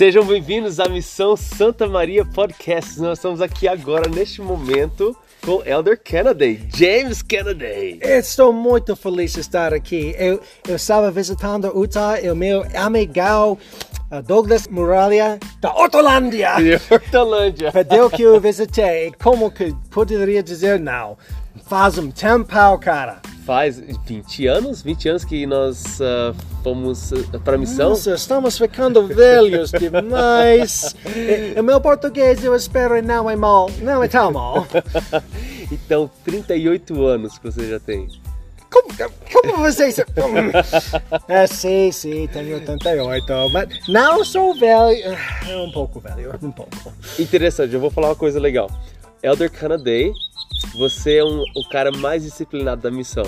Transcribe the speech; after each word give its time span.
Sejam 0.00 0.24
bem-vindos 0.24 0.80
à 0.80 0.88
Missão 0.88 1.36
Santa 1.36 1.86
Maria 1.86 2.24
Podcast. 2.24 2.98
Nós 2.98 3.18
estamos 3.18 3.42
aqui 3.42 3.68
agora, 3.68 4.08
neste 4.08 4.40
momento, 4.40 5.14
com 5.44 5.62
Elder 5.62 6.02
Kennedy, 6.02 6.66
James 6.74 7.20
Kennedy. 7.20 7.98
Estou 8.00 8.50
muito 8.50 8.96
feliz 8.96 9.34
de 9.34 9.40
estar 9.40 9.74
aqui. 9.74 10.14
Eu, 10.18 10.40
eu 10.66 10.76
estava 10.76 11.10
visitando 11.10 11.70
Utah 11.78 12.18
e 12.18 12.30
o 12.30 12.34
meu 12.34 12.64
amigão 12.74 13.58
uh, 14.10 14.22
Douglas 14.22 14.66
Muralha 14.68 15.38
da 15.60 15.70
Hortolândia 15.70 16.54
Hortolândia. 16.90 17.70
pediu 17.70 18.08
que 18.08 18.22
eu 18.22 18.40
visitei. 18.40 19.12
Como 19.22 19.50
que 19.50 19.76
poderia 19.90 20.42
dizer 20.42 20.80
não? 20.80 21.18
Faz 21.66 21.98
um 21.98 22.10
tempo, 22.10 22.78
cara. 22.78 23.20
Faz 23.44 23.80
20 23.80 24.46
anos, 24.46 24.82
20 24.82 25.08
anos 25.08 25.24
que 25.24 25.46
nós 25.46 26.00
ah, 26.00 26.34
fomos 26.62 27.12
para 27.44 27.54
a 27.54 27.58
missão. 27.58 27.90
Nossa, 27.90 28.14
estamos 28.14 28.58
ficando 28.58 29.06
velhos 29.06 29.70
demais. 29.70 30.94
E, 31.06 31.58
o 31.58 31.62
meu 31.62 31.80
português 31.80 32.44
eu 32.44 32.54
espero 32.54 33.02
não 33.02 33.30
é 33.30 33.36
mal, 33.36 33.70
não 33.80 34.02
é 34.02 34.08
tão 34.08 34.32
mal. 34.32 34.66
Então, 35.72 36.10
38 36.24 37.06
anos 37.06 37.38
que 37.38 37.44
você 37.44 37.70
já 37.70 37.78
tem. 37.78 38.08
Como, 38.70 38.88
como 39.32 39.56
vocês... 39.58 39.96
É, 41.28 41.46
sim, 41.46 41.92
sim, 41.92 42.28
tenho 42.32 42.56
88, 42.56 43.50
mas 43.52 43.88
não 43.88 44.24
sou 44.24 44.54
velho. 44.54 45.16
É 45.48 45.56
um 45.56 45.70
pouco 45.70 46.00
velho, 46.00 46.36
um 46.42 46.50
pouco. 46.50 46.92
Interessante, 47.18 47.74
eu 47.74 47.80
vou 47.80 47.90
falar 47.90 48.08
uma 48.08 48.16
coisa 48.16 48.40
legal. 48.40 48.68
Elder 49.22 49.50
Kennedy, 49.50 50.12
você 50.74 51.16
é 51.16 51.24
um, 51.24 51.42
o 51.56 51.68
cara 51.68 51.90
mais 51.90 52.22
disciplinado 52.22 52.82
da 52.82 52.90
missão. 52.90 53.24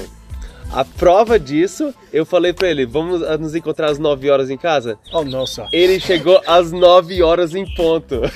A 0.72 0.86
prova 0.86 1.38
disso, 1.38 1.95
eu 2.10 2.24
falei 2.24 2.54
pra 2.54 2.66
ele, 2.70 2.86
vamos 2.86 3.22
ah, 3.22 3.36
nos 3.36 3.54
encontrar 3.54 3.90
às 3.90 3.98
9 3.98 4.30
horas 4.30 4.48
em 4.48 4.56
casa? 4.56 4.98
Oh, 5.12 5.23
nossa. 5.23 5.68
Ele 5.70 6.01
chegou 6.01 6.40
às 6.46 6.73
9 6.73 7.23
horas 7.23 7.54
em 7.54 7.66
ponto. 7.74 8.20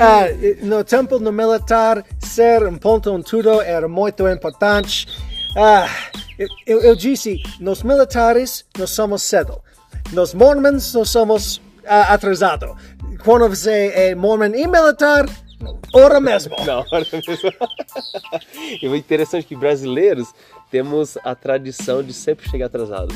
Ah, 0.00 0.26
no 0.62 0.82
tempo 0.82 1.18
no 1.18 1.30
militar, 1.30 2.04
ser 2.18 2.66
um 2.66 2.76
ponto 2.76 3.10
em 3.16 3.22
tudo 3.22 3.60
era 3.60 3.86
muito 3.86 4.26
importante. 4.28 5.06
Ah, 5.56 5.86
eu, 6.66 6.80
eu 6.80 6.96
disse, 6.96 7.40
nos 7.60 7.82
militares 7.82 8.64
nós 8.76 8.90
somos 8.90 9.22
cedo. 9.22 9.60
Nos 10.12 10.34
mormons 10.34 10.92
nós 10.94 11.10
somos 11.10 11.60
ah, 11.86 12.14
atrasado. 12.14 12.74
Quando 13.22 13.48
você 13.48 13.92
é 13.94 14.14
mormon 14.14 14.54
e 14.54 14.66
militar, 14.66 15.26
hora 15.94 16.20
mesmo. 16.20 16.54
Na 16.64 16.78
hora 16.80 17.06
mesmo. 17.12 17.22
E 18.82 18.88
o 18.88 18.94
interessante 18.96 19.44
é 19.44 19.48
que 19.48 19.56
brasileiros 19.56 20.28
temos 20.70 21.16
a 21.24 21.34
tradição 21.34 22.02
de 22.02 22.12
sempre 22.12 22.48
chegar 22.48 22.66
atrasado, 22.66 23.14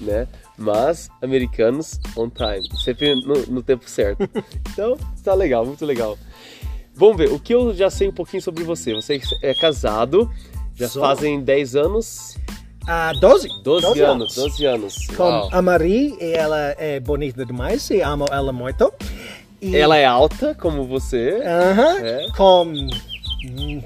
né? 0.00 0.26
Mas 0.56 1.08
americanos 1.22 1.98
on 2.16 2.28
time, 2.28 2.66
sempre 2.84 3.14
no, 3.24 3.34
no 3.46 3.62
tempo 3.62 3.88
certo. 3.88 4.28
Então, 4.72 4.96
tá 5.24 5.34
legal, 5.34 5.64
muito 5.64 5.84
legal. 5.86 6.18
Vamos 6.94 7.16
ver, 7.16 7.30
o 7.32 7.38
que 7.38 7.54
eu 7.54 7.72
já 7.74 7.88
sei 7.90 8.08
um 8.08 8.12
pouquinho 8.12 8.42
sobre 8.42 8.64
você. 8.64 8.92
Você 8.92 9.20
é 9.42 9.54
casado, 9.54 10.30
já 10.74 10.88
Sou. 10.88 11.00
fazem 11.00 11.40
10 11.40 11.76
anos, 11.76 12.36
Ah, 12.86 13.12
12. 13.20 13.48
12, 13.62 14.00
anos, 14.02 14.34
12 14.34 14.64
anos. 14.66 15.06
Com 15.16 15.22
Uau. 15.22 15.48
a 15.52 15.62
Marie, 15.62 16.16
ela 16.20 16.74
é 16.78 16.98
bonita 16.98 17.44
demais 17.46 17.88
e 17.90 18.00
amo 18.02 18.24
ela 18.32 18.52
muito. 18.52 18.92
E, 19.60 19.76
Ela 19.76 19.96
é 19.96 20.04
alta, 20.04 20.54
como 20.54 20.84
você. 20.84 21.42
Aham, 21.44 21.98
É. 21.98 22.26
com 22.36 22.62
hum, 22.64 23.82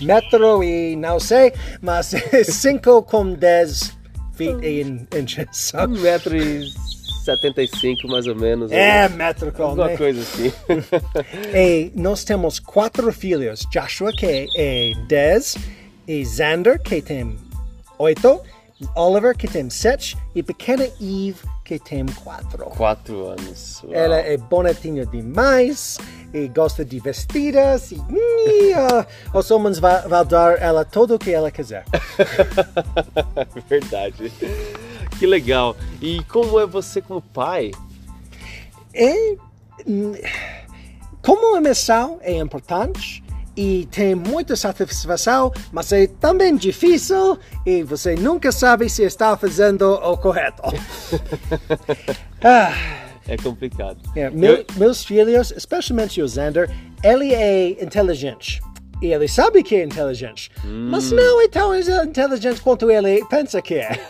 metro 0.00 0.62
e 0.62 0.94
não 0.96 1.18
sei, 1.18 1.52
mas 1.82 2.12
5 2.44 3.02
com 3.02 3.32
10 3.32 3.92
feet 4.34 4.64
in 4.64 5.06
inches. 5.18 5.72
1,75m 5.74 8.08
mais 8.08 8.26
ou 8.26 8.34
menos. 8.36 8.70
É, 8.70 9.08
né? 9.08 9.16
metro 9.16 9.50
com 9.52 9.62
Alguma 9.64 9.88
né? 9.88 9.96
coisa 9.96 10.20
assim. 10.20 10.52
E 11.54 11.90
nós 11.94 12.22
temos 12.24 12.58
quatro 12.60 13.12
filhos: 13.12 13.66
Joshua, 13.72 14.12
que 14.12 14.46
é 14.56 14.92
10, 15.08 15.56
e 16.06 16.24
Xander, 16.24 16.80
que 16.80 17.02
tem 17.02 17.36
8, 17.98 18.40
Oliver, 18.94 19.36
que 19.36 19.48
tem 19.48 19.68
7, 19.70 20.16
e 20.34 20.42
pequena 20.42 20.84
Eve, 21.00 21.36
que 21.66 21.80
tem 21.80 22.06
4. 22.06 22.64
Quatro 22.66 23.26
anos. 23.26 23.82
Uau. 23.82 23.92
Ela 23.92 24.18
é 24.18 24.36
bonitinha 24.36 25.04
demais 25.04 25.98
e 26.32 26.46
gosta 26.46 26.84
de 26.84 27.00
vestidas 27.00 27.90
e 27.90 27.98
ah, 28.72 29.04
os 29.34 29.50
homens 29.50 29.80
vão 29.80 30.24
dar 30.24 30.62
ela 30.62 30.84
tudo 30.84 31.16
o 31.16 31.18
que 31.18 31.32
ela 31.32 31.50
quiser. 31.50 31.84
Verdade. 33.68 34.32
Que 35.18 35.26
legal. 35.26 35.76
E 36.00 36.22
como 36.24 36.60
é 36.60 36.66
você 36.66 37.02
como 37.02 37.20
pai? 37.20 37.72
Hum, 39.86 40.14
como 41.20 41.56
a 41.56 41.60
missão 41.60 42.18
é 42.22 42.38
importante 42.38 43.25
e 43.56 43.86
tem 43.90 44.14
muita 44.14 44.54
satisfação, 44.56 45.52
mas 45.72 45.90
é 45.92 46.06
também 46.06 46.54
difícil 46.56 47.38
e 47.64 47.82
você 47.82 48.14
nunca 48.14 48.52
sabe 48.52 48.88
se 48.90 49.02
está 49.02 49.36
fazendo 49.36 49.92
o 49.94 50.16
correto. 50.18 50.62
ah, 52.42 52.72
É 53.28 53.36
complicado. 53.36 53.98
é, 54.14 54.30
meu- 54.30 54.56
Eu- 54.58 54.66
meus 54.76 55.04
filhos, 55.04 55.50
especialmente 55.52 56.20
o 56.22 56.28
Xander, 56.28 56.70
ele 57.02 57.34
é 57.34 57.82
inteligente. 57.82 58.60
E 59.02 59.12
ele 59.12 59.28
sabe 59.28 59.62
que 59.62 59.76
é 59.76 59.84
inteligente, 59.84 60.50
mas 60.64 61.12
não 61.12 61.42
é 61.42 61.48
tão 61.48 61.78
inteligente 61.78 62.60
quanto 62.62 62.90
ele 62.90 63.24
pensa 63.26 63.60
que 63.60 63.74
é. 63.74 64.00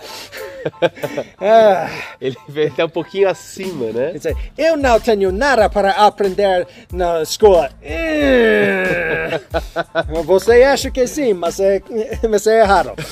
ah, 1.41 1.89
Ele 2.21 2.37
até 2.73 2.85
um 2.85 2.89
pouquinho 2.89 3.29
acima, 3.29 3.93
né? 3.93 4.15
Eu 4.57 4.77
não 4.77 4.99
tenho 5.01 5.33
nada 5.33 5.69
para 5.69 5.91
aprender 5.93 6.67
na 6.93 7.23
escola. 7.23 7.71
Eh, 7.83 9.41
Você 10.25 10.63
acha 10.63 10.91
que 10.91 11.07
sim, 11.07 11.35
mas 11.35 11.61
é, 11.61 11.83
mas 12.29 12.47
é 12.47 12.61
errado. 12.61 12.93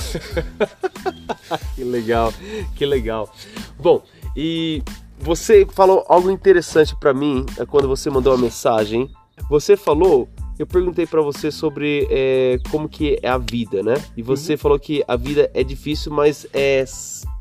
Que 1.75 1.83
legal, 1.83 2.33
que 2.75 2.85
legal. 2.85 3.31
Bom, 3.77 4.01
e 4.35 4.81
você 5.19 5.65
falou 5.71 6.03
algo 6.09 6.31
interessante 6.31 6.95
pra 6.95 7.13
mim 7.13 7.45
é, 7.59 7.65
quando 7.65 7.87
você 7.87 8.09
mandou 8.09 8.33
a 8.33 8.37
mensagem. 8.37 9.09
Você 9.49 9.77
falou, 9.77 10.27
eu 10.57 10.65
perguntei 10.65 11.05
pra 11.05 11.21
você 11.21 11.51
sobre 11.51 12.07
é, 12.09 12.59
como 12.71 12.87
que 12.87 13.19
é 13.21 13.27
a 13.29 13.37
vida, 13.37 13.83
né? 13.83 13.95
E 14.15 14.21
você 14.21 14.55
falou 14.55 14.79
que 14.79 15.03
a 15.07 15.15
vida 15.15 15.49
é 15.53 15.63
difícil, 15.63 16.11
mas 16.13 16.47
é, 16.53 16.85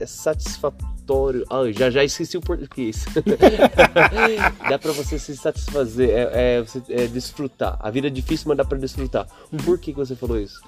é 0.01 0.07
satisfatório. 0.07 1.45
Ah, 1.51 1.71
já 1.71 1.91
já 1.91 2.03
esqueci 2.03 2.37
o 2.37 2.41
português. 2.41 3.05
dá 4.69 4.79
pra 4.79 4.93
você 4.93 5.19
se 5.19 5.37
satisfazer, 5.37 6.11
é, 6.11 6.57
é, 6.57 6.63
você, 6.63 6.83
é 6.89 7.07
desfrutar. 7.07 7.77
A 7.81 7.91
vida 7.91 8.07
é 8.09 8.11
difícil, 8.11 8.49
mas 8.49 8.57
dá 8.57 8.65
pra 8.65 8.79
desfrutar. 8.79 9.27
Por 9.65 9.79
que, 9.79 9.93
que 9.93 9.99
você 9.99 10.17
falou 10.17 10.39
isso? 10.41 10.61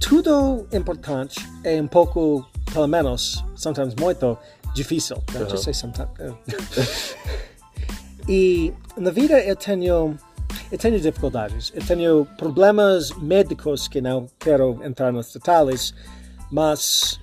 Tudo 0.00 0.66
importante 0.72 1.38
é 1.62 1.80
um 1.80 1.86
pouco, 1.86 2.44
pelo 2.72 2.86
menos, 2.88 3.44
sometimes 3.54 3.94
muito 3.94 4.36
difícil. 4.74 5.16
Don't 5.32 5.44
Uhum. 5.44 5.50
you 5.50 5.58
say 5.58 5.74
sometimes? 5.74 6.10
e 8.28 8.72
na 8.96 9.10
vida 9.10 9.38
eu 9.40 9.56
tenho, 9.56 10.16
eu 10.70 10.78
tenho 10.78 11.00
dificuldades. 11.00 11.72
Eu 11.74 11.84
tenho 11.84 12.26
problemas 12.36 13.10
médicos 13.18 13.88
que 13.88 14.00
não 14.00 14.26
quero 14.38 14.80
entrar 14.84 15.12
nos 15.12 15.32
detalhes, 15.32 15.94
mas 16.50 17.20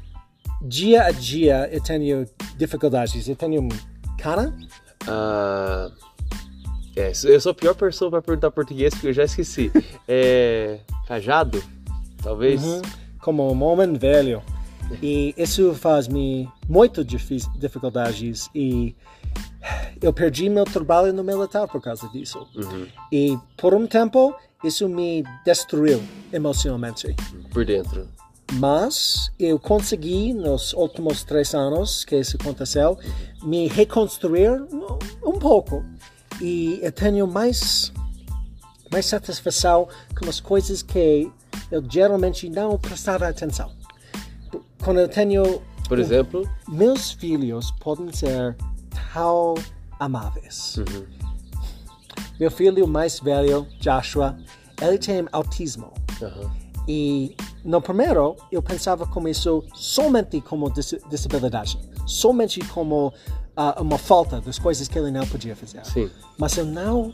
dia 0.61 1.03
a 1.03 1.11
dia 1.11 1.69
eu 1.71 1.81
tenho 1.81 2.25
dificuldades. 2.57 3.27
Eu 3.27 3.35
tenho 3.35 3.67
cana, 4.17 4.55
Ah, 5.07 5.89
é, 6.95 7.11
eu 7.25 7.39
sou 7.39 7.51
a 7.51 7.55
pior 7.55 7.75
pessoa 7.75 8.09
para 8.09 8.21
perguntar 8.23 8.49
português 8.49 8.91
porque 8.93 9.07
eu 9.07 9.13
já 9.13 9.23
esqueci. 9.23 9.71
É, 10.09 10.79
cajado? 11.05 11.61
Talvez? 12.23 12.63
Uhum. 12.63 12.81
como 13.19 13.51
um 13.51 13.63
homem 13.63 13.93
velho. 13.93 14.41
E 15.03 15.33
isso 15.37 15.73
faz-me 15.73 16.49
muito 16.67 17.03
dificuldades 17.03 18.49
e 18.55 18.95
eu 20.01 20.11
perdi 20.13 20.49
meu 20.49 20.63
trabalho 20.65 21.11
no 21.13 21.23
militar 21.23 21.67
por 21.67 21.81
causa 21.81 22.07
disso. 22.09 22.45
Uhum, 22.55 22.87
E 23.11 23.37
por 23.57 23.73
um 23.73 23.85
tempo 23.87 24.35
isso 24.63 24.87
me 24.89 25.23
destruiu 25.45 26.01
emocionalmente. 26.33 27.15
por 27.51 27.65
dentro. 27.65 28.07
Mas 28.53 29.29
eu 29.37 29.59
consegui 29.59 30.33
nos 30.33 30.71
últimos 30.73 31.23
três 31.23 31.53
anos 31.53 32.05
que 32.05 32.15
isso 32.17 32.37
aconteceu 32.39 32.97
me 33.43 33.67
reconstruir 33.67 34.51
um- 35.23 35.37
pouco 35.39 35.83
e 36.41 36.79
eu 36.81 36.91
tenho 36.91 37.27
mais 37.27 37.91
mais 38.91 39.05
satisfação 39.05 39.87
com 40.17 40.27
as 40.29 40.39
coisas 40.39 40.81
que 40.81 41.29
eu 41.69 41.83
geralmente 41.89 42.49
não 42.49 42.77
prestava 42.79 43.27
atenção. 43.27 43.69
Quando 44.81 44.99
eu 45.01 45.09
tenho 45.09 45.61
Por 45.89 45.99
exemplo, 45.99 46.49
meus 46.69 47.11
filhos 47.11 47.69
podem 47.81 48.11
ser 48.13 48.55
tão 49.13 49.55
amáveis. 49.99 50.77
Meu 52.39 52.51
filho 52.51 52.87
mais 52.87 53.19
velho, 53.19 53.67
Joshua, 53.79 54.37
ele 54.81 54.97
tem 54.97 55.25
autismo. 55.31 55.91
aham, 56.21 56.51
E 56.87 57.35
no 57.65 57.81
primeiro, 57.81 58.35
eu 58.51 58.61
pensava 58.61 59.05
como 59.07 59.27
isso 59.27 59.63
somente 59.73 60.39
como 60.41 60.69
dis 60.71 60.93
disabilidade. 61.09 61.77
somente 62.05 62.59
como 62.67 63.07
uh, 63.07 63.81
uma 63.81 63.97
falta 63.97 64.39
das 64.39 64.57
coisas 64.59 64.87
que 64.87 64.97
ele 64.97 65.11
não 65.11 65.25
podia 65.27 65.55
fazer. 65.55 65.83
Sim. 65.85 66.09
Mas 66.37 66.55
eu 66.57 66.65
não, 66.65 67.11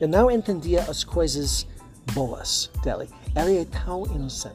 eu 0.00 0.08
não 0.08 0.30
entendia 0.30 0.82
as 0.82 1.04
coisas 1.04 1.66
boas 2.12 2.70
dele. 2.82 3.08
Ele 3.36 3.58
é 3.60 3.64
tão 3.64 4.04
inocente. 4.06 4.54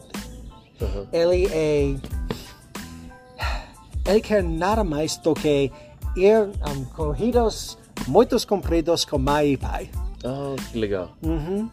Uhum. 0.81 1.07
Ele 1.12 1.48
é. 1.48 1.95
Ele 4.06 4.21
quer 4.21 4.44
nada 4.44 4.83
mais 4.83 5.18
do 5.18 5.33
que 5.33 5.71
ir 6.17 6.49
um, 6.69 6.85
corridas 6.85 7.77
muito 8.07 8.47
compridos 8.47 9.05
com 9.05 9.17
mãe 9.17 9.53
e 9.53 9.57
pai. 9.57 9.89
Ah, 10.23 10.55
que 10.71 10.77
legal. 10.77 11.15
Uhum. 11.23 11.69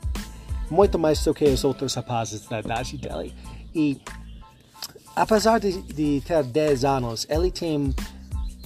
Muito 0.70 0.98
mais 0.98 1.22
do 1.22 1.34
que 1.34 1.44
os 1.44 1.64
outros 1.64 1.94
rapazes 1.94 2.46
da 2.46 2.60
idade 2.60 2.96
dele. 2.96 3.34
E 3.74 4.00
apesar 5.14 5.58
de, 5.58 5.82
de 5.82 6.22
ter 6.26 6.42
10 6.42 6.84
anos, 6.84 7.26
ele 7.28 7.50
tem 7.50 7.94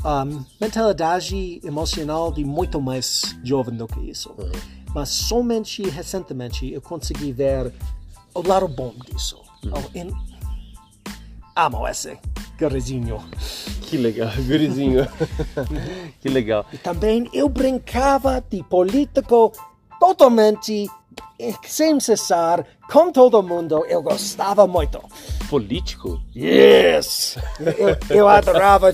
um, 0.05 0.45
mentalidade 0.61 1.61
emocional 1.65 2.33
de 2.33 2.45
muito 2.45 2.81
mais 2.81 3.37
jovem 3.43 3.77
do 3.77 3.87
que 3.87 4.01
isso. 4.01 4.31
Uhum. 4.39 4.53
Mas 4.95 5.11
somente 5.11 5.83
recentemente 5.83 6.73
eu 6.73 6.81
consegui 6.81 7.33
ver 7.33 7.73
o 8.35 8.47
lado 8.47 8.69
bom 8.69 8.95
disso. 9.07 9.41
Uhum. 9.65 9.73
Oh, 9.75 9.99
Amo 11.59 11.89
esse 11.89 12.17
gurizinho. 12.57 13.21
Que 13.83 13.97
legal, 13.97 14.31
gurizinho. 14.47 15.09
que 16.23 16.29
legal. 16.29 16.65
E 16.73 16.79
também 16.79 17.29
eu 17.33 17.49
brincava 17.49 18.41
de 18.49 18.63
político 18.63 19.53
totalmente 19.99 20.87
sem 21.67 21.99
cessar 22.01 22.65
com 22.91 23.13
todo 23.13 23.43
mundo. 23.43 23.85
Eu 23.87 24.03
gostava 24.03 24.67
muito. 24.67 25.01
Político? 25.49 26.21
Yes! 26.37 27.39
Eu, 27.59 28.17
eu 28.17 28.29
adorava 28.29 28.91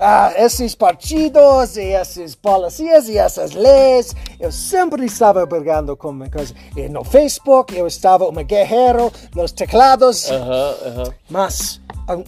ah, 0.00 0.32
esses 0.36 0.74
partidos 0.74 1.76
e 1.76 1.94
esses 1.94 2.34
polícias 2.34 3.08
e 3.08 3.18
essas 3.18 3.52
leis. 3.52 4.14
Eu 4.40 4.50
sempre 4.50 5.04
estava 5.04 5.44
brigando 5.44 5.96
com 5.96 6.08
uma 6.08 6.28
coisa. 6.30 6.54
E 6.76 6.88
no 6.88 7.04
Facebook 7.04 7.76
eu 7.76 7.86
estava 7.86 8.26
um 8.26 8.32
guerreiro 8.44 9.12
nos 9.34 9.52
teclados. 9.52 10.30
Aham, 10.30 10.74
aham. 10.86 11.14
Mas 11.28 11.80
a- 11.81 11.81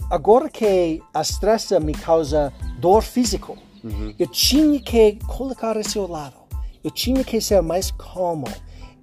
agora 0.09 0.49
que 0.49 1.01
a 1.13 1.21
estresse 1.21 1.79
me 1.79 1.93
causa 1.93 2.53
dor 2.79 3.03
físico, 3.03 3.57
eu 4.17 4.27
tinha 4.27 4.79
que 4.79 5.17
colocar 5.27 5.77
esse 5.77 5.99
lado. 5.99 6.35
Eu 6.83 6.91
tinha 6.91 7.23
que 7.23 7.39
ser 7.41 7.61
mais 7.61 7.91
calmo 7.91 8.47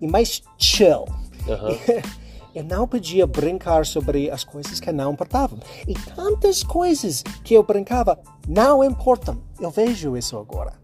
e 0.00 0.06
mais 0.06 0.42
chill. 0.58 1.04
Aham. 1.48 1.76
Eu 2.54 2.64
não 2.64 2.86
podia 2.86 3.26
brincar 3.26 3.86
sobre 3.86 4.30
as 4.30 4.44
coisas 4.44 4.78
que 4.78 4.92
não 4.92 5.14
importavam. 5.14 5.58
E 5.88 5.94
tantas 5.94 6.62
coisas 6.62 7.22
que 7.42 7.54
eu 7.54 7.62
brincava 7.62 8.18
não 8.46 8.84
importam. 8.84 9.40
Eu 9.58 9.70
vejo 9.70 10.18
isso 10.18 10.36
agora. 10.36 10.74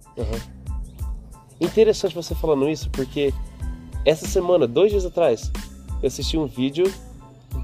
Interessante 1.61 2.15
você 2.15 2.35
falando 2.35 2.71
isso, 2.71 2.89
porque 2.89 3.35
essa 4.03 4.27
semana, 4.27 4.67
dois 4.67 4.91
dias 4.91 5.05
atrás, 5.05 5.53
eu 6.03 6.07
assisti 6.07 6.39
um 6.39 6.47
vídeo 6.47 6.91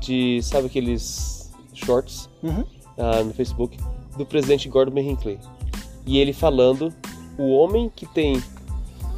de, 0.00 0.42
sabe 0.42 0.66
aqueles 0.66 1.33
shorts 1.74 2.28
Uhum. 2.42 2.64
ah, 2.98 3.22
no 3.22 3.32
Facebook, 3.34 3.78
do 4.16 4.24
presidente 4.24 4.68
Gordon 4.68 4.92
B. 4.92 5.02
Hinckley. 5.02 5.38
E 6.06 6.18
ele 6.18 6.32
falando, 6.32 6.92
o 7.38 7.50
homem 7.56 7.90
que 7.94 8.06
tem 8.06 8.42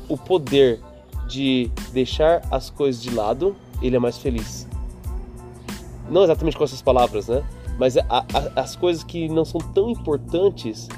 o 0.08 0.16
poder 0.16 0.80
de 1.28 1.70
deixar 1.92 2.42
as 2.50 2.70
coisas 2.70 3.02
de 3.02 3.10
lado, 3.10 3.56
ele 3.82 3.96
é 3.96 3.98
mais 3.98 4.16
feliz. 4.16 4.66
Não 6.10 6.22
exatamente 6.22 6.56
com 6.56 6.62
essas 6.64 6.80
palavras, 6.80 7.26
né? 7.28 7.42
Mas 7.78 7.96
a- 7.98 8.04
a- 8.08 8.60
as 8.60 8.76
coisas 8.76 9.02
que 9.02 9.28
não 9.28 9.44
são 9.44 9.60
tão 9.60 9.90
importantes, 9.90 10.88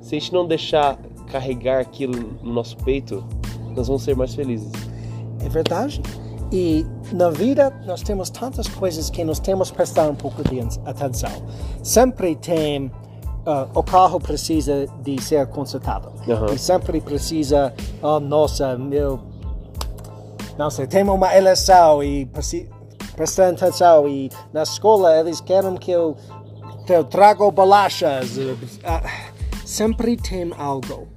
se 0.00 0.14
a 0.14 0.18
gente 0.18 0.32
não 0.32 0.46
deixar 0.46 0.98
carregar 1.32 1.80
aquilo 1.80 2.38
no 2.42 2.52
nosso 2.52 2.76
peito, 2.76 3.24
nós 3.74 3.86
vamos 3.88 4.02
ser 4.02 4.14
mais 4.14 4.34
felizes. 4.34 4.70
É 5.44 5.48
verdade. 5.48 6.00
E 6.50 6.86
na 7.12 7.30
vida 7.30 7.70
nós 7.86 8.02
temos 8.02 8.30
tantas 8.30 8.66
coisas 8.68 9.10
que 9.10 9.22
nós 9.24 9.38
temos 9.38 9.70
que 9.70 9.76
prestar 9.76 10.08
um 10.08 10.14
pouco 10.14 10.42
de 10.42 10.60
atenção. 10.86 11.30
Sempre 11.82 12.34
tem 12.36 12.90
ah, 13.50 13.66
o 13.74 13.82
carro 13.82 14.20
precisa 14.20 14.86
de 15.02 15.22
ser 15.22 15.46
consertado. 15.46 16.12
Aham. 16.28 16.52
E 16.52 16.58
sempre 16.58 17.00
precisa, 17.00 17.72
oh, 18.02 18.20
nossa, 18.20 18.76
meu, 18.76 19.20
não 20.58 20.68
sei, 20.68 20.86
tem 20.86 21.02
uma 21.02 21.34
eleição 21.34 22.02
e 22.02 22.28
prestar 23.16 23.48
atenção 23.48 24.06
e 24.06 24.30
na 24.52 24.64
escola 24.64 25.18
eles 25.18 25.40
querem 25.40 25.74
que 25.76 25.90
eu, 25.90 26.14
que 26.86 26.92
eu 26.92 27.04
trago 27.04 27.50
bolachas. 27.50 28.36
Ah, 28.84 29.02
sempre 29.64 30.14
tem 30.18 30.52
algo. 30.58 31.08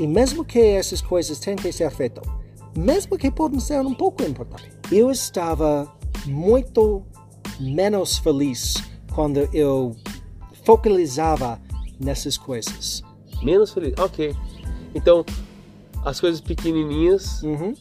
E 0.00 0.06
mesmo 0.06 0.44
que 0.44 0.58
essas 0.58 1.00
coisas 1.00 1.38
tenham 1.38 1.56
que 1.56 1.70
ser 1.70 1.92
feitas, 1.92 2.26
mesmo 2.76 3.16
que 3.18 3.30
podem 3.30 3.60
ser 3.60 3.80
um 3.80 3.94
pouco 3.94 4.22
importantes, 4.22 4.76
eu 4.90 5.10
estava 5.10 5.90
muito 6.26 7.02
menos 7.60 8.18
feliz 8.18 8.74
quando 9.14 9.48
eu 9.52 9.94
focalizava 10.64 11.60
nessas 12.00 12.36
coisas. 12.36 13.02
Menos 13.42 13.72
feliz. 13.72 13.94
Ok. 13.98 14.34
Então, 14.94 15.24
as 16.04 16.20
coisas 16.20 16.40
pequenininhas, 16.40 17.42
Uhum. 17.42 17.74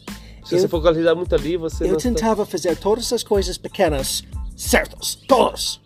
se 0.43 0.55
Eu- 0.55 0.59
você 0.59 0.67
focalizar 0.67 1.15
muito 1.15 1.33
ali, 1.35 1.57
você 1.57 1.89
Eu 1.89 1.97
tentava 1.97 2.45
fazer 2.45 2.75
todas 2.77 3.11
as 3.13 3.23
coisas 3.23 3.57
pequenas 3.57 4.23
certas, 4.55 5.15
todas. 5.27 5.79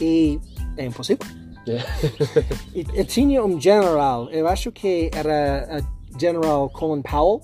E 0.00 0.38
é 0.76 0.84
impossível. 0.86 1.26
É. 1.66 1.78
E, 2.74 2.80
e 3.00 3.04
tinha 3.04 3.44
um 3.44 3.60
general, 3.60 4.28
eu 4.30 4.48
acho 4.48 4.72
que 4.72 5.10
era 5.14 5.80
o 6.14 6.18
General 6.20 6.68
Colin 6.70 7.02
Powell, 7.02 7.40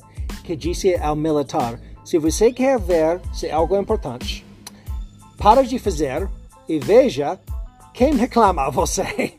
que 0.48 0.56
disse 0.56 0.94
ao 0.96 1.14
militar: 1.14 1.78
se 2.02 2.16
você 2.16 2.50
quer 2.50 2.80
ver 2.80 3.20
se 3.34 3.46
é 3.48 3.52
algo 3.52 3.76
importante, 3.76 4.46
para 5.36 5.62
de 5.62 5.78
fazer 5.78 6.26
e 6.66 6.78
veja 6.78 7.38
quem 7.92 8.14
reclama 8.14 8.62
a 8.62 8.70
você. 8.70 9.34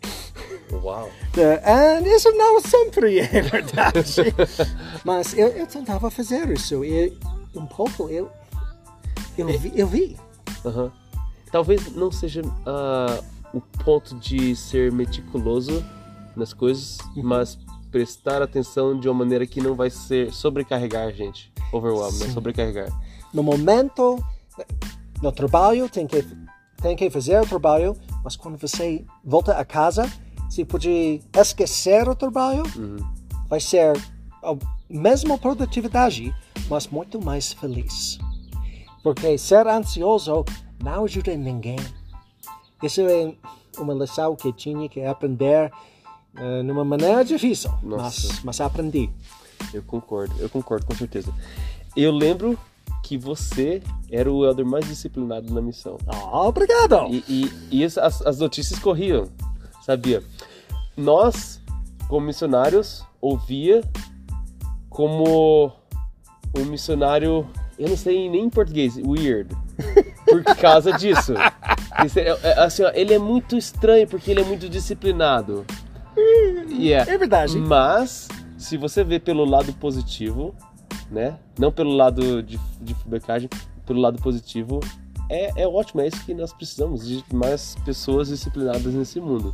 Uau. 0.71 1.09
E 1.39 2.15
isso 2.15 2.29
não 2.31 2.59
sempre 2.59 3.19
é 3.19 3.41
verdade. 3.41 4.33
Mas 5.06 5.38
eu, 5.38 5.47
eu 5.50 5.65
tentava 5.65 6.11
fazer 6.11 6.50
isso 6.51 6.83
e 6.83 7.17
um 7.56 7.65
pouco 7.65 8.09
eu, 8.09 8.29
eu, 9.38 9.47
vi, 9.57 9.71
eu 9.73 9.88
vi. 9.88 10.17
Aham. 10.65 10.91
Talvez 11.50 11.95
não 11.95 12.11
seja 12.11 12.41
ah, 12.66 13.23
o 13.54 13.61
ponto 13.61 14.16
de 14.16 14.54
ser 14.56 14.92
meticuloso 14.92 15.85
nas 16.35 16.51
coisas, 16.51 16.97
Uhum. 17.16 17.23
mas 17.23 17.57
prestar 17.91 18.41
atenção 18.41 18.99
de 18.99 19.07
uma 19.07 19.19
maneira 19.19 19.45
que 19.45 19.61
não 19.61 19.75
vai 19.75 19.89
ser 19.89 20.31
sobrecarregar 20.31 21.07
a 21.07 21.11
gente. 21.11 21.51
Overwhelm, 21.71 22.17
né? 22.19 22.29
Sobrecarregar. 22.29 22.89
No 23.33 23.43
momento, 23.43 24.23
no 25.21 25.31
trabalho, 25.31 25.89
tem 25.89 26.07
que, 26.07 26.25
tem 26.81 26.95
que 26.95 27.09
fazer 27.09 27.41
o 27.41 27.45
trabalho, 27.45 27.95
mas 28.23 28.35
quando 28.35 28.57
você 28.57 29.05
volta 29.23 29.53
a 29.53 29.65
casa, 29.65 30.11
se 30.49 30.65
pode 30.65 31.21
esquecer 31.37 32.07
o 32.07 32.15
trabalho, 32.15 32.63
vai 33.47 33.59
ser 33.59 33.95
a 34.43 34.55
mesma 34.89 35.37
produtividade, 35.37 36.33
mas 36.69 36.87
muito 36.87 37.23
mais 37.23 37.53
feliz. 37.53 38.17
Porque 39.03 39.37
ser 39.37 39.67
ansioso 39.67 40.43
não 40.83 41.05
ajuda 41.05 41.35
ninguém. 41.35 41.79
Isso 42.81 43.01
é 43.01 43.33
uma 43.77 43.93
lição 43.93 44.35
que 44.35 44.51
tinha 44.53 44.87
que 44.89 45.03
aprender 45.03 45.71
eh, 46.39 46.63
numa 46.63 46.83
maneira 46.85 47.23
difícil, 47.23 47.71
Nossa. 47.83 48.27
mas, 48.27 48.43
mas 48.43 48.61
aprendi. 48.61 49.09
Eu 49.73 49.83
concordo, 49.83 50.33
eu 50.39 50.49
concordo 50.49 50.85
com 50.85 50.95
certeza. 50.95 51.33
Eu 51.95 52.11
lembro 52.11 52.57
que 53.03 53.17
você 53.17 53.81
era 54.11 54.31
o 54.31 54.45
elder 54.45 54.65
mais 54.65 54.85
disciplinado 54.87 55.53
na 55.53 55.61
missão. 55.61 55.97
Ah, 56.07 56.43
obrigado! 56.47 57.07
E, 57.09 57.23
e, 57.27 57.51
e 57.79 57.83
as, 57.83 57.97
as- 57.97 58.21
as 58.25 58.39
notícias 58.39 58.79
corriam, 58.79 59.27
sabia? 59.85 60.23
Nós, 60.95 61.59
como 62.07 62.25
missionários, 62.27 63.03
ouvia 63.21 63.81
como 64.89 65.71
um 66.57 66.65
missionário, 66.65 67.47
eu 67.77 67.89
não 67.89 67.97
sei 67.97 68.29
nem 68.29 68.45
em 68.45 68.49
português, 68.49 68.97
weird, 68.97 69.55
por 70.25 70.43
causa 70.57 70.91
disso. 70.93 71.33
Isso 72.05 72.19
é- 72.19 72.37
é- 72.43 72.59
assim, 72.63 72.83
ele 72.93 73.13
é 73.13 73.19
muito 73.19 73.57
estranho 73.57 74.07
porque 74.07 74.31
ele 74.31 74.41
é 74.41 74.43
muito 74.43 74.67
disciplinado. 74.69 75.65
Yeah. 76.80 77.11
É 77.11 77.18
verdade. 77.18 77.57
Mas, 77.57 78.30
se 78.57 78.78
você 78.78 79.04
vê 79.04 79.19
pelo 79.19 79.44
lado 79.44 79.73
positivo, 79.73 80.56
né? 81.11 81.38
Não 81.57 81.71
pelo 81.71 81.92
lado 81.92 82.42
de, 82.42 82.57
de 82.80 82.95
becagem, 83.06 83.49
pelo 83.85 83.99
lado 83.99 84.21
positivo, 84.21 84.80
é, 85.30 85.64
é 85.64 85.68
ótimo, 85.68 86.02
é 86.02 86.07
isso 86.07 86.23
que 86.26 86.33
nós 86.33 86.54
precisamos, 86.54 87.06
de 87.07 87.23
mais 87.33 87.76
pessoas 87.83 88.30
disciplinadas 88.30 88.94
nesse 88.94 89.19
mundo. 89.19 89.54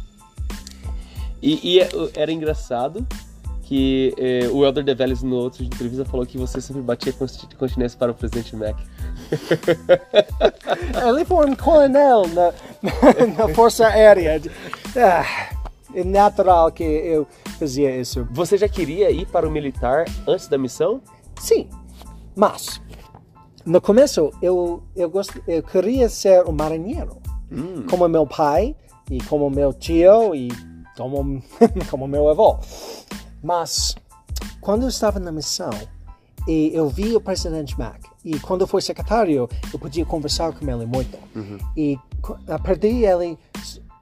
E, 1.42 1.76
e 1.76 1.80
é- 1.80 1.90
era 2.16 2.32
engraçado 2.32 3.06
que 3.66 4.14
é, 4.18 4.48
o 4.52 4.64
Elder 4.64 4.84
DeVelles, 4.84 5.24
no 5.24 5.38
outro 5.38 5.64
entrevista, 5.64 6.06
falou 6.06 6.26
que 6.26 6.38
você 6.38 6.62
sempre 6.62 6.84
batia 6.84 7.12
continência 7.58 7.98
para 7.98 8.12
o 8.12 8.16
presidente 8.16 8.56
Mac. 8.56 8.78
Ele 11.08 11.26
foi 11.26 11.50
um 11.50 11.56
coronel 11.56 12.24
na, 12.28 12.54
na 13.38 13.54
Força 13.56 13.88
Aérea. 13.88 14.40
Ah, 14.96 15.50
é 15.52 15.55
natural 16.04 16.72
que 16.72 16.84
eu 16.84 17.26
fazia 17.60 17.96
isso. 18.00 18.28
Você 18.32 18.58
já 18.58 18.68
queria 18.68 19.10
ir 19.12 19.26
para 19.28 19.48
o 19.48 19.52
militar 19.52 20.06
antes 20.28 20.48
da 20.48 20.58
missão? 20.58 21.02
Sim, 21.40 21.70
mas 22.36 22.82
no 23.66 23.80
começo 23.82 24.32
eu 24.42 24.84
eu, 24.96 25.10
gost... 25.10 25.32
eu 25.48 25.64
queria 25.64 26.10
ser 26.10 26.46
um 26.48 26.52
marinheiro, 26.52 27.18
como 27.90 28.08
meu 28.08 28.26
pai 28.28 28.76
e 29.10 29.22
como 29.24 29.50
meu 29.50 29.72
tio 29.74 30.34
e 30.36 30.50
como 30.98 31.42
como 31.90 32.08
meu 32.08 32.28
avô. 32.30 32.58
Mas 33.44 33.96
quando 34.62 34.84
eu 34.84 34.90
estava 34.90 35.20
na 35.20 35.32
missão 35.32 35.70
e 36.48 36.72
eu 36.74 36.88
vi 36.90 37.16
o 37.16 37.22
presidente 37.22 37.78
Mac 37.78 38.02
e 38.24 38.40
quando 38.40 38.66
fui 38.68 38.82
secretário 38.82 39.48
eu 39.74 39.80
podia 39.80 40.06
conversar 40.06 40.52
com 40.54 40.70
ele 40.70 40.86
muito 40.86 41.18
e 41.76 41.98
co- 42.22 42.38
a 42.48 42.58
perdi 42.60 43.04
ele 43.06 43.38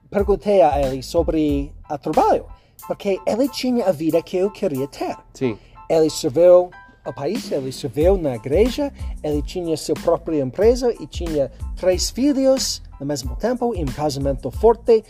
perguntei 0.10 0.62
a 0.62 0.82
ele 0.82 1.02
sobre 1.02 1.74
o 1.96 1.98
trabalho 1.98 2.46
porque 2.88 3.20
ele 3.26 3.48
tinha 3.50 3.86
a 3.86 3.92
vida 3.92 4.22
que 4.22 4.38
eu 4.38 4.52
queria 4.52 4.88
ter 4.88 5.16
Sim. 5.34 5.58
ele 5.90 6.10
serviu 6.10 6.70
ao 7.06 7.14
país, 7.14 7.52
ele 7.52 7.72
serviu 7.72 8.18
na 8.18 8.36
igreja, 8.36 8.92
ele 9.22 9.42
tinha 9.42 9.76
sua 9.76 9.96
própria 9.96 10.42
empresa 10.42 10.94
e 11.02 11.06
tinha 11.06 11.52
três 11.76 12.10
filhos 12.10 12.82
ao 13.00 13.06
mesmo 13.06 13.36
tempo, 13.36 13.76
e 13.76 13.84
um 13.84 13.88
casamento 13.88 14.50
forte. 14.50 15.04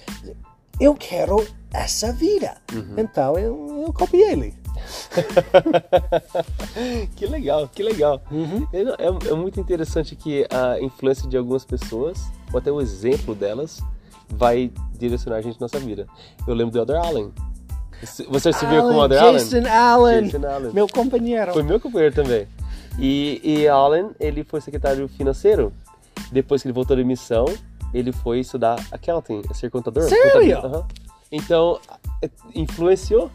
Eu 0.80 0.96
quero 0.96 1.46
essa 1.72 2.12
vida. 2.12 2.56
Então 2.98 3.38
eu, 3.38 3.84
eu 3.86 3.94
copiei 3.94 4.32
ele. 4.32 4.54
que 7.16 7.28
legal, 7.28 7.68
que 7.68 7.84
legal. 7.84 8.20
É, 8.74 8.82
é- 8.82 9.30
é 9.30 9.34
muito 9.36 9.60
interessante 9.60 10.16
que 10.16 10.48
a 10.50 10.82
influência 10.82 11.30
de 11.30 11.38
algumas 11.38 11.64
pessoas, 11.64 12.20
ou 12.52 12.58
até 12.60 12.72
o 12.72 12.82
exemplo 12.82 13.36
delas, 13.36 13.80
vai 14.30 14.72
direcionar 14.98 15.38
a 15.38 15.42
gente 15.42 15.60
na 15.60 15.66
nossa 15.66 15.80
vida. 15.80 16.08
Eu 16.48 16.54
lembro 16.54 16.72
do 16.72 16.80
Elder 16.80 16.98
Allen. 16.98 17.32
Você- 18.30 18.52
se 18.52 18.66
viu 18.66 18.82
com 18.82 18.96
o 18.96 19.04
Elder 19.04 19.22
Allen? 19.22 19.34
Jason 19.34 19.68
Allen, 19.70 20.24
Jason 20.28 20.46
Allen. 20.48 20.74
meu 20.74 20.88
companheiro. 20.88 21.54
Foi 21.54 21.64
meu 21.64 21.80
companheiro 21.80 22.14
também. 22.14 22.48
E, 23.00 23.42
e 23.44 23.68
Allen, 23.68 24.12
ele 24.20 24.44
foi 24.44 24.60
secretário 24.62 25.08
financeiro. 25.08 25.72
Depois 26.32 26.62
que 26.62 26.68
ele 26.68 26.74
voltou 26.74 26.96
de 26.98 27.04
missão, 27.04 27.46
ele 27.94 28.12
foi 28.12 28.40
estudar 28.40 28.76
accounting, 28.92 29.42
ser 29.54 29.70
contador. 29.70 30.04
Sério? 30.04 30.56
Contador. 30.58 30.86
Então, 31.32 31.80
é, 32.22 32.30
influenciou. 32.54 33.32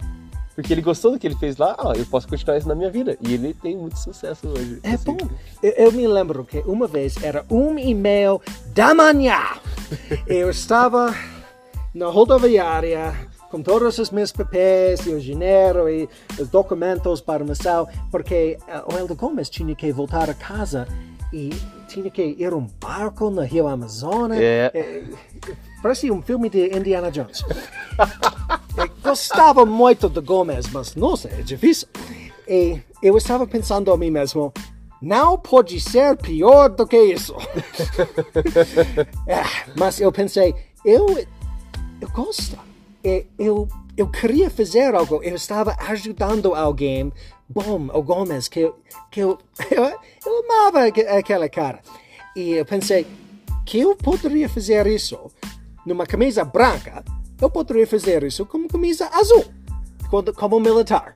Porque 0.58 0.74
ele 0.74 0.82
gostou 0.82 1.12
do 1.12 1.20
que 1.20 1.26
ele 1.28 1.36
fez 1.36 1.56
lá, 1.56 1.76
ah, 1.78 1.92
eu 1.96 2.04
posso 2.06 2.26
continuar 2.26 2.58
isso 2.58 2.66
na 2.66 2.74
minha 2.74 2.90
vida. 2.90 3.16
E 3.20 3.34
ele 3.34 3.54
tem 3.54 3.76
muito 3.76 3.96
sucesso 3.96 4.48
hoje. 4.48 4.80
É 4.82 4.94
assim. 4.94 5.04
bom. 5.04 5.16
Eu, 5.62 5.70
eu 5.70 5.92
me 5.92 6.04
lembro 6.08 6.44
que 6.44 6.58
uma 6.66 6.88
vez 6.88 7.22
era 7.22 7.44
um 7.48 7.78
e-mail 7.78 8.42
da 8.74 8.92
manhã. 8.92 9.38
Eu 10.26 10.50
estava 10.50 11.14
na 11.94 12.08
rodoviária 12.08 13.14
com 13.52 13.62
todos 13.62 13.98
os 13.98 14.10
meus 14.10 14.32
papéis 14.32 15.06
e 15.06 15.10
o 15.10 15.20
dinheiro 15.20 15.88
e 15.88 16.08
os 16.40 16.48
documentos 16.48 17.20
para 17.20 17.44
a 17.44 17.46
missão, 17.46 17.86
porque 18.10 18.58
eh, 18.66 18.82
o 18.92 18.98
Helder 18.98 19.16
Gomes 19.16 19.48
tinha 19.48 19.76
que 19.76 19.92
voltar 19.92 20.28
a 20.28 20.34
casa 20.34 20.88
e 21.32 21.50
tinha 21.86 22.10
que 22.10 22.34
ir 22.36 22.52
um 22.52 22.66
barco 22.80 23.30
no 23.30 23.42
Rio 23.42 23.68
Amazonas. 23.68 24.40
É. 24.40 24.72
Eh, 24.74 25.04
Parecia 25.80 26.12
um 26.12 26.20
filme 26.20 26.50
de 26.50 26.76
Indiana 26.76 27.12
Jones. 27.12 27.44
Gostava 29.08 29.64
muito 29.66 30.08
do 30.08 30.22
Gomes, 30.22 30.68
mas 30.70 30.94
nossa, 30.94 31.28
é 31.28 31.42
difícil. 31.42 31.88
E 32.46 32.80
eu 33.02 33.16
estava 33.16 33.46
pensando 33.46 33.92
a 33.92 33.96
mim 33.98 34.10
mesmo, 34.10 34.52
não 35.00 35.38
pode 35.38 35.80
ser 35.80 36.16
pior 36.16 36.68
do 36.68 36.86
que 36.86 36.96
isso. 36.96 37.34
Ah, 39.28 39.64
mas 39.78 40.00
eu 40.00 40.10
pensei, 40.12 40.54
eu, 40.84 41.06
eu 42.00 42.08
gosto. 42.10 42.58
E 43.04 43.26
Eu, 43.38 43.68
eu 43.96 44.08
queria 44.08 44.50
fazer 44.50 44.94
algo, 44.94 45.22
eu 45.22 45.34
estava 45.36 45.76
ajudando 45.88 46.54
alguém 46.54 47.12
bom, 47.48 47.88
o 47.92 48.02
Gomes, 48.02 48.48
que, 48.48 48.72
que 49.10 49.20
eu, 49.20 49.38
eu, 49.70 49.84
eu 50.26 50.44
amava 50.44 50.86
aque- 50.86 51.06
aquela 51.06 51.48
cara. 51.48 51.80
E 52.36 52.52
eu 52.52 52.64
pensei, 52.64 53.06
que 53.64 53.80
eu 53.80 53.94
poderia 53.96 54.48
fazer 54.48 54.86
isso 54.86 55.18
numa 55.84 56.06
camisa 56.06 56.44
branca, 56.44 57.04
eu 57.40 57.48
poderia 57.50 57.86
fazer 57.86 58.22
isso 58.24 58.44
com 58.46 58.58
uma 58.58 58.68
camisa 58.68 59.08
azul, 59.12 59.44
quando- 60.10 60.32
como 60.32 60.58
militar. 60.60 61.12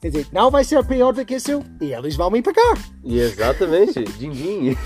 Quer 0.00 0.10
dizer, 0.10 0.28
não 0.32 0.50
vai 0.50 0.62
ser 0.64 0.84
pior 0.86 1.12
do 1.12 1.24
que 1.24 1.34
isso 1.34 1.62
e 1.80 1.92
eles 1.92 2.14
vão 2.16 2.30
me 2.30 2.40
pagar. 2.42 2.78
E 3.04 3.18
exatamente, 3.18 4.02
din-din. 4.18 4.76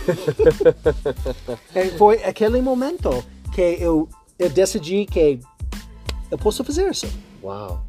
E 1.74 1.90
foi 1.98 2.22
aquele 2.24 2.60
momento 2.60 3.10
que 3.54 3.60
eu, 3.80 4.08
eu 4.38 4.48
decidi 4.50 5.04
que 5.06 5.38
eu 6.30 6.38
posso 6.38 6.64
fazer 6.64 6.90
isso. 6.90 7.06
Uau, 7.42 7.84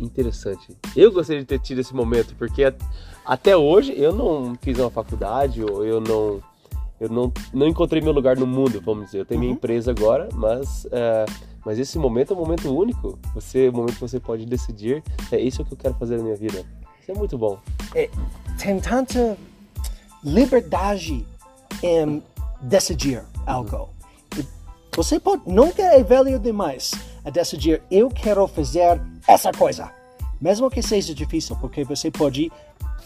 interessante. 0.00 0.76
Eu 0.96 1.12
gostaria 1.12 1.42
de 1.42 1.46
ter 1.46 1.58
tido 1.60 1.80
esse 1.80 1.94
momento, 1.94 2.34
porque 2.36 2.64
a- 2.64 2.74
até 3.24 3.56
hoje 3.56 3.92
eu 3.96 4.12
não 4.14 4.56
fiz 4.62 4.78
uma 4.78 4.90
faculdade, 4.90 5.62
ou 5.62 5.84
eu 5.84 6.00
não, 6.00 6.42
eu 7.02 7.08
não, 7.08 7.32
não 7.52 7.66
encontrei 7.66 8.00
meu 8.00 8.12
lugar 8.12 8.36
no 8.36 8.46
mundo, 8.46 8.80
vamos 8.80 9.06
dizer. 9.06 9.18
Eu 9.18 9.26
tenho 9.26 9.40
minha 9.40 9.52
empresa 9.52 9.90
agora, 9.90 10.28
mas, 10.32 10.86
é, 10.92 11.26
mas 11.66 11.76
esse 11.76 11.98
momento 11.98 12.32
é 12.32 12.36
um 12.36 12.38
momento 12.38 12.72
único. 12.72 13.18
Você, 13.34 13.68
um 13.70 13.72
momento 13.72 13.94
que 13.94 14.00
você 14.00 14.20
pode 14.20 14.46
decidir, 14.46 15.02
é 15.32 15.40
isso 15.40 15.64
que 15.64 15.72
eu 15.72 15.76
quero 15.76 15.94
fazer 15.94 16.18
na 16.18 16.22
minha 16.22 16.36
vida. 16.36 16.64
Isso 17.00 17.10
é 17.10 17.14
muito 17.14 17.36
bom. 17.36 17.58
É, 17.92 18.08
tem 18.56 18.78
tanta 18.78 19.36
liberdade 20.22 21.26
em 21.82 22.22
decidir 22.60 23.24
algo. 23.46 23.88
E 24.38 24.46
Você 24.94 25.18
pode, 25.18 25.42
nunca 25.44 25.82
é 25.82 26.04
velho 26.04 26.38
demais 26.38 26.92
a 27.24 27.30
decidir, 27.30 27.82
eu 27.90 28.10
quero 28.10 28.46
fazer 28.46 29.00
essa 29.26 29.50
coisa. 29.50 29.90
Mesmo 30.40 30.70
que 30.70 30.80
seja 30.80 31.12
difícil, 31.12 31.56
porque 31.56 31.82
você 31.82 32.12
pode 32.12 32.48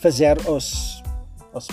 fazer 0.03 0.37
os, 0.47 1.03
os 1.55 1.67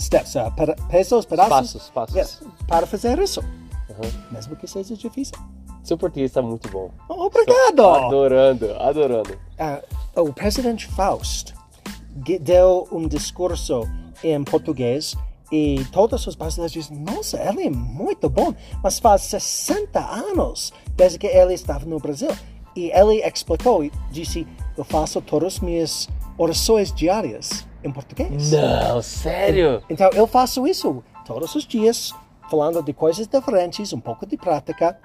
steps, 0.00 0.34
uh, 0.34 0.50
para, 0.56 0.74
pesos, 0.88 1.24
pedaços, 1.24 1.50
Passos, 1.50 1.90
passos. 1.90 2.16
Yes, 2.16 2.42
para 2.66 2.86
fazer 2.86 3.18
isso. 3.18 3.40
Uhum. 3.40 4.10
Mesmo 4.30 4.56
que 4.56 4.66
seja 4.66 4.96
difícil. 4.96 5.36
Seu 5.82 5.96
português 5.96 6.30
está 6.30 6.42
muito 6.42 6.68
bom. 6.70 6.90
Obrigado! 7.08 7.86
Adorando, 7.86 8.74
adorando. 8.78 9.38
Ah, 9.58 9.80
o 10.16 10.32
presidente 10.32 10.86
Faust 10.88 11.54
deu 12.40 12.86
um 12.92 13.08
discurso 13.08 13.88
em 14.22 14.42
português 14.44 15.16
e 15.50 15.84
todos 15.92 16.26
os 16.26 16.34
brasileiros 16.34 16.72
dizem, 16.72 16.98
nossa, 16.98 17.38
ele 17.42 17.68
é 17.68 17.70
muito 17.70 18.28
bom, 18.28 18.54
mas 18.82 18.98
faz 18.98 19.22
60 19.22 19.98
anos 19.98 20.72
desde 20.94 21.18
que 21.18 21.26
ele 21.26 21.54
estava 21.54 21.86
no 21.86 21.98
Brasil. 21.98 22.30
E 22.76 22.90
ele 22.90 23.22
explicou 23.26 23.82
e 23.82 23.90
disse, 24.10 24.46
eu 24.76 24.84
faço 24.84 25.20
todas 25.22 25.54
as 25.54 25.60
minhas 25.60 26.08
orações 26.36 26.92
diárias 26.92 27.66
em 27.82 27.90
português. 27.90 28.52
Não, 28.52 29.00
sério? 29.02 29.82
Então 29.88 30.10
eu 30.12 30.26
faço 30.26 30.66
isso 30.66 31.02
todos 31.26 31.54
os 31.54 31.64
dias, 31.66 32.14
falando 32.50 32.82
de 32.82 32.92
coisas 32.92 33.26
diferentes, 33.26 33.92
um 33.92 34.00
pouco 34.00 34.26
de 34.26 34.36
prática. 34.36 34.98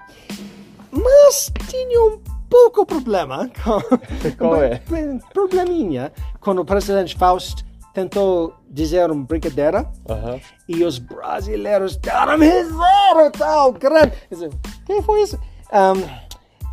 Mas 0.90 1.50
tinha 1.68 2.00
um 2.02 2.20
pouco 2.48 2.86
problema 2.86 3.50
com, 3.62 3.80
Qual 4.38 4.62
é? 4.62 4.80
probleminha 5.32 6.12
quando 6.40 6.60
o 6.60 6.64
presidente 6.64 7.16
Faust 7.16 7.64
tentou 7.92 8.54
dizer 8.68 9.10
uma 9.10 9.24
brincadeira 9.24 9.88
Aham. 10.08 10.40
e 10.68 10.82
os 10.84 10.98
brasileiros 10.98 11.96
deram 11.96 12.38
risada 12.38 13.30
tal 13.36 13.72
grande. 13.72 14.12
Quem 14.84 15.00
foi 15.02 15.22
isso? 15.22 15.38
Um, 15.72 16.24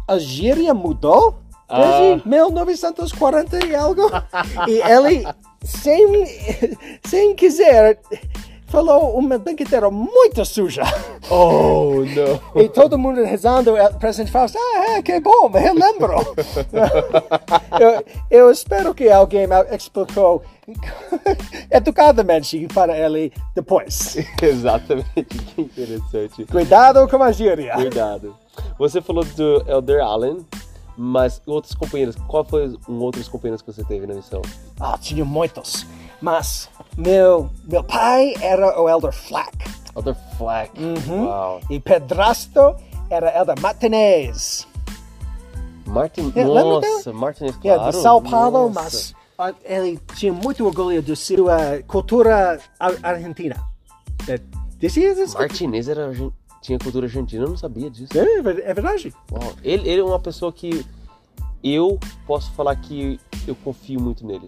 a 0.08 0.18
gíria 0.18 0.74
mudou 0.74 1.40
desde 1.70 2.22
Ah. 2.22 2.22
1940 2.26 3.66
e 3.66 3.76
algo. 3.76 4.02
e 4.68 4.82
ele, 4.82 5.24
sem, 5.64 6.26
sem 7.04 7.36
quiser, 7.36 8.00
falou 8.72 9.18
uma 9.18 9.38
brincadeira 9.38 9.92
muito 9.92 10.44
suja. 10.46 10.84
Oh, 11.30 12.04
não. 12.06 12.62
E 12.62 12.70
todo 12.70 12.98
mundo 12.98 13.22
rezando, 13.24 13.76
o 13.76 13.94
presidente 14.00 14.32
Fausto, 14.32 14.58
ah, 14.58 14.98
é, 14.98 15.02
que 15.02 15.20
bom, 15.20 15.52
eu 15.54 15.74
lembro. 15.74 16.16
eu, 17.80 18.06
eu 18.30 18.52
espero 18.52 18.96
que 18.96 19.10
alguém 19.10 19.48
explicou 19.72 20.42
educadamente 21.70 22.66
para 22.74 22.98
ele 22.98 23.32
depois. 23.54 24.18
Exatamente, 24.42 25.26
que 25.26 25.62
interessante. 25.62 26.46
Cuidado 26.46 27.08
com 27.10 27.22
a 27.22 27.32
gíria. 27.32 27.74
Cuidado. 27.76 28.36
Você 28.80 29.02
falou 29.02 29.24
do 29.24 29.64
Elder 29.70 30.02
Allen, 30.02 30.46
mas 31.04 31.42
outros 31.48 31.74
companheiros, 31.74 32.16
qual 32.28 32.46
foi 32.46 32.78
um 32.88 33.00
outros 33.00 33.28
companheiros 33.28 33.62
que 33.64 33.72
você 33.74 33.84
teve 33.84 34.06
na 34.06 34.14
missão? 34.14 34.42
Ah, 34.80 34.98
tinha 35.00 35.26
muitos. 35.26 35.86
Mas 36.22 36.70
meu, 36.96 37.50
meu 37.64 37.84
pai 37.84 38.36
era 38.40 38.80
o 38.80 38.88
Elder 38.88 39.12
Flack. 39.12 39.58
Elder 39.96 40.16
Flack. 40.38 40.72
Uau. 41.10 41.60
E 41.72 41.80
Pedrasto 41.80 42.76
era 43.10 43.36
Elder 43.36 43.60
Martinez. 43.60 44.68
Martin, 45.88 46.32
É, 46.36 46.44
lembra 46.46 46.64
nossa, 46.64 47.12
Martin, 47.12 47.46
É, 47.48 47.52
claro. 47.54 47.92
de 47.92 47.98
São 47.98 48.22
Paulo, 48.22 48.70
nossa. 48.70 48.82
mas 48.84 49.16
ah, 49.38 49.54
ele 49.66 50.00
tinha 50.16 50.32
muito 50.32 50.64
orgulho 50.66 51.02
de 51.02 51.16
sua 51.16 51.82
cultura 51.88 52.60
ar- 52.80 52.96
argentina. 53.02 53.56
É? 54.28 54.40
Martinez 55.34 55.90
era 55.90 56.08
argen- 56.08 56.32
tinha 56.62 56.78
cultura 56.80 57.08
argentina, 57.08 57.44
eu 57.44 57.50
não 57.50 57.58
sabia 57.58 57.90
disso. 57.90 58.18
É, 58.18 58.42
ver- 58.42 58.64
é 58.64 58.74
verdade. 58.74 59.14
Uau. 59.32 59.54
Ele, 59.64 59.90
ele 59.90 60.02
é 60.02 60.04
uma 60.04 60.20
pessoa 60.20 60.52
que 60.54 60.86
eu 61.64 62.00
posso 62.28 62.52
falar 62.52 62.76
que 62.76 63.20
eu 63.48 63.56
confio 63.56 64.00
muito 64.00 64.26
nele. 64.26 64.48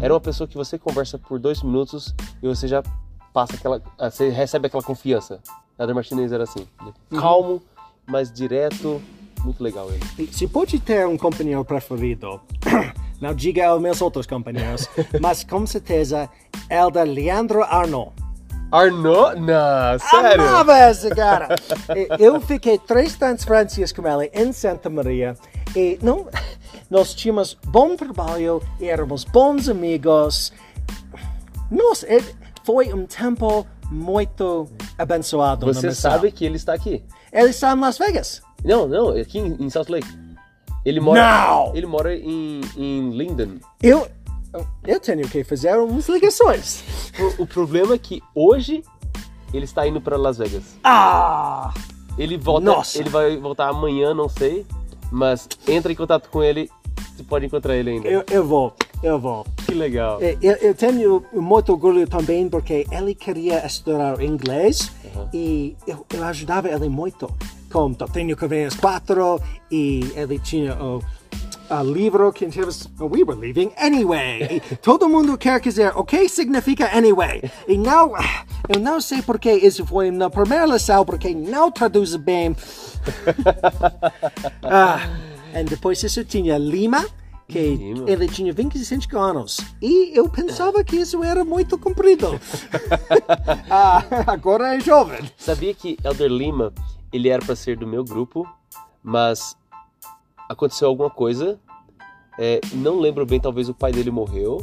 Era 0.00 0.12
uma 0.12 0.20
pessoa 0.20 0.46
que 0.48 0.56
você 0.56 0.78
conversa 0.78 1.18
por 1.18 1.38
dois 1.38 1.62
minutos 1.62 2.14
e 2.42 2.46
você 2.48 2.66
já 2.66 2.82
passa 3.32 3.54
aquela. 3.54 3.80
ah, 3.98 4.10
Você 4.10 4.28
recebe 4.30 4.66
aquela 4.66 4.82
confiança. 4.82 5.40
Elder 5.78 5.94
Martinez 5.94 6.32
era 6.32 6.44
assim. 6.44 6.66
É 7.12 7.16
Calmo, 7.16 7.62
mas 8.06 8.32
direto. 8.32 9.00
Muito 9.44 9.62
legal 9.62 9.88
ele. 9.90 10.32
Se 10.32 10.48
pode 10.48 10.80
ter 10.80 11.06
um 11.06 11.16
companheiro 11.16 11.64
preferido, 11.64 12.40
não 13.20 13.32
diga 13.32 13.68
aos 13.68 13.80
meus 13.80 14.00
outros 14.00 14.26
companheiros, 14.26 14.88
mas 15.20 15.44
com 15.44 15.64
certeza 15.66 16.28
é 16.68 16.84
o 16.84 16.90
da 16.90 17.04
Leandro 17.04 17.62
Arnaud. 17.62 18.10
Arnaud? 18.76 19.40
Não, 19.40 19.98
sério? 19.98 20.46
Amava 20.46 20.90
esse 20.90 21.10
cara. 21.10 21.48
Eu 22.18 22.40
fiquei 22.40 22.78
três 22.78 23.16
transferências 23.16 23.92
com 23.92 24.06
ele 24.06 24.30
em 24.34 24.52
Santa 24.52 24.90
Maria 24.90 25.34
e 25.74 25.98
não, 26.02 26.26
nós 26.90 27.14
tínhamos 27.14 27.56
bom 27.66 27.96
trabalho, 27.96 28.62
éramos 28.80 29.24
bons 29.24 29.68
amigos. 29.68 30.52
Nossa, 31.70 32.06
é- 32.06 32.22
foi 32.64 32.92
um 32.92 33.06
tempo 33.06 33.66
muito 33.90 34.68
abençoado. 34.98 35.66
na 35.66 35.72
Você 35.72 35.92
sabe 35.92 36.30
que 36.32 36.44
ele 36.44 36.56
está 36.56 36.74
aqui. 36.74 37.04
Ele 37.32 37.50
está 37.50 37.72
em 37.72 37.80
Las 37.80 37.98
Vegas. 37.98 38.42
Não, 38.64 38.88
não, 38.88 39.10
aqui 39.10 39.38
em, 39.38 39.70
South 39.70 39.86
Lake. 39.88 40.08
Ele 40.84 41.00
mora. 41.00 41.20
Não! 41.20 41.76
Ele 41.76 41.86
mora 41.86 42.14
em, 42.14 42.60
em 42.76 43.10
Linden. 43.10 43.60
Eu, 43.82 44.08
eu 44.86 45.00
tenho 45.00 45.28
que 45.28 45.44
fazer 45.44 45.76
umas 45.76 46.08
ligações. 46.08 46.84
O, 47.38 47.42
o 47.42 47.46
problema 47.46 47.94
é 47.94 47.98
que 47.98 48.22
hoje 48.34 48.82
ele 49.52 49.64
está 49.64 49.86
indo 49.86 50.00
para 50.00 50.16
Las 50.16 50.38
Vegas. 50.38 50.76
Ah! 50.82 51.72
Ele 52.18 52.36
volta. 52.36 52.64
Nossa. 52.64 52.98
Ele 52.98 53.10
vai 53.10 53.36
voltar 53.36 53.68
amanhã, 53.68 54.14
não 54.14 54.28
sei. 54.28 54.66
Mas 55.10 55.48
entra 55.68 55.92
em 55.92 55.94
contato 55.94 56.28
com 56.30 56.42
ele. 56.42 56.70
Você 57.14 57.22
pode 57.22 57.46
encontrar 57.46 57.76
ele 57.76 57.90
ainda. 57.90 58.08
Eu, 58.08 58.24
eu 58.30 58.44
vou, 58.46 58.74
eu 59.02 59.18
vou. 59.18 59.46
Que 59.66 59.74
legal. 59.74 60.18
É, 60.20 60.36
Eu, 60.42 60.54
eu 60.56 60.74
tenho 60.74 61.24
muito 61.32 61.72
orgulho 61.72 62.06
também 62.06 62.48
porque 62.48 62.86
ele 62.90 63.14
queria 63.14 63.64
estudar 63.66 64.20
inglês 64.22 64.92
e 65.32 65.76
eu, 65.86 66.04
eu 66.14 66.24
ajudava 66.24 66.68
ele 66.68 66.88
muito 66.88 67.30
com 67.72 67.92
Doutrina 67.92 68.36
Coveias 68.36 68.74
4 68.74 69.40
e 69.70 70.00
ele 70.14 70.38
tinha 70.38 70.74
o, 70.82 71.02
o 71.70 71.82
livro 71.82 72.32
que 72.32 72.46
tínhamos 72.46 72.88
We 73.00 73.22
Were 73.24 73.40
Leaving 73.40 73.72
Anyway. 73.76 74.60
E 74.70 74.76
todo 74.78 75.08
mundo 75.08 75.36
quer 75.36 75.60
dizer 75.60 75.92
o 75.96 76.04
que 76.04 76.28
significa 76.28 76.96
anyway. 76.96 77.42
E 77.66 77.76
não, 77.76 78.12
eu 78.68 78.80
não 78.80 79.00
sei 79.00 79.22
porque 79.22 79.52
isso 79.52 79.84
foi 79.86 80.10
na 80.10 80.30
primeira 80.30 80.66
lição 80.66 81.04
porque 81.04 81.34
não 81.34 81.70
traduz 81.70 82.16
bem. 82.16 82.54
Ah, 84.62 84.98
e 85.54 85.62
depois 85.64 86.02
isso 86.02 86.24
tinha 86.24 86.58
Lima, 86.58 87.06
que 87.48 87.76
Lima. 87.76 88.10
ele 88.10 88.26
tinha 88.28 88.52
25 88.52 89.16
anos. 89.16 89.60
E 89.80 90.10
eu 90.18 90.28
pensava 90.28 90.82
que 90.82 90.96
isso 90.96 91.22
era 91.22 91.44
muito 91.44 91.78
comprido. 91.78 92.38
ah, 93.70 94.02
agora 94.26 94.74
é 94.76 94.80
jovem. 94.80 95.20
Sabia 95.38 95.72
que 95.72 95.96
Elder 96.02 96.30
Lima, 96.30 96.72
ele 97.12 97.28
era 97.28 97.44
para 97.44 97.54
ser 97.54 97.76
do 97.76 97.86
meu 97.86 98.04
grupo, 98.04 98.46
mas 99.02 99.56
aconteceu 100.48 100.88
alguma 100.88 101.10
coisa. 101.10 101.58
é, 102.38 102.60
não 102.74 102.98
lembro 102.98 103.24
bem, 103.24 103.40
talvez 103.40 103.68
o 103.68 103.74
pai 103.74 103.92
dele 103.92 104.10
morreu 104.10 104.60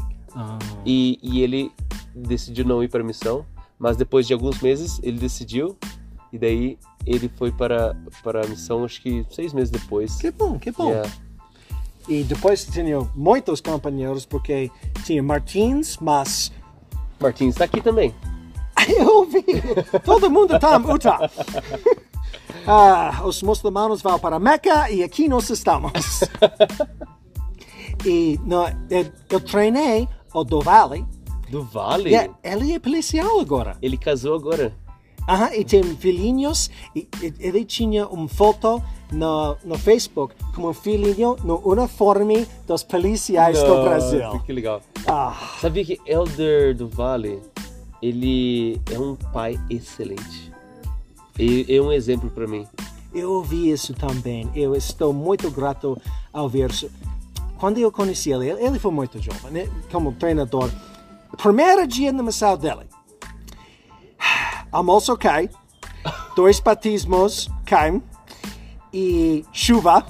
e, 0.85 1.19
e 1.21 1.41
ele 1.41 1.71
decidiu 2.15 2.65
não 2.65 2.83
ir 2.83 2.89
para 2.89 3.01
a 3.01 3.05
missão. 3.05 3.45
Mas 3.79 3.97
depois 3.97 4.25
de 4.25 4.33
alguns 4.33 4.61
meses 4.61 4.99
ele 5.03 5.17
decidiu 5.17 5.77
e 6.31 6.37
daí 6.37 6.77
ele 7.05 7.29
foi 7.29 7.51
para, 7.51 7.95
para 8.23 8.45
a 8.45 8.47
missão, 8.47 8.83
acho 8.83 9.01
que 9.01 9.25
seis 9.29 9.53
meses 9.53 9.69
depois. 9.69 10.15
Que 10.15 10.31
bom, 10.31 10.57
que 10.57 10.71
bom. 10.71 10.89
Yeah. 10.89 11.11
E 12.07 12.23
depois 12.23 12.65
tinha 12.65 12.99
muitos 13.15 13.61
companheiros, 13.61 14.25
porque 14.25 14.69
tinha 15.05 15.21
Martins, 15.21 15.97
mas 16.01 16.51
Martins 17.19 17.55
está 17.55 17.65
aqui 17.65 17.81
também. 17.81 18.13
eu 18.97 19.25
vi, 19.25 19.43
todo 20.03 20.29
mundo 20.29 20.55
está 20.55 20.77
em 20.77 20.91
Utah. 20.91 21.19
Ah, 22.67 23.21
os 23.25 23.41
muçulmanos 23.43 24.01
vão 24.01 24.17
para 24.19 24.39
Meca 24.39 24.89
e 24.89 25.03
aqui 25.03 25.27
nós 25.27 25.49
estamos. 25.49 25.91
e 28.05 28.39
no, 28.43 28.65
eu, 28.89 29.11
eu 29.29 29.39
treinei 29.39 30.07
o 30.33 30.43
do 30.43 30.61
Vale. 30.61 31.05
Do 31.49 31.63
Vale. 31.63 32.09
Yeah, 32.09 32.33
ele 32.43 32.73
é 32.73 32.79
policial 32.79 33.39
agora. 33.39 33.77
Ele 33.81 33.97
casou 33.97 34.35
agora. 34.35 34.73
Aham, 35.27 35.53
e 35.53 35.63
tem 35.63 35.83
filhinhos. 35.95 36.69
E, 36.95 37.07
e- 37.21 37.33
ele 37.39 37.63
tinha 37.63 38.07
uma 38.07 38.27
foto 38.27 38.83
no, 39.11 39.55
no 39.63 39.77
Facebook 39.77 40.35
com 40.55 40.67
um 40.67 40.73
filhinho 40.73 41.37
no 41.43 41.61
uniforme 41.67 42.47
dos 42.67 42.83
policiais 42.83 43.61
do 43.61 43.83
Brasil. 43.83 44.39
Que 44.45 44.51
legal. 44.53 44.81
Ah, 45.07 45.35
Sabia 45.61 45.85
que 45.85 45.99
Elder 46.05 46.75
do 46.75 46.89
Vale, 46.89 47.41
ele 48.01 48.81
é 48.91 48.99
um 48.99 49.15
pai 49.15 49.57
excelente. 49.69 50.51
E 51.37 51.65
é 51.67 51.81
um 51.81 51.91
exemplo 51.91 52.29
para 52.29 52.47
mim. 52.47 52.67
eu 53.13 53.31
ouvi 53.31 53.71
isso 53.71 53.93
também. 53.93 54.49
Eu 54.55 54.75
estou 54.75 55.13
muito 55.13 55.49
grato 55.51 55.99
ao 56.31 56.47
ver 56.47 56.69
isso. 56.69 56.89
Quando 57.57 57.77
eu 57.77 57.91
conheci 57.91 58.31
ele, 58.31 58.49
ele 58.49 58.65
ele 58.65 58.79
foi 58.79 58.91
muito 58.91 59.21
jovem, 59.21 59.51
né? 59.51 59.69
como 59.91 60.11
treinador. 60.13 60.69
Primeiro 61.37 61.87
dia 61.87 62.11
na 62.11 62.21
missão 62.21 62.57
dele. 62.57 62.85
Almoço 64.71 65.15
cai, 65.17 65.49
dois 66.35 66.59
batismos 66.59 67.49
caem 67.65 68.01
e 68.91 69.45
chuva. 69.51 70.05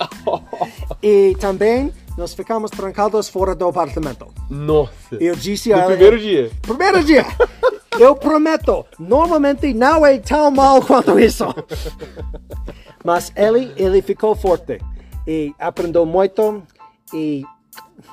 e 1.02 1.36
também 1.38 1.92
nós 2.16 2.34
ficamos 2.34 2.70
trancados 2.70 3.28
fora 3.28 3.54
do 3.54 3.66
apartamento. 3.66 4.26
Nossa. 4.48 5.16
Eu 5.18 5.34
disse 5.34 5.70
No 5.70 5.80
a 5.80 5.82
primeiro 5.84 6.18
dia. 6.18 6.50
Primeiro 6.62 7.04
dia. 7.04 7.24
Eu 8.00 8.16
prometo, 8.16 8.86
normalmente 8.98 9.74
não 9.74 10.06
é 10.06 10.18
tão 10.18 10.50
mal 10.50 10.80
quanto 10.80 11.18
isso. 11.20 11.44
Mas 13.04 13.30
ele, 13.36 13.74
ele 13.76 14.00
ficou 14.00 14.34
forte 14.34 14.78
e 15.26 15.54
aprendeu 15.58 16.06
muito 16.06 16.62
e 17.12 17.44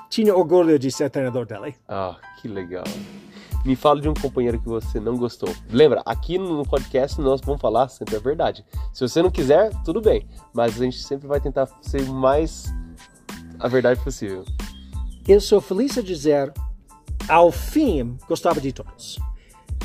tinha 0.09 0.35
orgulho 0.35 0.77
de 0.77 0.91
ser 0.91 1.09
treinador 1.09 1.45
dele. 1.45 1.73
Ah, 1.87 2.17
que 2.41 2.49
legal. 2.49 2.83
Me 3.63 3.77
fala 3.77 4.01
de 4.01 4.09
um 4.09 4.13
companheiro 4.13 4.59
que 4.59 4.67
você 4.67 4.99
não 4.99 5.15
gostou. 5.15 5.55
Lembra, 5.71 6.01
aqui 6.05 6.37
no 6.37 6.63
podcast 6.65 7.21
nós 7.21 7.39
vamos 7.39 7.61
falar 7.61 7.87
sempre 7.87 8.17
a 8.17 8.19
verdade. 8.19 8.65
Se 8.91 9.07
você 9.07 9.21
não 9.21 9.31
quiser, 9.31 9.71
tudo 9.85 10.01
bem. 10.01 10.27
Mas 10.53 10.75
a 10.75 10.83
gente 10.83 11.01
sempre 11.01 11.29
vai 11.29 11.39
tentar 11.39 11.65
ser 11.81 12.05
mais 12.07 12.65
a 13.57 13.69
verdade 13.69 14.01
possível. 14.03 14.43
Eu 15.25 15.39
sou 15.39 15.61
feliz 15.61 15.97
a 15.97 16.01
dizer, 16.01 16.51
ao 17.29 17.53
fim, 17.53 18.17
gostava 18.27 18.59
de 18.59 18.73
todos. 18.73 19.17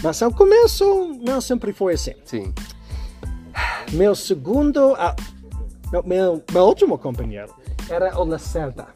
Mas 0.02 0.22
ao 0.22 0.32
começo, 0.32 1.18
não 1.20 1.40
sempre 1.40 1.72
foi 1.72 1.94
assim. 1.94 2.14
Sim. 2.24 2.52
Meu 3.92 4.14
segundo, 4.14 4.94
ah, 4.96 5.14
meu, 5.92 6.02
meu, 6.04 6.42
meu 6.52 6.62
último 6.64 6.98
companheiro 6.98 7.52
era 7.88 8.18
o 8.18 8.24
Lacerda. 8.24 8.86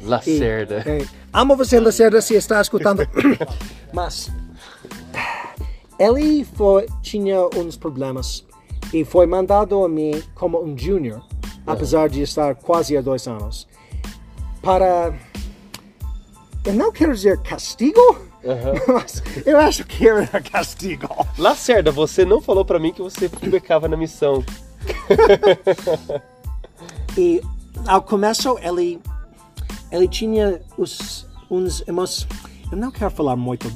E, 0.00 0.04
Lacerda. 0.04 0.84
é, 0.86 1.06
amo 1.32 1.56
você, 1.56 1.80
Lacerda, 1.80 2.20
se 2.20 2.34
está 2.34 2.60
escutando. 2.60 3.06
Mas 3.92 4.30
ele 5.98 6.44
foi, 6.44 6.86
tinha 7.00 7.38
uns 7.56 7.76
problemas 7.76 8.44
e 8.92 9.04
foi 9.04 9.26
mandado 9.26 9.84
a 9.84 9.88
mim 9.88 10.22
como 10.34 10.62
um 10.62 10.76
junior, 10.76 11.24
apesar 11.66 12.08
de 12.08 12.22
estar 12.22 12.54
quase 12.56 12.96
há 12.96 13.00
dois 13.00 13.26
anos, 13.26 13.68
para. 14.60 15.14
Eu 16.64 16.74
não 16.74 16.92
quero 16.92 17.14
dizer 17.14 17.40
castigo, 17.42 18.00
mas 18.88 19.22
eu 19.46 19.58
acho 19.58 19.84
que 19.84 20.06
era 20.08 20.26
castigo. 20.40 21.08
Lacerda, 21.38 21.90
você 21.92 22.24
não 22.24 22.40
falou 22.40 22.64
pra 22.64 22.78
mim 22.78 22.92
que 22.92 23.00
você 23.02 23.28
pecava 23.28 23.86
na 23.88 23.96
missão. 23.96 24.44
E 27.16 27.40
ao 27.86 28.02
começo 28.02 28.58
ele 28.60 29.00
ele 29.90 30.08
tinha 30.08 30.60
os 30.78 31.26
uns 31.50 31.82
emos 31.86 32.26
eu 32.70 32.78
não 32.78 32.90
quero 32.90 33.10
falar 33.10 33.36
muito 33.36 33.70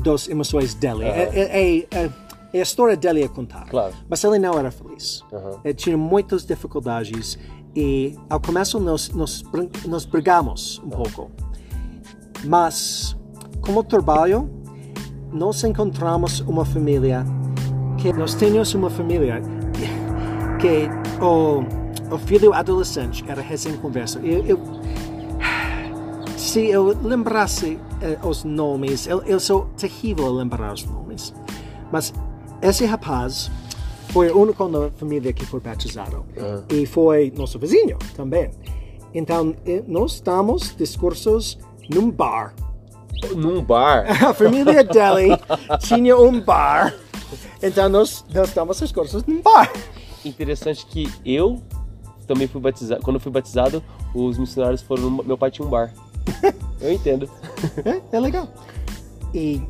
das 0.00 0.28
emoções 0.28 0.74
dele 0.74 1.04
é, 1.04 1.30
é, 1.32 1.40
é- 1.40 1.86
é- 1.92 2.10
é 2.54 2.58
a 2.58 2.62
história 2.62 2.96
dele 2.96 3.22
a 3.22 3.28
contar 3.28 3.66
Claro. 3.68 3.94
mas 4.08 4.22
ele 4.24 4.38
não 4.38 4.58
era 4.58 4.70
feliz 4.70 5.22
Aham. 5.32 5.60
ele 5.64 5.74
tinha 5.74 5.96
muitas 5.96 6.44
dificuldades 6.44 7.38
e 7.76 8.16
ao 8.28 8.40
começo 8.40 8.80
nós 8.80 9.08
nós, 9.10 9.42
nós 9.86 10.04
brigamos 10.04 10.80
um 10.84 10.90
pouco 10.90 11.30
mas 12.44 13.16
como 13.62 13.82
trabalho 13.82 14.50
nós 15.32 15.64
encontramos 15.64 16.40
uma 16.40 16.64
família 16.64 17.24
que 17.96 18.12
nós 18.12 18.34
tínhamos 18.34 18.74
uma 18.74 18.90
família 18.90 19.40
que 20.60 20.88
o, 21.24 21.64
o 22.14 22.18
filho 22.18 22.52
adolescente 22.52 23.24
era 23.26 23.40
recém-converso. 23.40 24.18
Eu, 24.20 24.44
eu, 24.44 24.60
se 26.36 26.68
eu 26.68 26.96
lembrasse 27.02 27.78
eh, 28.00 28.18
os 28.22 28.44
nomes, 28.44 29.06
eu, 29.06 29.22
eu 29.22 29.40
sou 29.40 29.66
terrível 29.76 30.26
a 30.26 30.30
lembrar 30.30 30.72
os 30.72 30.84
nomes, 30.84 31.34
mas 31.90 32.12
esse 32.60 32.84
rapaz 32.84 33.50
foi 34.10 34.28
a 34.28 34.34
única 34.34 34.68
na 34.68 34.90
família 34.90 35.32
que 35.32 35.44
foi 35.46 35.58
batizado. 35.58 36.24
Ah. 36.38 36.62
E 36.68 36.86
foi 36.86 37.32
nosso 37.36 37.58
vizinho 37.58 37.98
também. 38.14 38.50
Então, 39.14 39.54
eh, 39.66 39.82
nós 39.86 40.20
damos 40.20 40.76
discursos 40.76 41.58
num 41.88 42.10
bar. 42.10 42.54
Num 43.36 43.62
bar. 43.62 44.04
A 44.24 44.34
família 44.34 44.82
dele 44.84 45.36
tinha 45.80 46.16
um 46.18 46.40
bar. 46.40 46.94
Então, 47.62 47.88
nós, 47.88 48.24
nós 48.34 48.52
damos 48.52 48.78
discursos 48.78 49.24
num 49.24 49.40
bar. 49.40 49.72
Interessante 50.24 50.84
que 50.86 51.08
eu 51.24 51.62
também 52.26 52.46
fui 52.48 52.60
batizado. 52.60 53.02
Quando 53.02 53.16
eu 53.16 53.20
fui 53.20 53.32
batizado, 53.32 53.82
os 54.14 54.38
missionários 54.38 54.82
foram. 54.82 55.10
no- 55.10 55.22
Meu 55.24 55.38
pai 55.38 55.50
tinha 55.50 55.66
um 55.66 55.70
bar. 55.70 55.92
Eu 56.80 56.92
entendo. 56.92 57.30
É, 57.84 58.16
é 58.16 58.20
legal. 58.20 58.48
E 59.34 59.62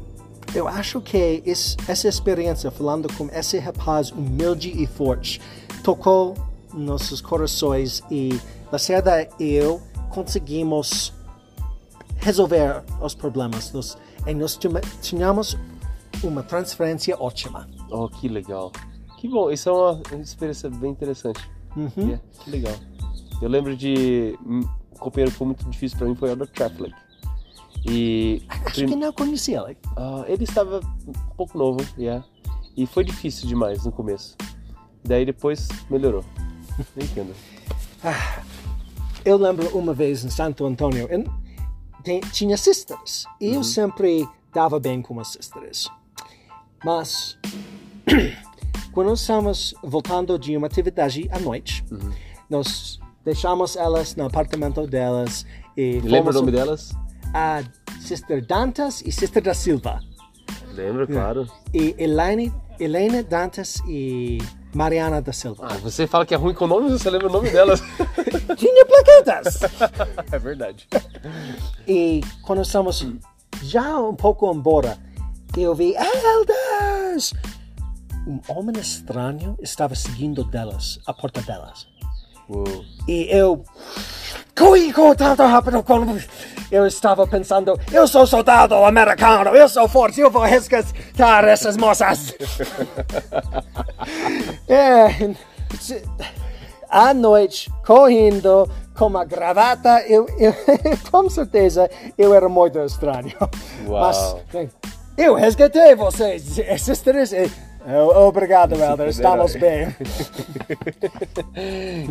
eu 0.55 0.67
acho 0.67 1.01
que 1.01 1.43
esse- 1.47 1.77
essa 1.87 2.09
experiência, 2.09 2.71
falando 2.71 3.07
com 3.15 3.29
esse 3.33 3.59
rapaz 3.59 4.11
humilde 4.11 4.71
e 4.71 4.87
forte, 4.87 5.41
tocou 5.85 6.35
nossos 6.73 7.21
corações 7.21 8.03
e 8.11 8.39
Lacerda 8.71 9.29
e 9.39 9.53
eu 9.53 9.81
conseguimos 10.11 11.13
resolver 12.23 12.83
os 13.01 13.15
problemas. 13.15 13.73
Nós, 13.73 13.99
e 14.27 14.35
nós 14.35 14.59
tínhamos 15.03 15.59
uma 16.23 16.43
transferência 16.43 17.17
ótima. 17.21 17.69
Oh, 17.91 18.09
que 18.09 18.29
legal. 18.29 18.73
Que 19.19 19.29
bom, 19.29 19.51
isso 19.51 19.69
é 19.69 19.73
uma 19.73 20.23
experiência 20.23 20.71
bem 20.71 20.91
interessante. 20.91 21.41
Uhum. 21.77 22.15
É, 22.15 22.21
que 22.43 22.51
legal. 22.51 22.75
Eu 23.41 23.49
lembro 23.49 23.77
de. 23.77 24.39
Um 24.47 24.61
companheiro 24.99 25.33
que 25.33 25.39
foi 25.39 25.47
muito 25.49 25.69
difícil 25.69 25.99
pra 25.99 26.07
mim 26.07 26.15
foi 26.15 26.29
o 26.29 26.33
Elder 26.33 26.49
Traflick. 26.49 26.95
E. 27.85 28.43
Acho 28.67 28.87
que 28.87 28.97
não 28.97 29.13
conhecia 29.13 29.61
ele. 29.67 29.77
Ah, 29.97 30.25
ele 30.29 30.45
estava 30.45 30.81
um 31.07 31.13
pouco 31.37 31.59
novo, 31.59 31.85
yeah. 31.99 32.25
E 32.77 32.87
foi 32.87 33.05
difícil 33.05 33.49
demais 33.49 33.85
no 33.85 33.93
começo. 33.93 34.37
Daí 35.05 35.27
depois 35.27 35.69
melhorou. 35.91 36.25
Entendo. 36.97 37.35
Eu 39.25 39.37
lembro 39.37 39.69
uma 39.77 39.93
vez 39.93 40.25
em 40.25 40.31
Santo 40.31 40.65
Antônio, 40.65 41.09
em- 41.13 41.25
tinha 42.33 42.57
sisters. 42.57 43.25
E 43.41 43.55
eu 43.55 43.65
sempre 43.65 44.29
dava 44.53 44.79
bem 44.79 45.01
com 45.03 45.19
as 45.21 45.29
sisters. 45.29 45.91
Mas, 46.85 47.39
quando 48.93 49.09
nós 49.09 49.21
estávamos 49.21 49.75
voltando 49.83 50.39
de 50.39 50.57
uma 50.57 50.67
atividade 50.67 51.29
à 51.31 51.39
noite, 51.39 51.85
nós 52.51 52.99
deixamos 53.25 53.77
elas 53.77 54.17
no 54.17 54.27
apartamento 54.27 54.87
delas 54.87 55.47
e 55.77 56.01
Lembra 56.01 56.33
o 56.33 56.35
nome 56.35 56.53
delas? 56.53 56.93
a 57.33 57.63
Sister 58.01 58.45
Dantas 58.45 59.03
e 59.07 59.13
Sister 59.13 59.43
da 59.43 59.55
Silva. 59.55 60.01
Lembra, 60.75 61.07
claro. 61.07 61.47
E 61.73 61.95
Elaine, 61.99 62.53
Helena 62.81 63.23
Dantas 63.23 63.81
e 63.87 64.39
Mariana 64.75 65.21
da 65.21 65.33
Silva. 65.33 65.69
Ah, 65.71 65.77
você 65.79 66.07
fala 66.07 66.25
que 66.25 66.35
é 66.35 66.37
ruim 66.37 66.55
com 66.55 66.65
o 66.65 66.69
nome, 66.69 66.91
você 66.91 67.11
lembra 67.11 67.29
o 67.29 67.33
nome 67.33 67.51
delas. 67.51 67.83
Tinha 68.57 68.87
plaquetas! 68.87 69.61
é 70.33 70.39
verdade. 70.39 70.89
E 71.87 72.21
quando 72.43 72.63
estamos 72.63 73.07
já 73.63 73.99
um 73.99 74.15
pouco 74.15 74.51
embora, 74.53 74.99
eu 75.57 75.75
vi 75.75 75.95
Elders! 75.95 77.35
Um 78.27 78.41
homem 78.49 78.79
estranho 78.81 79.57
estava 79.61 79.95
seguindo 79.95 80.45
delas, 80.45 80.99
a 81.07 81.13
porta 81.13 81.43
delas. 81.43 81.92
Uou. 82.55 82.85
E 83.09 83.27
eu 83.31 83.65
com 84.57 85.15
tanto 85.15 85.43
rápido 85.43 85.83
quando 85.83 86.23
eu 86.71 86.87
estava 86.87 87.27
pensando, 87.27 87.79
eu 87.91 88.07
sou 88.07 88.27
soldado 88.27 88.75
americano, 88.75 89.51
eu 89.51 89.69
sou 89.69 89.89
forte, 89.89 90.21
eu 90.21 90.31
vou 90.31 90.43
resgatar 90.43 91.45
essas 91.45 91.77
moças. 91.77 92.35
é, 94.69 95.35
à 96.89 97.15
noite, 97.15 97.71
correndo, 97.85 98.71
com 98.97 99.07
uma 99.07 99.25
gravata, 99.25 100.03
eu, 100.07 100.27
eu 100.39 100.55
com 101.11 101.29
certeza 101.29 101.91
eu 102.17 102.35
era 102.35 102.49
muito 102.49 102.79
estranho. 102.81 103.35
Uau. 103.87 104.41
Mas 104.53 104.69
eu 105.17 105.35
resgatei 105.35 105.95
vocês, 105.95 106.43
sisters. 106.79 107.33
e- 107.33 107.72
Obrigado, 108.27 108.75
Elder, 108.75 109.09
estamos 109.09 109.55
bem. 109.57 109.95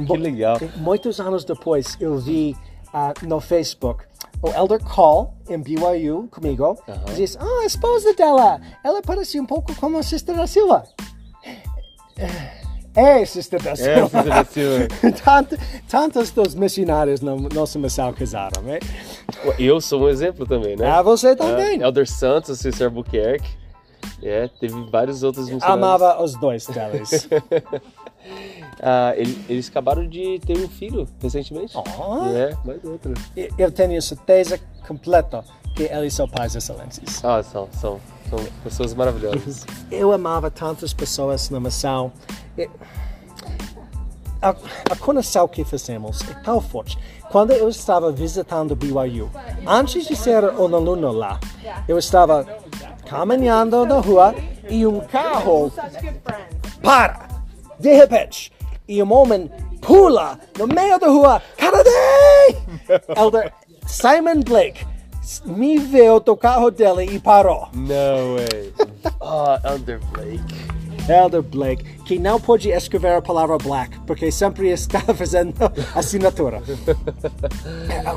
Que 0.06 0.18
legal. 0.18 0.58
Muitos 0.78 1.20
anos 1.20 1.44
depois, 1.44 1.98
eu 2.00 2.18
vi 2.18 2.56
ah, 2.94 3.14
no 3.24 3.40
Facebook 3.40 4.04
o 4.42 4.50
Elder 4.50 4.80
Call 4.84 5.34
em 5.50 5.60
BYU 5.60 6.28
comigo. 6.32 6.78
Diz: 7.16 7.38
Ah, 7.40 7.62
a 7.64 7.66
esposa 7.66 8.14
dela, 8.14 8.60
ela 8.84 9.02
parece 9.02 9.40
um 9.40 9.46
pouco 9.46 9.74
como 9.76 9.98
a 9.98 10.04
Sister 10.04 10.36
da 10.36 10.48
Silva. 10.48 10.84
É, 12.94 13.24
Sister 13.26 13.62
da 13.62 13.76
Silva. 13.76 14.10
Sister 14.10 14.24
da 14.24 14.46
Silva. 14.46 14.88
Tant, 15.24 15.48
tantos 15.88 16.32
dos 16.32 16.56
missionários 16.56 17.22
na 17.22 17.36
nossa 17.36 17.80
missão 17.80 18.12
casaram, 18.12 18.62
né? 18.64 18.80
Eu 19.58 19.80
sou 19.80 20.04
um 20.04 20.10
exemplo 20.10 20.46
também, 20.46 20.76
né? 20.76 20.90
Ah, 20.90 21.02
você 21.02 21.36
também. 21.36 21.82
Ah, 21.82 21.88
Elder 21.88 22.10
Santos, 22.10 22.60
Cícero 22.60 22.90
Albuquerque. 22.90 23.61
É, 24.22 24.48
teve 24.60 24.74
vários 24.90 25.24
outros 25.24 25.46
missionários. 25.50 25.74
Amava 25.84 26.24
os 26.24 26.36
dois 26.40 26.66
deles. 26.68 27.28
Ah, 28.84 29.14
ele- 29.16 29.44
eles 29.50 29.68
acabaram 29.68 30.08
de 30.08 30.40
ter 30.46 30.58
um 30.58 30.68
filho 30.68 31.08
recentemente. 31.22 31.74
Oh. 31.76 32.26
É, 32.36 32.56
mais 32.66 32.84
outro. 32.84 33.14
Eu 33.58 33.72
tenho 33.72 34.00
certeza 34.02 34.60
completa 34.88 35.44
que 35.76 35.84
eles 35.84 36.14
são 36.14 36.28
pais 36.28 36.56
excelentes. 36.56 37.24
Ah, 37.24 37.42
são, 37.44 37.68
são, 37.72 38.00
são 38.30 38.40
pessoas 38.64 38.94
maravilhosas. 38.94 39.66
Eu 39.92 40.12
amava 40.12 40.50
tantas 40.52 40.94
pessoas 40.94 41.50
na 41.50 41.60
missão. 41.60 42.12
A, 44.42 44.50
a 44.90 44.96
conexão 44.96 45.48
que 45.48 45.64
fizemos 45.64 46.22
é 46.30 46.34
tão 46.44 46.60
forte. 46.60 46.98
Quando 47.32 47.52
eu 47.52 47.70
estava 47.70 48.12
visitando 48.12 48.76
BYU, 48.76 49.30
antes 49.66 50.06
de 50.06 50.16
ser 50.16 50.44
um 50.44 50.76
aluno 50.76 51.12
lá, 51.12 51.40
eu 51.88 51.98
estava 51.98 52.46
caminhando 53.12 53.86
na 53.86 54.00
rua 54.00 54.34
e 54.70 54.88
um 54.88 55.02
carro 55.02 55.70
Such 55.70 56.02
good 56.02 56.22
friends. 56.24 56.78
para, 56.82 57.28
de 57.78 57.94
repente, 57.94 58.54
e 58.88 59.04
um 59.04 59.12
homem 59.12 59.52
pula 59.82 60.40
no 60.58 60.66
meio 60.66 60.98
da 60.98 61.08
rua, 61.08 61.42
Canaday! 61.58 62.56
Elder 63.18 63.52
Simon 63.86 64.40
Blake 64.40 64.86
me 65.46 65.78
viu 65.78 66.22
do 66.22 66.38
carro 66.38 66.72
dele 66.72 67.04
e 67.04 67.20
parou. 67.20 67.68
No 67.74 68.38
way. 68.38 68.74
Ah, 69.20 69.60
Elder 69.70 70.00
Blake. 70.14 70.72
Elder 71.10 71.42
Blake, 71.42 71.84
que 72.06 72.18
não 72.18 72.40
pode 72.40 72.70
escrever 72.70 73.16
a 73.16 73.22
palavra 73.22 73.58
black, 73.58 74.00
porque 74.02 74.32
sempre 74.32 74.70
está 74.70 75.02
fazendo 75.02 75.54
assinatura. 75.96 76.62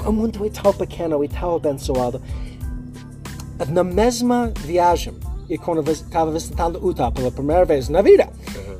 o 0.07 0.12
mundo 0.12 0.46
é 0.46 0.50
tão 0.50 0.72
pequeno 0.72 1.24
e 1.24 1.28
tão 1.28 1.57
abençoado. 1.57 2.22
Na 3.68 3.85
mesma 3.85 4.53
viagem, 4.61 5.14
e 5.48 5.59
quando 5.59 5.88
estava 5.90 6.31
visitando 6.31 6.85
Utah 6.85 7.11
pela 7.11 7.31
primeira 7.31 7.64
vez 7.64 7.88
na 7.88 8.03
vida, 8.03 8.29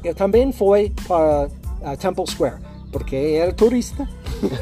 eu 0.03 0.15
também 0.15 0.53
fui 0.53 0.93
para 1.07 1.47
uh, 1.47 1.97
Temple 1.99 2.27
Square, 2.29 2.57
porque 2.93 3.17
era 3.17 3.53
turista. 3.53 4.09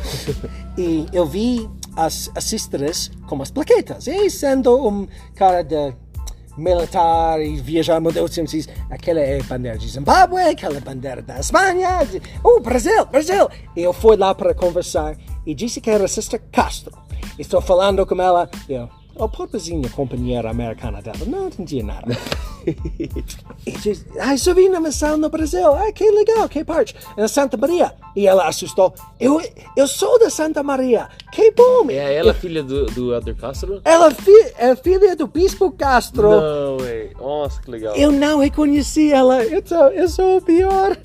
e 0.78 1.06
eu 1.12 1.26
vi 1.26 1.68
as, 1.96 2.30
as 2.34 2.44
sisters 2.44 3.10
com 3.26 3.40
as 3.42 3.50
plaquetas. 3.50 4.06
E 4.06 4.30
sendo 4.30 4.88
um 4.88 5.06
cara 5.34 5.62
de 5.62 5.94
militar 6.56 7.40
e 7.40 7.56
viajar 7.56 8.00
mudou 8.00 8.28
diz, 8.28 8.68
aquela 8.90 9.20
é 9.20 9.40
a 9.40 9.44
bandeira 9.44 9.78
de 9.78 9.88
Zimbábue, 9.88 10.42
aquela 10.42 10.74
é 10.74 10.78
a 10.78 10.80
bandeira 10.80 11.22
da 11.22 11.38
Espanha, 11.38 12.04
de, 12.04 12.20
oh, 12.44 12.60
Brasil, 12.60 13.06
Brasil. 13.06 13.48
E 13.76 13.82
eu 13.82 13.92
fui 13.92 14.16
lá 14.16 14.34
para 14.34 14.54
conversar 14.54 15.16
e 15.46 15.54
disse 15.54 15.80
que 15.80 15.90
era 15.90 16.04
a 16.04 16.08
Sister 16.08 16.42
Castro. 16.52 16.92
Estou 17.38 17.60
falando 17.60 18.04
com 18.04 18.20
ela, 18.20 18.50
eu, 18.68 18.88
oh, 19.16 19.28
pobrezinha 19.28 19.88
companheira 19.90 20.50
americana 20.50 21.00
dela, 21.00 21.18
não 21.26 21.48
entendia 21.48 21.82
nada. 21.82 22.16
e 23.66 23.72
diz, 23.72 24.06
ai, 24.18 24.36
vim 24.36 24.68
na 24.68 24.80
missão 24.80 25.16
no 25.16 25.28
Brasil, 25.28 25.72
ai, 25.74 25.92
que 25.92 26.08
legal, 26.10 26.48
que 26.48 26.64
parte? 26.64 26.94
Na 27.16 27.28
Santa 27.28 27.56
Maria. 27.56 27.94
E 28.14 28.26
ela 28.26 28.46
assustou, 28.46 28.94
eu, 29.18 29.40
eu 29.76 29.86
sou 29.86 30.18
da 30.18 30.30
Santa 30.30 30.62
Maria, 30.62 31.08
que 31.32 31.50
bom. 31.52 31.90
É 31.90 32.14
ela 32.14 32.34
filha 32.34 32.62
do, 32.62 32.86
do 32.86 33.14
Elder 33.14 33.36
Castro? 33.36 33.80
Ela 33.84 34.10
fi- 34.10 34.52
é 34.56 34.76
filha 34.76 35.16
do 35.16 35.26
Bispo 35.26 35.70
Castro. 35.72 36.30
No 36.30 36.78
way. 36.78 37.10
Nossa, 37.18 37.60
que 37.60 37.70
legal. 37.70 37.94
Eu 37.96 38.12
não 38.12 38.40
reconheci 38.40 39.12
ela. 39.12 39.42
Eu 39.44 39.62
sou, 39.64 39.88
eu 39.88 40.08
sou 40.08 40.36
o 40.38 40.42
pior. 40.42 40.96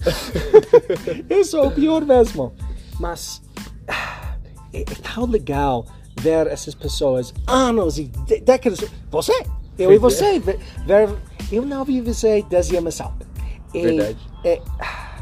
eu 1.29 1.43
sou 1.43 1.67
o 1.67 1.71
pior 1.71 2.05
mesmo. 2.05 2.53
Mas 2.99 3.41
ah, 3.87 4.35
é, 4.73 4.81
é 4.81 5.13
tão 5.13 5.25
legal 5.25 5.85
ver 6.21 6.47
essas 6.47 6.73
pessoas 6.75 7.33
anos 7.47 7.97
e 7.97 8.05
dé- 8.27 8.39
décadas. 8.39 8.79
Você, 9.11 9.33
eu 9.77 9.91
e 9.93 9.97
você. 9.97 10.39
ver, 10.39 10.59
ver- 10.85 11.15
eu 11.51 11.65
não 11.65 11.83
vi 11.85 12.01
você 12.01 12.43
desde 12.49 12.75
a. 12.77 13.25
E, 13.73 13.81
Verdade. 13.81 14.17
é, 14.43 14.61
ah, 14.79 15.17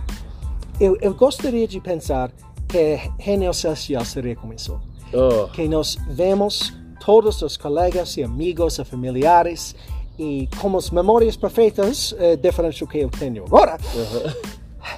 eu, 0.79 0.97
eu 1.01 1.13
gostaria 1.13 1.67
de 1.67 1.79
pensar 1.79 2.31
que 2.67 2.99
Reino 3.19 3.53
Social 3.53 4.03
como 4.36 4.53
isso 4.53 4.79
Oh, 5.13 5.47
que 5.49 5.67
nós 5.67 5.97
vemos 6.10 6.73
todos 6.99 7.41
os 7.41 7.55
colegas 7.55 8.17
e 8.17 8.23
amigos 8.23 8.79
e 8.79 8.84
familiares 8.84 9.75
E 10.17 10.49
como 10.60 10.77
as 10.77 10.89
memórias 10.89 11.36
perfeitas, 11.38 12.13
é 12.17 12.36
diferente 12.36 12.79
do 12.79 12.88
que 12.88 12.97
eu 12.99 13.10
tenho 13.10 13.43
agora, 13.45 13.77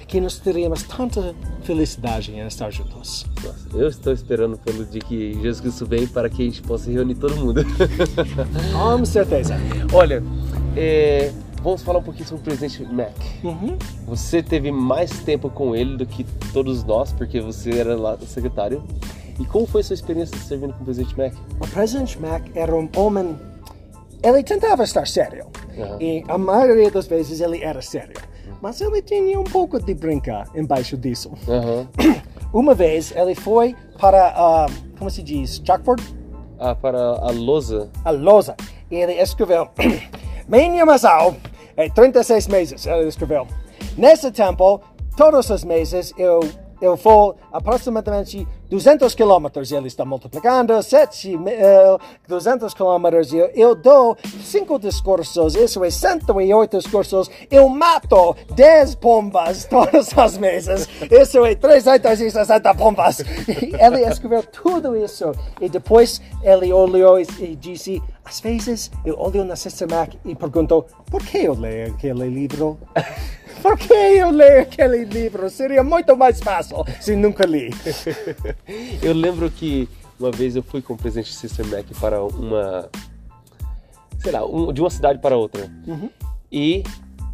que 0.07 0.19
nós 0.19 0.39
teríamos 0.39 0.83
tanta 0.83 1.35
felicidade 1.63 2.31
em 2.31 2.45
estar 2.45 2.69
juntos. 2.71 3.25
Nossa, 3.43 3.67
eu 3.73 3.87
estou 3.87 4.13
esperando 4.13 4.57
pelo 4.57 4.85
dia 4.85 5.01
que 5.01 5.33
Jesus 5.33 5.61
Cristo 5.61 5.85
vem 5.85 6.07
para 6.07 6.29
que 6.29 6.41
a 6.41 6.45
gente 6.45 6.61
possa 6.61 6.91
reunir 6.91 7.15
todo 7.15 7.35
mundo. 7.35 7.61
Com 8.73 9.05
certeza. 9.05 9.55
Olha, 9.93 10.23
é, 10.75 11.31
vamos 11.61 11.81
falar 11.81 11.99
um 11.99 12.03
pouquinho 12.03 12.27
sobre 12.27 12.41
o 12.41 12.43
presidente 12.43 12.83
Mac. 12.93 13.15
Uhum. 13.43 13.77
Você 14.07 14.41
teve 14.43 14.71
mais 14.71 15.11
tempo 15.19 15.49
com 15.49 15.75
ele 15.75 15.97
do 15.97 16.05
que 16.05 16.23
todos 16.53 16.83
nós, 16.83 17.11
porque 17.11 17.39
você 17.39 17.71
era 17.71 17.95
lá 17.95 18.17
secretário. 18.19 18.83
E 19.39 19.45
como 19.45 19.67
foi 19.67 19.83
sua 19.83 19.93
experiência 19.93 20.37
servindo 20.37 20.73
com 20.73 20.81
o 20.81 20.85
presidente 20.85 21.15
Mac? 21.17 21.33
O 21.59 21.67
presidente 21.67 22.19
Mac 22.19 22.43
era 22.55 22.75
um 22.75 22.89
homem. 22.95 23.37
Ele 24.23 24.43
tentava 24.43 24.83
estar 24.83 25.05
sério. 25.05 25.45
Aham. 25.77 25.97
E 26.01 26.23
a 26.27 26.37
maioria 26.37 26.89
das 26.89 27.05
vezes 27.05 27.39
ele 27.39 27.63
era 27.63 27.81
sério. 27.81 28.15
Mas 28.61 28.81
ele 28.81 29.01
tinha 29.01 29.39
um 29.39 29.43
pouco 29.43 29.79
de 29.79 29.93
brincar 29.93 30.47
embaixo 30.55 30.97
disso. 30.97 31.31
Aham. 31.47 31.87
Uma 32.53 32.73
vez 32.73 33.13
ele 33.15 33.35
foi 33.35 33.75
para, 33.99 34.33
ah, 34.35 34.65
como 34.97 35.09
se 35.09 35.21
diz, 35.21 35.61
chalkboard? 35.65 36.03
Ah, 36.59 36.73
para 36.73 36.97
a 36.97 37.31
lousa. 37.31 37.89
A 38.03 38.11
lousa. 38.11 38.55
E 38.89 38.95
ele 38.95 39.13
escreveu: 39.13 39.67
Minha 40.47 40.85
missão 40.85 41.35
é 41.75 41.89
36 41.89 42.47
meses. 42.47 42.85
Ele 42.85 43.07
escreveu: 43.07 43.47
Nesse 43.97 44.31
tempo, 44.31 44.81
todos 45.15 45.49
os 45.49 45.63
meses 45.63 46.13
eu, 46.17 46.39
eu 46.81 46.95
vou 46.95 47.35
aproximadamente 47.51 48.47
200 48.69 49.13
quilômetros. 49.15 49.71
Ele 49.71 49.87
está 49.87 50.05
multiplicando 50.05 50.81
7 50.81 51.37
mil, 51.37 51.55
200 52.27 52.73
quilômetros. 52.73 53.33
Eu, 53.33 53.47
eu 53.55 53.75
dou 53.75 54.17
5 54.43 54.79
discursos, 54.79 55.55
isso 55.55 55.83
é 55.83 55.89
108 55.89 56.77
discursos. 56.77 57.29
Eu 57.49 57.67
mato 57.69 58.35
10 58.53 58.95
pombas 58.95 59.65
todos 59.69 60.09
os 60.15 60.37
meses. 60.37 60.87
Isso 61.09 61.45
é 61.45 61.55
360 61.55 62.73
pombas. 62.75 63.23
E 63.47 63.73
ele 63.81 64.01
escreveu 64.07 64.43
tudo 64.43 64.95
isso. 64.95 65.31
E 65.59 65.69
depois 65.69 66.21
ele 66.43 66.71
olhou 66.71 67.19
e 67.19 67.55
disse: 67.55 68.01
Às 68.23 68.39
vezes 68.39 68.91
eu 69.05 69.17
olho 69.17 69.43
na 69.43 69.55
Sister 69.55 69.89
Mac 69.89 70.13
e 70.25 70.35
pergunto: 70.35 70.85
Por 71.09 71.23
que 71.23 71.39
eu 71.39 71.53
leio 71.53 71.93
aquele 71.93 72.29
livro? 72.29 72.77
Por 73.61 73.77
que 73.77 73.93
eu 73.93 74.29
leio 74.31 74.61
aquele 74.61 75.05
livro? 75.05 75.49
Seria 75.49 75.83
muito 75.83 76.15
mais 76.15 76.39
fácil 76.39 76.83
se 77.01 77.15
nunca 77.15 77.45
li. 77.45 77.69
Eu 79.01 79.13
lembro 79.13 79.49
que 79.51 79.87
uma 80.19 80.31
vez 80.31 80.55
eu 80.55 80.63
fui 80.63 80.81
com 80.81 80.93
o 80.93 80.97
presidente 80.97 81.33
Sister 81.33 81.65
Mac 81.67 81.85
para 81.99 82.23
uma. 82.23 82.89
Sei 84.19 84.31
lá, 84.31 84.45
um- 84.45 84.73
de 84.73 84.81
uma 84.81 84.89
cidade 84.89 85.19
para 85.19 85.37
outra. 85.37 85.69
E 86.51 86.83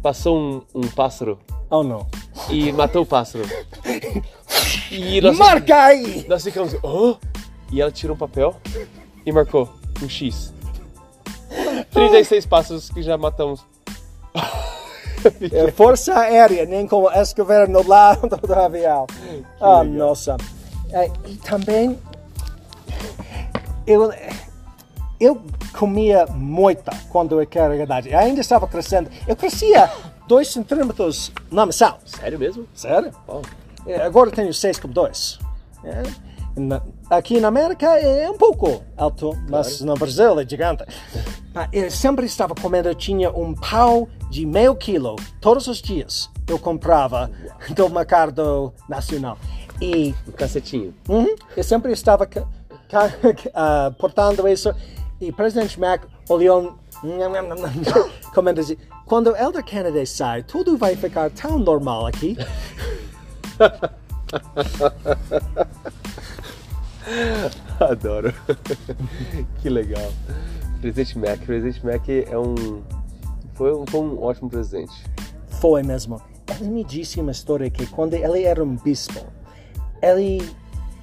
passou 0.02 0.38
um, 0.38 0.62
um 0.74 0.88
pássaro 0.88 1.38
Oh 1.70 1.82
não. 1.82 2.06
e 2.50 2.70
matou 2.72 3.02
o 3.02 3.06
pássaro. 3.06 3.44
E 4.90 5.20
nós, 5.20 5.36
Marca 5.36 5.74
aí! 5.84 6.24
nós 6.28 6.44
ficamos. 6.44 6.74
Oh! 6.82 7.16
E 7.72 7.80
ela 7.80 7.90
tirou 7.90 8.14
um 8.14 8.18
papel 8.18 8.54
e 9.26 9.32
marcou 9.32 9.68
um 10.02 10.08
X. 10.08 10.52
36 11.90 12.46
pássaros 12.46 12.90
que 12.90 13.02
já 13.02 13.16
matamos. 13.18 13.64
É 15.52 15.70
Força 15.70 16.18
Aérea, 16.18 16.66
nem 16.66 16.86
como 16.86 17.10
escrever 17.10 17.68
no 17.68 17.86
lado 17.86 18.28
do 18.28 18.54
avião. 18.54 19.06
Ah, 19.60 19.80
legal. 19.80 19.84
nossa. 19.84 20.36
É, 20.92 21.10
e 21.26 21.36
também, 21.36 21.98
eu, 23.86 24.12
eu 25.20 25.42
comia 25.76 26.26
muita 26.26 26.92
quando 27.10 27.40
eu 27.40 27.48
era 27.54 27.76
idade. 27.76 28.10
Eu 28.10 28.18
ainda 28.18 28.40
estava 28.40 28.66
crescendo. 28.66 29.10
Eu 29.26 29.34
crescia 29.36 29.90
2 30.28 30.48
centímetros 30.48 31.32
na 31.50 31.66
missão. 31.66 31.96
Sério 32.04 32.38
mesmo? 32.38 32.66
Sério? 32.74 33.12
Oh. 33.26 33.42
É, 33.86 34.02
Agora 34.02 34.30
tenho 34.30 34.50
6,2. 34.50 35.38
É. 35.84 36.02
Na- 36.56 36.82
Aqui 37.10 37.38
na 37.40 37.48
América 37.48 37.86
é 37.98 38.28
um 38.30 38.38
pouco 38.38 38.82
alto, 38.96 39.36
mas 39.48 39.80
no 39.82 39.94
Brasil 39.94 40.38
é 40.40 40.48
gigante. 40.48 40.84
Eu 41.72 41.90
sempre 41.90 42.24
estava 42.26 42.54
comendo, 42.54 42.88
eu 42.88 42.94
tinha 42.94 43.30
um 43.30 43.54
pau 43.54 44.08
de 44.30 44.46
meio 44.46 44.74
quilo 44.74 45.16
todos 45.40 45.66
os 45.66 45.82
dias. 45.82 46.30
Eu 46.48 46.58
comprava 46.58 47.30
do 47.70 47.88
mercado 47.90 48.72
nacional. 48.88 49.36
E 49.80 50.14
Um 50.26 50.32
cacetinho. 50.32 50.94
uhum, 51.08 51.34
eu 51.56 51.62
sempre 51.64 51.92
estava 51.92 52.24
ca- 52.26 52.46
ca- 52.88 53.12
ah, 53.54 53.92
portando 53.98 54.48
isso. 54.48 54.72
E 55.20 55.30
o 55.30 55.32
presidente 55.32 55.78
Mac 55.78 56.02
olhou 56.28 56.78
comendo 58.34 58.60
assim, 58.60 58.76
quando 59.04 59.30
o 59.30 59.36
Elder 59.36 59.62
Kennedy 59.62 60.06
sai, 60.06 60.42
tudo 60.42 60.76
vai 60.76 60.96
ficar 60.96 61.30
tão 61.30 61.58
normal 61.58 62.06
aqui. 62.06 62.36
Adoro. 67.80 68.32
que 69.60 69.68
legal. 69.68 70.12
Presidente 70.80 71.18
Mac. 71.18 71.38
Presidente 71.40 71.84
Mac 71.84 72.08
é 72.08 72.38
um. 72.38 72.82
Foi 73.54 73.74
um, 73.74 73.86
foi 73.86 74.00
um 74.00 74.22
ótimo 74.22 74.50
presidente. 74.50 74.92
Foi 75.60 75.82
mesmo. 75.82 76.20
Ele 76.60 76.68
me 76.68 76.84
disse 76.84 77.20
uma 77.20 77.32
história 77.32 77.70
que 77.70 77.86
quando 77.86 78.14
ele 78.14 78.42
era 78.42 78.62
um 78.62 78.76
bispo, 78.76 79.26
ele 80.02 80.42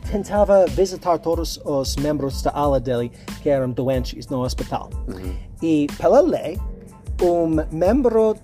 tentava 0.10 0.66
visitar 0.68 1.18
todos 1.20 1.60
os 1.64 1.96
membros 1.96 2.42
da 2.42 2.52
ala 2.52 2.80
dele 2.80 3.12
que 3.42 3.50
eram 3.50 3.72
doentes 3.72 4.28
no 4.28 4.42
hospital. 4.42 4.90
E 5.62 5.88
pela 5.98 6.22
lei, 6.22 6.60
um 7.22 7.48
membro 7.72 8.36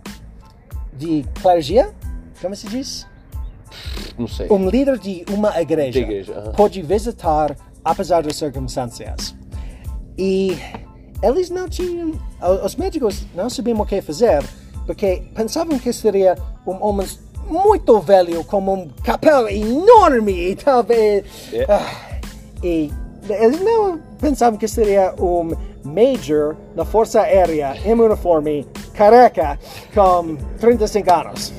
de 0.93 1.26
clergia, 1.41 1.93
como 2.41 2.56
se 2.56 2.67
diz? 2.67 3.08
Não 4.17 4.27
sei. 4.27 4.47
Um 4.49 4.69
líder 4.69 4.97
de 4.97 5.25
uma 5.30 5.60
igreja, 5.60 5.91
De 5.91 5.99
igreja, 5.99 6.34
aham. 6.34 6.51
pode 6.53 6.82
visitar 6.82 7.56
apesar 7.84 8.21
das 8.23 8.36
circunstâncias. 8.36 9.36
E 10.17 10.58
eles 11.23 11.49
não 11.49 11.69
tinham, 11.69 12.12
os 12.63 12.75
médicos 12.75 13.25
não 13.36 13.49
sabiam 13.49 13.80
o 13.80 13.86
que 13.86 14.01
fazer, 14.01 14.43
porque 14.86 15.23
pensavam 15.34 15.80
que 15.80 15.91
seria 15.93 16.36
um 16.65 16.84
homem 16.84 17.08
muito 17.49 17.99
velho, 17.99 18.43
com 18.43 18.60
um 18.60 18.89
capel 19.03 19.47
enorme, 19.47 20.51
e 20.51 20.56
talvez. 20.56 21.23
É. 21.53 21.65
Ah, 21.69 22.19
e 22.63 22.91
eles 23.30 23.62
não 23.62 23.99
pensavam 24.19 24.58
que 24.60 24.67
seria 24.67 25.13
um 25.19 25.56
major 25.84 26.56
na 26.75 26.84
Força 26.84 27.21
Aérea 27.21 27.75
em 27.86 27.93
uniforme, 27.93 28.67
careca, 28.93 29.58
com 29.93 30.36
35 30.60 31.13
anos. 31.13 31.53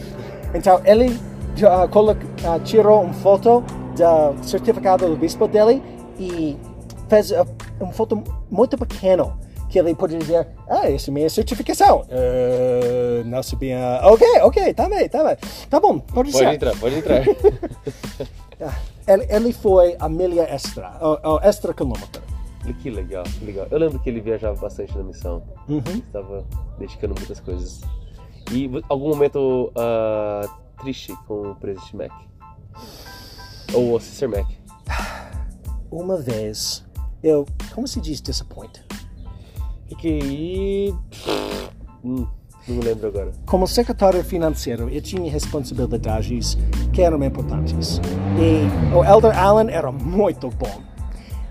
Então 0.54 0.80
ele 0.84 1.18
ah, 1.66 2.58
tirou 2.64 3.02
uma 3.02 3.14
foto 3.14 3.62
do 3.96 4.44
certificado 4.44 5.06
do 5.08 5.16
bispo 5.16 5.48
dele 5.48 5.82
e 6.18 6.56
fez 7.08 7.32
ah, 7.32 7.46
uma 7.80 7.92
foto 7.92 8.22
muito 8.50 8.76
pequena 8.76 9.36
que 9.68 9.78
ele 9.78 9.94
podia 9.94 10.18
dizer, 10.18 10.48
ah, 10.68 10.90
essa 10.90 11.10
é 11.10 11.12
minha 11.12 11.28
certificação. 11.28 12.04
Ah, 12.10 13.22
não 13.24 13.42
sabia. 13.42 14.00
Ok, 14.04 14.26
ok, 14.42 14.74
tá 14.74 14.88
bem, 14.88 15.08
tá 15.08 15.24
bem. 15.24 15.36
Tá 15.68 15.80
bom, 15.80 15.98
pode, 15.98 16.32
Pode 16.32 16.54
entrar, 16.54 16.76
pode 16.76 16.96
entrar. 16.96 17.22
Ele, 19.06 19.26
ele 19.30 19.52
foi 19.54 19.96
a 19.98 20.08
milha 20.08 20.42
extra, 20.42 20.92
o, 21.00 21.36
o 21.36 21.40
extra 21.40 21.72
quilômetro. 21.72 22.20
que 22.82 22.90
legal, 22.90 23.24
que 23.24 23.44
legal. 23.44 23.66
Eu 23.70 23.78
lembro 23.78 23.98
que 24.00 24.10
ele 24.10 24.20
viajava 24.20 24.60
bastante 24.60 24.94
na 24.98 25.02
missão. 25.04 25.42
Uhum. 25.66 25.80
Estava 25.86 26.44
dedicando 26.78 27.14
muitas 27.16 27.40
coisas. 27.40 27.80
E 28.52 28.70
algum 28.88 29.08
momento 29.08 29.72
ah, 29.76 30.46
triste 30.78 31.14
com 31.26 31.50
o 31.50 31.54
presidente 31.54 31.96
Mac? 31.96 32.12
Ou 33.74 33.94
o 33.94 34.00
Sister 34.00 34.28
Mac? 34.28 34.46
Uma 35.90 36.16
vez, 36.16 36.84
eu, 37.22 37.46
como 37.74 37.86
se 37.86 38.00
diz 38.00 38.20
disappoint? 38.20 38.84
Que. 39.98 40.94
Hum, 42.04 42.26
não 42.68 42.76
me 42.76 42.82
lembro 42.82 43.08
agora. 43.08 43.32
Como 43.46 43.66
secretário 43.66 44.22
financeiro, 44.22 44.88
eu 44.90 45.00
tinha 45.00 45.30
responsabilidades 45.30 46.56
que 46.92 47.02
eram 47.02 47.22
importantes. 47.24 48.00
E 48.38 48.94
o 48.94 49.02
Elder 49.02 49.36
Allen 49.36 49.70
era 49.70 49.90
muito 49.90 50.50
bom. 50.50 50.82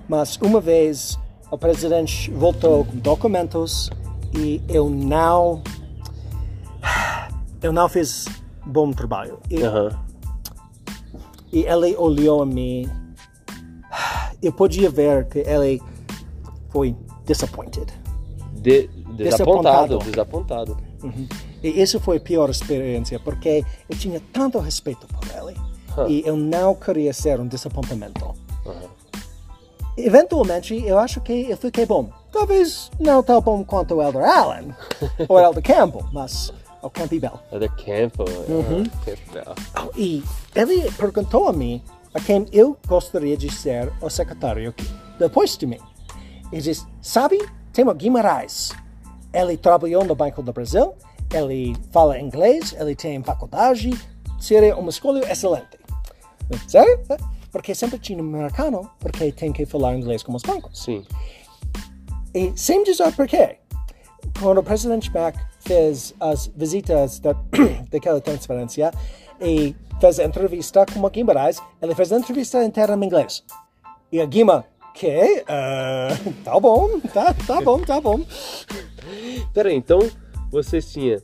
Mas 0.08 0.38
uma 0.38 0.62
vez 0.62 1.20
o 1.50 1.58
presidente 1.58 2.30
voltou 2.32 2.86
com 2.86 2.98
documentos 2.98 3.90
e 4.38 4.62
eu 4.70 4.90
não. 4.90 5.62
Eu 7.62 7.74
não 7.74 7.90
fiz 7.90 8.28
bom 8.68 8.92
trabalho. 8.92 9.40
E, 9.50 9.64
Aham. 9.64 9.90
e 11.52 11.64
ele 11.64 11.96
olhou 11.96 12.42
a 12.42 12.46
mim. 12.46 12.90
Eu 14.42 14.52
podia 14.54 14.90
ver 14.90 15.28
que 15.28 15.40
ele 15.40 15.82
foi 16.70 16.96
disappointed. 17.26 17.88
De- 18.54 18.88
desapontado, 19.16 19.98
Desapontado. 20.00 20.76
desapontado. 20.76 21.38
E 21.64 21.82
isso 21.82 22.00
foi 22.00 22.18
a 22.18 22.20
pior 22.20 22.50
experiência, 22.50 23.20
porque 23.20 23.64
eu 23.90 23.98
tinha 23.98 24.22
tanto 24.32 24.60
respeito 24.60 25.08
por 25.08 25.24
ele. 25.36 25.58
Huh. 25.98 26.08
E 26.10 26.22
eu 26.26 26.36
não 26.36 26.76
queria 26.76 27.14
ser 27.14 27.40
um 27.40 27.48
desapontamento. 27.48 28.36
Aham. 28.66 28.90
Eventualmente, 29.98 30.76
eu 30.86 31.00
acho 31.00 31.20
que 31.22 31.50
eu 31.50 31.58
fiquei 31.58 31.86
bom. 31.86 32.10
talvez 32.32 32.92
não 33.00 33.24
tão 33.24 33.42
bom 33.42 33.64
quanto 33.64 33.96
o 33.96 34.02
Elder 34.04 34.24
Allen 34.24 34.76
ou 35.28 35.40
Elder 35.40 35.64
Campbell, 35.64 36.06
mas 36.14 36.54
o 36.82 36.90
Campbell. 36.90 37.40
Elder 37.52 37.72
Campbell. 37.76 38.46
Uhum. 38.48 38.84
ah, 38.86 39.06
Campbell. 39.06 39.56
Oh, 39.76 39.92
e 39.96 40.24
ele 40.56 40.92
perguntou 40.92 41.48
a 41.48 41.54
mim 41.54 41.82
a 42.14 42.20
quem 42.20 42.46
eu 42.52 42.78
gostaria 42.88 43.38
de 43.38 43.52
ser 43.52 43.92
o 44.02 44.10
secretário 44.10 44.74
depois 45.20 45.58
de 45.58 45.66
mim. 45.66 45.80
Ele 46.52 46.62
disse, 46.62 46.86
sabe, 47.02 47.38
tem 47.74 47.88
o 47.88 47.94
Guimarães. 47.94 48.72
Ele 49.34 49.58
trabalhou 49.58 50.04
no 50.04 50.16
Banco 50.16 50.42
do 50.42 50.54
Brasil, 50.54 50.94
ele 51.34 51.76
fala 51.92 52.20
inglês, 52.20 52.74
ele 52.80 52.96
tem 52.96 53.22
faculdade, 53.22 53.92
seria 54.40 54.76
uma 54.78 54.90
escolha 54.90 55.30
excelente. 55.32 55.78
Sério? 56.68 57.00
Porque 57.52 57.76
sempre 57.76 58.00
tinha 58.00 58.24
um 58.24 58.36
americano, 58.36 58.90
porque 59.00 59.32
tem 59.32 59.52
que 59.52 59.66
falar 59.66 59.96
inglês 59.96 60.24
com 60.24 60.34
os 60.34 60.44
bancos. 60.44 60.84
Sim. 60.84 61.06
E 62.34 62.54
sem 62.56 62.84
dizer 62.84 63.12
porquê, 63.14 63.58
quando 64.40 64.60
o 64.60 64.64
presidente 64.64 65.12
Mac 65.14 65.36
fez 65.70 66.16
as 66.20 66.48
visitas 66.48 67.20
da, 67.20 67.36
daquela 67.92 68.22
transferência 68.22 68.92
e 69.42 69.76
fez 70.00 70.20
a 70.20 70.24
entrevista 70.24 70.86
com 70.86 71.00
o 71.00 71.10
Guimarães, 71.10 71.62
ele 71.82 71.94
fez 71.94 72.12
a 72.12 72.18
entrevista 72.18 72.64
inteira 72.64 72.94
em 72.96 73.04
inglês. 73.04 73.44
E 74.12 74.22
a 74.22 74.26
Guima, 74.26 74.66
que? 74.94 75.44
Uh, 75.44 76.34
tá 76.44 76.60
bom, 76.60 77.00
tá, 77.14 77.34
tá 77.34 77.62
bom, 77.62 77.82
tá 77.82 78.02
bom. 78.02 78.22
Pera 79.54 79.70
aí, 79.70 79.76
então 79.76 80.00
vocês 80.50 80.92
tinham 80.92 81.20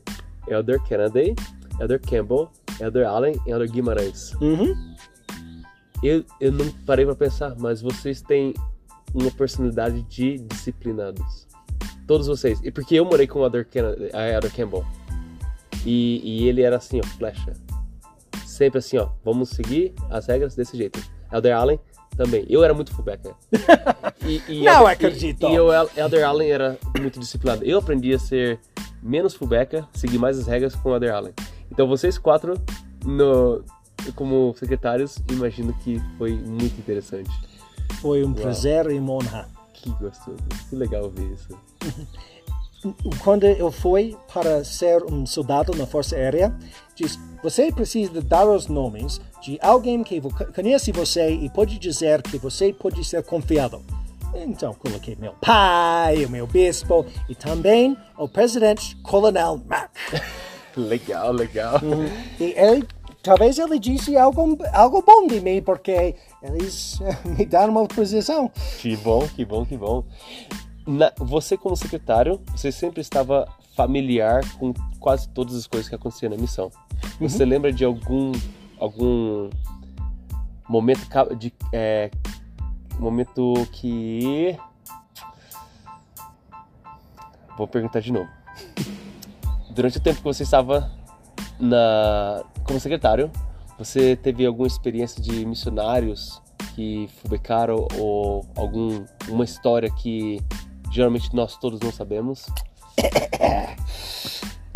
Elder 0.48 0.82
Kennedy, 0.84 1.36
Elder 1.80 2.02
Campbell, 2.02 2.50
Elder 2.80 3.08
Allen 3.08 3.36
e 3.46 3.52
Elder 3.52 3.72
Guimarães. 3.72 4.34
Uhum. 4.42 4.76
Eu, 6.04 6.26
eu 6.40 6.52
não 6.52 6.70
parei 6.86 7.06
pra 7.06 7.16
pensar, 7.16 7.56
mas 7.58 7.82
vocês 7.82 8.22
têm 8.22 8.54
uma 9.14 9.32
personalidade 9.32 10.02
de 10.04 10.40
disciplinados. 10.40 11.48
Todos 12.08 12.28
vocês. 12.28 12.60
E 12.64 12.72
porque 12.72 12.96
eu 12.96 13.06
morei 13.06 13.28
com 13.28 13.40
o 13.40 13.46
Elder, 13.46 13.68
Kennedy, 13.68 14.10
a 14.14 14.28
Elder 14.30 14.52
Campbell. 14.54 14.86
E, 15.86 16.22
e 16.24 16.48
ele 16.48 16.62
era 16.62 16.78
assim, 16.78 17.00
ó, 17.04 17.08
flecha. 17.18 17.54
Sempre 18.46 18.80
assim, 18.80 18.98
ó, 18.98 19.10
vamos 19.24 19.50
seguir 19.50 19.94
as 20.10 20.28
regras 20.28 20.56
desse 20.56 20.78
jeito. 20.78 21.00
Elder 21.32 21.56
Allen 21.56 21.80
também. 22.16 22.46
Eu 22.50 22.64
era 22.64 22.74
muito 22.74 22.94
fullback. 22.94 23.30
E, 24.26 24.42
e 24.48 24.64
Não 24.64 24.74
Elder- 24.80 24.92
acredito. 24.94 25.46
E, 25.48 25.52
e 25.52 25.56
El- 25.56 25.90
Elder 25.98 26.26
Allen 26.26 26.50
era 26.50 26.78
muito 26.98 27.20
disciplinado. 27.20 27.66
Eu 27.66 27.80
aprendi 27.80 28.14
a 28.14 28.20
ser 28.20 28.58
menos 29.02 29.34
fullback, 29.34 29.84
seguir 29.94 30.18
mais 30.18 30.40
as 30.40 30.48
regras 30.48 30.74
com 30.76 30.90
o 30.90 30.94
Elder 30.96 31.14
Allen. 31.14 31.34
Então 31.70 31.86
vocês 31.90 32.18
quatro, 32.18 32.54
no, 33.04 33.62
como 34.16 34.56
secretários, 34.58 35.18
imagino 35.30 35.74
que 35.84 36.02
foi 36.18 36.32
muito 36.36 36.80
interessante. 36.80 37.30
Foi 38.00 38.24
um 38.24 38.32
prazer 38.34 38.90
e 38.92 38.98
uma 38.98 39.12
honra. 39.14 39.50
Que 39.84 39.90
gostoso. 40.02 40.38
Que 40.70 40.76
legal 40.78 41.10
ver 41.10 41.34
isso. 41.34 41.50
Quando 43.22 43.46
eu 43.46 43.70
fui 43.70 44.16
para 44.34 44.64
ser 44.64 45.04
um 45.04 45.26
soldado 45.26 45.76
na 45.76 45.86
Força 45.86 46.16
Aérea, 46.16 46.56
diz: 46.96 47.20
você 47.44 47.70
precisa 47.70 48.22
dar 48.22 48.48
os 48.48 48.68
nomes 48.68 49.20
de 49.42 49.60
alguém 49.62 50.02
que 50.04 50.22
conhece 50.56 50.94
você 50.94 51.32
e 51.32 51.50
pode 51.50 51.78
dizer 51.78 52.22
que 52.22 52.38
você 52.38 52.72
pode 52.72 53.04
ser 53.04 53.24
confiado. 53.24 53.82
Então 54.34 54.74
coloquei 54.74 55.18
meu 55.18 55.34
pai, 55.34 56.24
o 56.24 56.30
meu 56.30 56.48
bispo 56.48 57.06
e 57.28 57.36
também 57.36 57.98
o 58.18 58.28
presidente 58.28 58.96
Colonel 59.04 59.62
Mac. 59.68 59.92
Legal, 60.76 61.32
legal. 61.32 61.80
E 62.40 62.46
ele, 62.58 62.88
talvez 63.22 63.60
ele 63.60 63.78
disse 63.78 64.18
algo, 64.18 64.58
algo 64.74 65.04
bom 65.04 65.28
de 65.28 65.40
mim, 65.40 65.62
porque 65.62 66.16
eles 66.44 67.00
eh, 67.02 67.18
me 67.26 67.46
deram 67.46 67.72
uma 67.72 67.88
posição. 67.88 68.52
Que 68.80 68.96
bom, 68.98 69.28
que 69.28 69.46
bom, 69.46 69.66
que 69.66 69.78
bom. 69.78 70.04
Na- 70.86 71.14
você 71.18 71.58
como 71.58 71.76
secretário, 71.76 72.42
você 72.52 72.72
sempre 72.72 73.00
estava 73.02 73.48
familiar 73.76 74.42
com 74.60 74.74
quase 75.00 75.30
todas 75.30 75.56
as 75.56 75.66
coisas 75.66 75.88
que 75.88 75.96
aconteciam 75.96 76.30
na 76.30 76.38
missão. 76.38 76.70
Você 77.20 77.46
lembra 77.46 77.72
de 77.72 77.86
algum 77.86 78.34
algum 78.80 79.50
momento 80.68 81.08
de 81.38 81.54
é, 81.72 82.12
momento 83.00 83.54
que 83.72 84.58
vou 87.58 87.68
perguntar 87.68 88.02
de 88.02 88.12
novo. 88.12 88.30
Durante 89.72 89.98
o 89.98 90.02
tempo 90.02 90.18
que 90.18 90.24
você 90.24 90.44
estava 90.44 90.92
na 91.60 92.44
como 92.66 92.80
secretário, 92.80 93.32
você 93.84 94.16
teve 94.16 94.46
alguma 94.46 94.66
experiência 94.66 95.22
de 95.22 95.46
missionários 95.46 96.42
que 96.74 97.10
fubecaram 97.22 97.86
ou 98.00 98.46
algum 98.56 99.04
uma 99.28 99.44
história 99.44 99.92
que 99.92 100.40
geralmente 100.90 101.36
nós 101.36 101.58
todos 101.58 101.82
não 101.82 101.92
sabemos? 101.92 102.46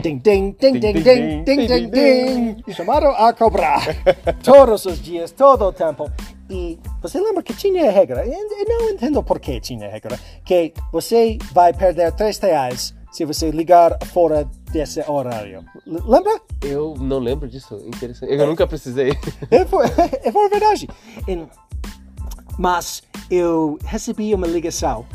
Ding, 0.03 0.17
ding, 0.17 0.55
ding, 0.59 0.79
ding, 0.79 0.93
ding, 0.93 1.43
ding, 1.45 1.67
ding, 1.67 1.89
ding. 1.89 2.73
Chamaram 2.73 3.11
a 3.11 3.31
cobrar 3.31 3.81
todos 4.43 4.85
os 4.85 5.01
dias, 5.01 5.31
todo 5.31 5.63
o 5.63 5.71
tempo. 5.71 6.11
E 6.49 6.77
você 7.01 7.21
lembra 7.21 7.41
que 7.41 7.53
tinha 7.53 7.89
regra? 7.89 8.25
Eu 8.27 8.67
não 8.67 8.89
entendo 8.89 9.23
por 9.23 9.39
que 9.39 9.57
tinha 9.61 9.89
regra. 9.89 10.19
Que 10.43 10.73
você 10.91 11.37
vai 11.53 11.73
perder 11.73 12.11
3 12.11 12.37
reais 12.39 12.93
se 13.11 13.23
você 13.23 13.51
ligar 13.51 13.97
fora 14.07 14.45
desse 14.71 15.01
horário. 15.09 15.65
Lembra? 15.85 16.41
Eu 16.61 16.95
não 16.99 17.19
lembro 17.19 17.47
disso. 17.47 17.75
Interessante. 17.85 18.31
Eu 18.31 18.47
nunca 18.47 18.67
precisei. 18.67 19.11
É 19.49 19.65
foi, 19.65 19.85
é 20.23 20.31
foi 20.31 20.49
verdade. 20.49 20.89
Mas 22.57 23.03
eu 23.29 23.77
recebi 23.83 24.33
uma 24.33 24.47
ligação. 24.47 25.05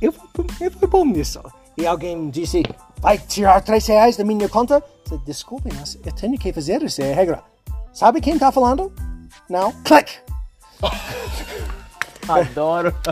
Eu, 0.00 0.14
eu 0.60 0.70
fui 0.70 0.88
bom 0.88 1.04
nisso. 1.04 1.40
E 1.76 1.86
alguém 1.86 2.30
disse, 2.30 2.62
vai 2.98 3.18
tirar 3.18 3.60
3 3.60 3.86
reais 3.86 4.16
da 4.16 4.24
minha 4.24 4.48
conta? 4.48 4.82
Eu 5.10 5.18
disse, 5.18 5.24
Desculpe, 5.26 5.70
mas 5.74 5.98
eu 6.04 6.12
tenho 6.12 6.38
que 6.38 6.52
fazer 6.52 6.82
isso, 6.82 7.02
é 7.02 7.12
regra. 7.12 7.42
Sabe 7.92 8.20
quem 8.20 8.34
está 8.34 8.50
falando? 8.50 8.92
Não? 9.48 9.72
Clique! 9.82 10.18
Adoro. 12.28 12.94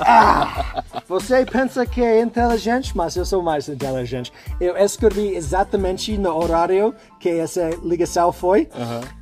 Ah, 0.00 0.82
você 1.08 1.44
pensa 1.44 1.84
que 1.86 2.02
é 2.02 2.20
inteligente, 2.20 2.96
mas 2.96 3.16
eu 3.16 3.24
sou 3.24 3.42
mais 3.42 3.68
inteligente. 3.68 4.32
Eu 4.60 4.76
escrevi 4.76 5.34
exatamente 5.34 6.16
no 6.16 6.34
horário 6.36 6.94
que 7.20 7.28
essa 7.28 7.70
ligação 7.82 8.32
foi. 8.32 8.68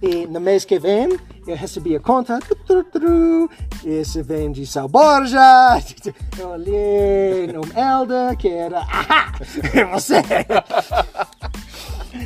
E 0.03 0.27
no 0.27 0.41
mês 0.41 0.65
que 0.65 0.79
vem, 0.79 1.09
eu 1.47 1.57
recebi 1.57 1.97
a 1.97 2.01
conta. 2.01 2.39
Esse 3.85 4.23
vem 4.23 4.53
de 4.53 4.67
Sal 4.67 4.89
Borja. 4.89 5.41
Eu 6.39 6.51
olhei 6.51 7.47
no 7.49 7.63
Elda, 7.79 8.35
que 8.37 8.49
era. 8.49 8.81
Ahá! 8.81 9.33
É 9.73 9.85
você! 9.85 10.23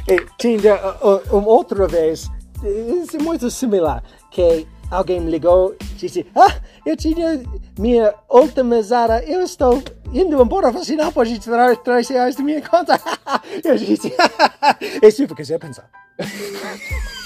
E 0.06 0.26
tinha 0.36 0.76
uh, 0.76 1.16
uh, 1.16 1.38
uma 1.38 1.48
outra 1.48 1.86
vez, 1.86 2.30
isso 2.62 3.16
é 3.16 3.22
muito 3.22 3.50
similar, 3.50 4.02
que 4.30 4.66
alguém 4.90 5.20
me 5.20 5.30
ligou 5.30 5.74
e 5.80 5.94
disse, 5.94 6.26
ah, 6.34 6.60
eu 6.88 6.96
tinha 6.96 7.42
minha 7.78 8.14
última 8.30 8.76
mesada, 8.76 9.22
eu 9.24 9.42
estou 9.42 9.82
indo 10.12 10.40
embora, 10.40 10.72
não 10.72 11.12
pode 11.12 11.38
tirar 11.38 11.76
3 11.76 12.08
reais 12.08 12.34
da 12.34 12.42
minha 12.42 12.62
conta. 12.62 12.98
eu 13.62 13.76
disse, 13.76 14.14
isso 15.02 15.26
porque 15.26 15.44
você 15.44 15.58
pensar. 15.58 15.88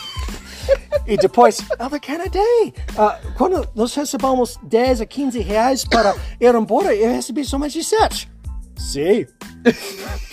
E 1.04 1.16
depois, 1.16 1.58
Elder 1.80 2.00
Kennedy, 2.00 2.38
uh, 2.38 3.34
quando 3.36 3.68
nós 3.74 3.92
recebemos 3.92 4.56
10 4.62 5.00
a 5.00 5.06
15 5.06 5.40
reais 5.40 5.84
para 5.84 6.14
ir 6.40 6.54
embora, 6.54 6.94
eu 6.94 7.12
recebi 7.12 7.44
somente 7.44 7.82
7. 7.82 8.30
Sim. 8.76 9.26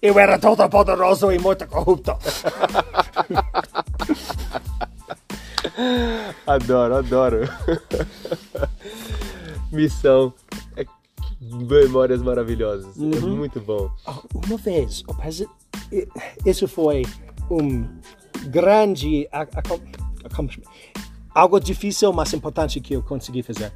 Eu 0.00 0.16
era 0.18 0.38
todo 0.38 0.68
poderoso 0.68 1.32
e 1.32 1.38
muito 1.38 1.66
corrupto. 1.66 2.16
Adoro, 6.46 6.96
adoro. 6.96 7.40
Missão. 9.70 10.32
É 10.76 10.84
memórias 11.40 12.20
maravilhosas. 12.20 12.96
É 12.96 13.20
muito 13.20 13.60
bom. 13.60 13.90
Uma 14.34 14.56
vez, 14.56 15.02
o 15.06 15.14
presidente. 15.14 15.52
Isso 16.44 16.66
foi 16.66 17.02
um 17.50 17.86
grande. 18.46 19.28
Algo 21.34 21.60
difícil, 21.60 22.12
mas 22.12 22.32
importante 22.36 22.80
que 22.80 22.94
eu 22.94 23.02
consegui 23.02 23.42
fazer. 23.42 23.72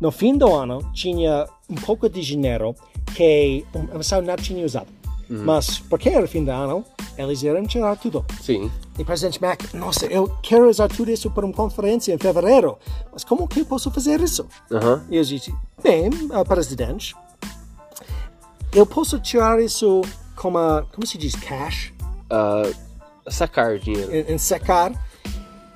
No 0.00 0.10
fim 0.10 0.36
do 0.36 0.52
ano, 0.52 0.90
tinha 0.92 1.46
um 1.68 1.74
pouco 1.76 2.08
de 2.08 2.20
dinheiro 2.20 2.74
que 3.14 3.64
a 3.92 4.20
não 4.20 4.36
tinha 4.36 4.64
usado. 4.64 4.97
Mas, 5.30 5.78
porque 5.78 6.08
era 6.08 6.26
fim 6.26 6.42
do 6.44 6.50
ano, 6.50 6.84
eles 7.16 7.42
iam 7.42 7.66
tirar 7.66 7.96
tudo. 7.96 8.24
Sim. 8.40 8.70
E 8.98 9.04
presidente 9.04 9.40
Mac, 9.40 9.74
nossa, 9.74 10.06
eu 10.06 10.28
quero 10.42 10.68
usar 10.70 10.88
tudo 10.88 11.10
isso 11.10 11.30
para 11.30 11.44
uma 11.44 11.52
conferência 11.54 12.12
em 12.14 12.18
fevereiro. 12.18 12.78
Mas 13.12 13.24
como 13.24 13.46
que 13.46 13.60
eu 13.60 13.66
posso 13.66 13.90
fazer 13.90 14.20
isso? 14.20 14.46
Aham. 14.72 15.04
E 15.10 15.16
eu 15.16 15.22
disse, 15.24 15.54
bem, 15.82 16.08
ah, 16.32 16.44
presidente, 16.44 17.14
eu 18.72 18.86
posso 18.86 19.18
tirar 19.18 19.60
isso 19.60 20.02
como, 20.36 20.58
como 20.92 21.06
se 21.06 21.18
diz, 21.18 21.34
cash, 21.34 21.92
Ah, 22.30 22.62
sacar 23.28 23.78
dinheiro. 23.78 24.14
em, 24.14 24.34
em 24.34 24.38
secar 24.38 24.92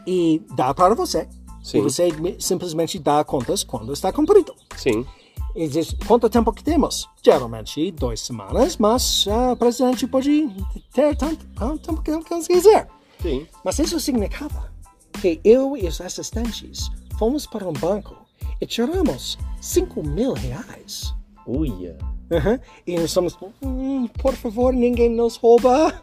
e 0.06 0.42
dar 0.56 0.74
para 0.74 0.94
você. 0.94 1.28
Sim. 1.62 1.78
E 1.78 1.80
você 1.82 2.10
me- 2.12 2.36
simplesmente 2.40 2.98
dá 2.98 3.22
contas 3.22 3.62
quando 3.62 3.92
está 3.92 4.12
cumprido. 4.12 4.54
Sim. 4.76 5.06
E 5.54 5.68
diz, 5.68 5.94
quanto 6.06 6.30
tempo 6.30 6.52
que 6.52 6.64
temos? 6.64 7.08
Geralmente 7.22 7.90
duas 7.90 8.20
semanas, 8.20 8.76
mas 8.78 9.26
ah, 9.30 9.52
o 9.52 9.56
presidente 9.56 10.06
pode 10.06 10.48
ter 10.94 11.14
tanto, 11.16 11.44
tanto 11.54 12.02
tempo 12.02 12.24
que 12.24 12.32
ele 12.32 12.44
quiser. 12.44 12.88
Sim. 13.20 13.46
Mas 13.62 13.78
isso 13.78 14.00
significava 14.00 14.72
que 15.20 15.40
eu 15.44 15.76
e 15.76 15.86
os 15.86 16.00
assistentes 16.00 16.90
fomos 17.18 17.46
para 17.46 17.68
um 17.68 17.72
banco 17.72 18.16
e 18.60 18.66
tiramos 18.66 19.38
5 19.60 20.02
mil 20.02 20.32
reais. 20.32 21.14
Uia. 21.46 21.98
Uhum. 22.30 22.58
E 22.86 22.94
nós 22.96 23.04
estamos, 23.04 23.36
"Hum, 23.62 24.08
por 24.20 24.34
favor, 24.34 24.72
ninguém 24.72 25.10
nos 25.10 25.36
rouba. 25.36 26.00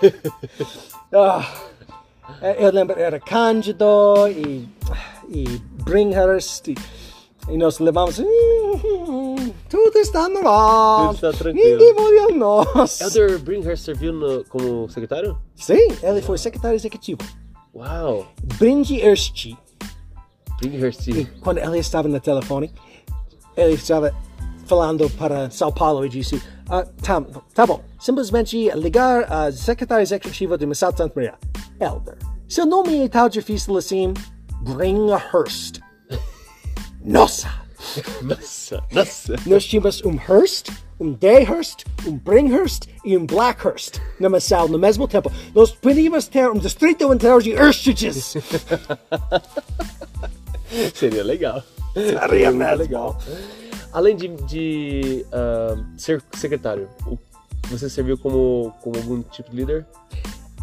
Ah, 1.10 2.52
eu 2.58 2.70
lembro, 2.70 2.98
era 3.00 3.18
Cândido 3.18 4.28
e, 4.28 4.68
e 5.30 5.44
Bringhurst. 5.82 6.68
E, 6.68 6.74
e 7.50 7.56
nós 7.56 7.78
levamos, 7.78 8.18
"Hum, 8.18 9.52
tudo 9.68 9.98
está 9.98 10.28
normal. 10.28 11.14
Tudo 11.14 11.14
está 11.14 11.32
tranquilo." 11.44 11.68
Ninguém 11.70 11.94
morreu 11.94 12.34
nós. 12.36 13.00
Elder 13.00 13.38
Bringhurst 13.38 13.84
serviu 13.84 14.12
no- 14.12 14.44
como 14.44 14.88
secretário? 14.90 15.38
Sim, 15.56 15.88
ele 16.02 16.20
foi 16.22 16.38
secretário 16.38 16.76
executivo. 16.76 17.20
Uau. 17.74 18.26
Bringhurst. 18.58 19.48
Bringhurst. 20.60 21.08
E 21.08 21.24
quando 21.40 21.58
ele 21.58 21.78
estava 21.78 22.08
no 22.08 22.18
telefone, 22.20 22.72
ele 23.56 23.74
estava 23.74 24.14
falando 24.66 25.08
para 25.10 25.48
São 25.50 25.70
Paulo 25.72 26.04
e 26.04 26.08
disse: 26.08 26.42
ah, 26.68 26.84
tá, 27.02 27.20
tá 27.54 27.66
bom, 27.66 27.80
simplesmente 27.98 28.68
ligar 28.70 29.30
a 29.32 29.50
secretária 29.52 30.02
executiva 30.02 30.58
de 30.58 30.66
Missão 30.66 30.90
Santa 30.90 31.12
Maria, 31.14 31.34
Elder. 31.80 32.18
Seu 32.48 32.64
nome 32.66 33.04
é 33.04 33.08
tão 33.08 33.28
difícil 33.28 33.76
assim, 33.76 34.12
Bringhurst. 34.62 35.80
Nossa! 37.08 37.48
Nossa, 38.20 38.82
nossa. 38.92 39.36
Nós 39.46 39.64
tínhamos 39.64 40.02
um 40.04 40.14
Hearst, 40.16 40.68
um 41.00 41.12
Dayhurst, 41.12 41.84
um 42.06 42.12
Bringhurst 42.18 42.86
e 43.04 43.16
um 43.16 43.24
Blackhurst 43.24 43.98
na 44.20 44.28
Missão 44.28 44.68
no 44.68 44.78
mesmo 44.78 45.08
tempo. 45.08 45.32
Nós 45.54 45.70
podíamos 45.70 46.26
ter 46.26 46.50
um 46.50 46.58
distrito 46.58 47.10
inteiro 47.14 47.42
de 47.42 47.54
Hurstages. 47.54 48.34
Seria 50.94 51.24
legal. 51.24 51.62
Seria 51.94 52.50
mesmo. 52.50 52.76
legal. 52.76 53.18
Além 53.92 54.14
de, 54.14 54.28
de 54.44 55.24
ah, 55.32 55.82
ser 55.96 56.22
secretário, 56.34 56.88
você 57.70 57.88
serviu 57.88 58.18
como, 58.18 58.74
como 58.82 58.96
algum 58.96 59.22
tipo 59.22 59.50
de 59.50 59.56
líder? 59.56 59.86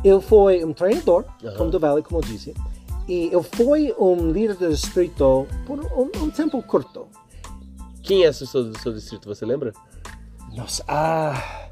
Eu 0.04 0.22
fui 0.22 0.64
um 0.64 0.74
treinador, 0.74 1.26
Aham. 1.44 1.58
como 1.58 1.72
do 1.72 1.80
Vale, 1.80 2.04
como 2.04 2.20
eu 2.20 2.24
disse, 2.24 2.54
e 3.08 3.30
eu 3.32 3.44
fui 3.44 3.94
um 4.00 4.32
líder 4.32 4.56
do 4.56 4.70
distrito 4.70 5.48
por 5.66 5.80
um, 5.80 6.24
um 6.24 6.30
tempo 6.30 6.62
curto. 6.64 7.08
Quem 8.02 8.24
é 8.24 8.30
o 8.30 8.34
seu, 8.34 8.64
do 8.64 8.80
seu 8.80 8.94
distrito, 8.94 9.28
você 9.28 9.46
lembra? 9.46 9.74
Nossa, 10.56 10.84
ah... 10.88 11.66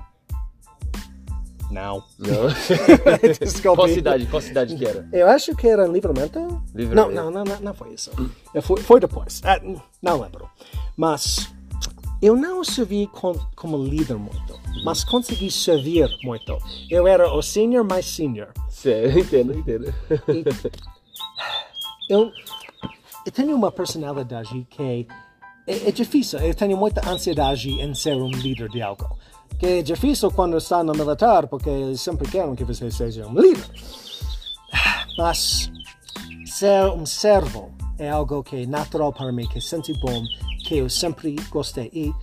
Não. 1.71 2.03
Não. 2.19 2.49
Desculpe. 3.39 3.77
qual 3.77 3.87
cidade? 3.87 4.27
Qual 4.27 4.41
cidade 4.41 4.75
que 4.75 4.85
era? 4.85 5.07
Eu 5.11 5.27
acho 5.27 5.55
que 5.55 5.67
era 5.67 5.87
Livramento. 5.87 6.61
Livramento. 6.75 7.15
Não, 7.15 7.31
não, 7.31 7.43
não, 7.43 7.59
não, 7.59 7.73
foi 7.73 7.93
isso. 7.93 8.11
Fui, 8.61 8.79
foi 8.79 8.99
depois. 8.99 9.41
Ah, 9.43 9.59
não 9.99 10.21
lembro. 10.21 10.47
Mas 10.95 11.51
eu 12.21 12.35
não 12.35 12.63
servi 12.63 13.07
com, 13.07 13.33
como 13.55 13.77
líder 13.77 14.17
muito, 14.17 14.59
mas 14.85 15.03
consegui 15.03 15.49
servir 15.49 16.07
muito. 16.23 16.57
Eu 16.89 17.07
era 17.07 17.33
o 17.33 17.41
senior 17.41 17.83
mais 17.83 18.05
senior. 18.05 18.49
Sério, 18.69 19.19
entendo, 19.19 19.57
entendo. 19.57 19.93
E 20.27 20.92
eu, 22.09 22.31
eu 23.25 23.31
tenho 23.31 23.55
uma 23.55 23.71
personalidade 23.71 24.67
que 24.69 25.07
é, 25.67 25.89
é 25.89 25.91
difícil. 25.91 26.39
Eu 26.39 26.53
tenho 26.53 26.77
muita 26.77 27.07
ansiedade 27.09 27.69
em 27.69 27.93
ser 27.93 28.15
um 28.15 28.29
líder 28.29 28.69
de 28.69 28.81
algo. 28.81 29.17
Que 29.59 29.65
é 29.65 29.81
difícil 29.81 30.31
quando 30.31 30.57
está 30.57 30.83
no 30.83 30.93
militar, 30.93 31.47
porque 31.47 31.69
eles 31.69 32.01
sempre 32.01 32.29
querem 32.29 32.55
que 32.55 32.63
você 32.63 32.89
seja 32.91 33.25
um 33.27 33.39
líder. 33.39 33.65
Mas 35.17 35.71
ser 36.45 36.85
um 36.91 37.05
servo 37.05 37.71
é 37.97 38.09
algo 38.09 38.43
que 38.43 38.63
é 38.63 38.65
natural 38.65 39.13
para 39.13 39.31
mim, 39.31 39.47
que 39.47 39.61
sempre 39.61 39.93
bom, 39.93 40.23
que 40.65 40.77
eu 40.77 40.89
sempre 40.89 41.35
gostei. 41.49 41.89
E 41.93 42.13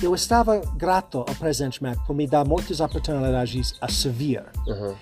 eu 0.00 0.14
estava 0.14 0.60
grato 0.76 1.18
ao 1.18 1.34
presidente 1.34 1.82
Mac 1.82 1.98
por 2.06 2.14
me 2.14 2.26
dar 2.26 2.44
muitas 2.44 2.80
oportunidades 2.80 3.74
a 3.80 3.88
servir. 3.88 4.44
Uhum. 4.66 4.94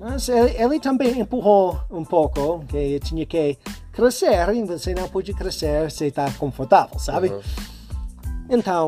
Mas 0.00 0.28
ele, 0.28 0.50
ele 0.62 0.80
também 0.80 1.20
empurrou 1.20 1.80
um 1.90 2.04
pouco, 2.04 2.64
que 2.66 2.76
eu 2.76 3.00
tinha 3.00 3.26
que 3.26 3.58
crescer, 3.92 4.54
e 4.54 4.64
você 4.64 4.94
não 4.94 5.08
pode 5.08 5.32
crescer 5.34 5.90
se 5.90 6.06
está 6.06 6.30
confortável, 6.32 6.98
sabe? 6.98 7.28
Uhum. 7.28 7.40
Então, 8.48 8.86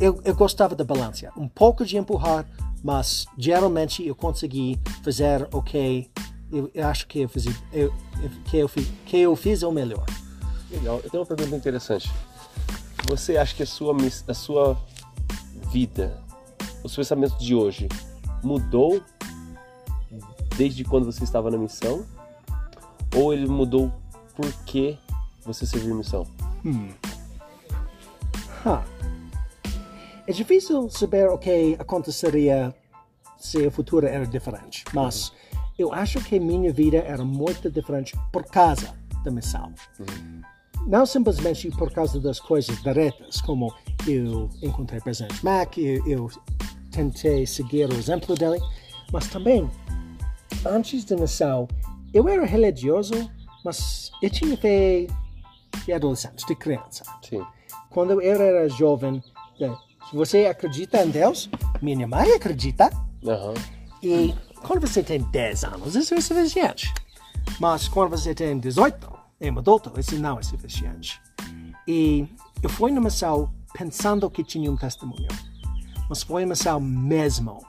eu, 0.00 0.20
eu 0.24 0.34
gostava 0.34 0.74
da 0.74 0.82
balança. 0.84 1.30
Um 1.36 1.48
pouco 1.48 1.84
de 1.84 1.96
empurrar, 1.96 2.46
mas 2.82 3.26
geralmente 3.36 4.06
eu 4.06 4.14
consegui 4.14 4.80
fazer 5.02 5.46
o 5.52 5.62
que 5.62 6.10
eu, 6.52 6.70
acho 6.86 7.06
que 7.06 7.20
eu, 7.20 7.28
fiz, 7.28 7.44
eu, 7.72 7.92
que, 8.46 8.58
eu, 8.58 8.68
fi- 8.68 8.92
que 9.06 9.18
eu 9.18 9.36
fiz 9.36 9.62
o 9.62 9.70
melhor. 9.70 10.04
Legal. 10.70 11.00
Eu 11.02 11.10
tenho 11.10 11.22
uma 11.22 11.26
pergunta 11.26 11.56
interessante. 11.56 12.10
Você 13.08 13.36
acha 13.36 13.54
que 13.54 13.62
a 13.62 13.66
sua, 13.66 13.94
a 14.28 14.34
sua 14.34 14.76
vida, 15.70 16.22
os 16.82 16.94
pensamentos 16.94 17.38
de 17.38 17.54
hoje, 17.54 17.88
mudou 18.42 19.02
desde 20.56 20.84
quando 20.84 21.04
você 21.04 21.24
estava 21.24 21.50
na 21.50 21.58
missão? 21.58 22.06
Ou 23.14 23.32
ele 23.32 23.46
mudou 23.46 23.92
porque 24.34 24.98
você 25.44 25.66
serviu 25.66 25.94
missão? 25.94 26.26
Huh. 26.64 26.94
É 30.26 30.32
difícil 30.32 30.88
saber 30.88 31.28
o 31.28 31.36
que 31.36 31.76
aconteceria 31.78 32.74
se 33.38 33.66
o 33.66 33.70
futuro 33.70 34.06
era 34.06 34.26
diferente, 34.26 34.84
mas 34.94 35.32
eu 35.78 35.92
acho 35.92 36.18
que 36.24 36.40
minha 36.40 36.72
vida 36.72 36.96
era 36.96 37.22
muito 37.22 37.70
diferente 37.70 38.16
por 38.32 38.44
causa 38.44 38.94
da 39.22 39.30
missão. 39.30 39.74
Não 40.86 41.06
simplesmente 41.06 41.70
por 41.70 41.90
causa 41.90 42.20
das 42.20 42.38
coisas 42.38 42.82
diretas, 42.82 43.40
como 43.40 43.74
eu 44.06 44.50
encontrei 44.62 44.98
o 45.00 45.02
presidente 45.02 45.42
Mac, 45.44 45.78
eu, 45.78 46.06
eu 46.06 46.30
tentei 46.90 47.46
seguir 47.46 47.88
o 47.90 47.94
exemplo 47.94 48.34
dele, 48.34 48.60
mas 49.12 49.28
também, 49.28 49.68
antes 50.66 51.04
da 51.04 51.16
missão, 51.16 51.66
eu 52.12 52.28
era 52.28 52.44
religioso, 52.44 53.30
mas 53.64 54.10
eu 54.22 54.30
tinha 54.30 54.56
fé 54.56 55.06
de 55.84 55.92
adolescente, 55.92 56.46
de 56.46 56.54
criança 56.54 57.02
Sim. 57.22 57.42
quando 57.90 58.12
eu 58.12 58.20
era 58.20 58.68
jovem, 58.68 59.22
eh, 59.60 59.74
se 60.10 60.16
você 60.16 60.46
acredita 60.46 61.02
em 61.02 61.10
Deus, 61.10 61.48
minha 61.80 62.06
mãe 62.06 62.30
acredita, 62.32 62.90
Aham. 63.26 63.54
e 64.02 64.34
quando 64.66 64.86
você 64.86 65.02
tem 65.02 65.20
10 65.20 65.64
anos, 65.64 65.94
isso 65.96 66.14
é 66.14 66.20
suficiente. 66.20 66.92
Mas 67.60 67.88
quando 67.88 68.10
você 68.10 68.34
tem 68.34 68.58
18, 68.58 69.13
é 69.46 69.52
um 69.52 69.58
adulto, 69.58 69.92
isso 69.98 70.18
não 70.18 70.38
é 70.38 70.42
suficiente. 70.42 71.20
E 71.86 72.26
eu 72.62 72.68
fui 72.68 72.90
na 72.90 73.00
missão 73.00 73.52
pensando 73.76 74.30
que 74.30 74.42
tinha 74.42 74.70
um 74.70 74.76
testemunho, 74.76 75.28
mas 76.08 76.22
foi 76.22 76.44
a 76.44 76.46
missão 76.46 76.80
mesmo 76.80 77.64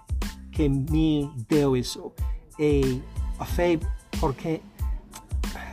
que 0.51 0.69
me 0.69 1.30
deu 1.49 1.76
isso. 1.76 2.11
E 2.57 3.01
a 3.39 3.45
fé, 3.45 3.80
porque 4.19 4.61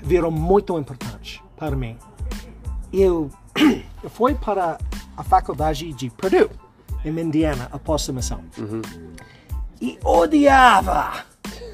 virou 0.03 0.31
muito 0.31 0.77
importante 0.79 1.43
para 1.57 1.77
mim 1.77 1.97
eu, 2.93 3.31
eu 4.03 4.11
fui 4.11 4.35
para 4.35 4.79
a 5.17 5.23
faculdade 5.25 5.93
de 5.93 6.11
Purdue, 6.11 6.51
em 7.05 7.19
Indiana, 7.19 7.69
após 7.73 8.09
a 8.09 8.13
missão. 8.13 8.45
E 9.81 9.99
odiava! 10.05 11.25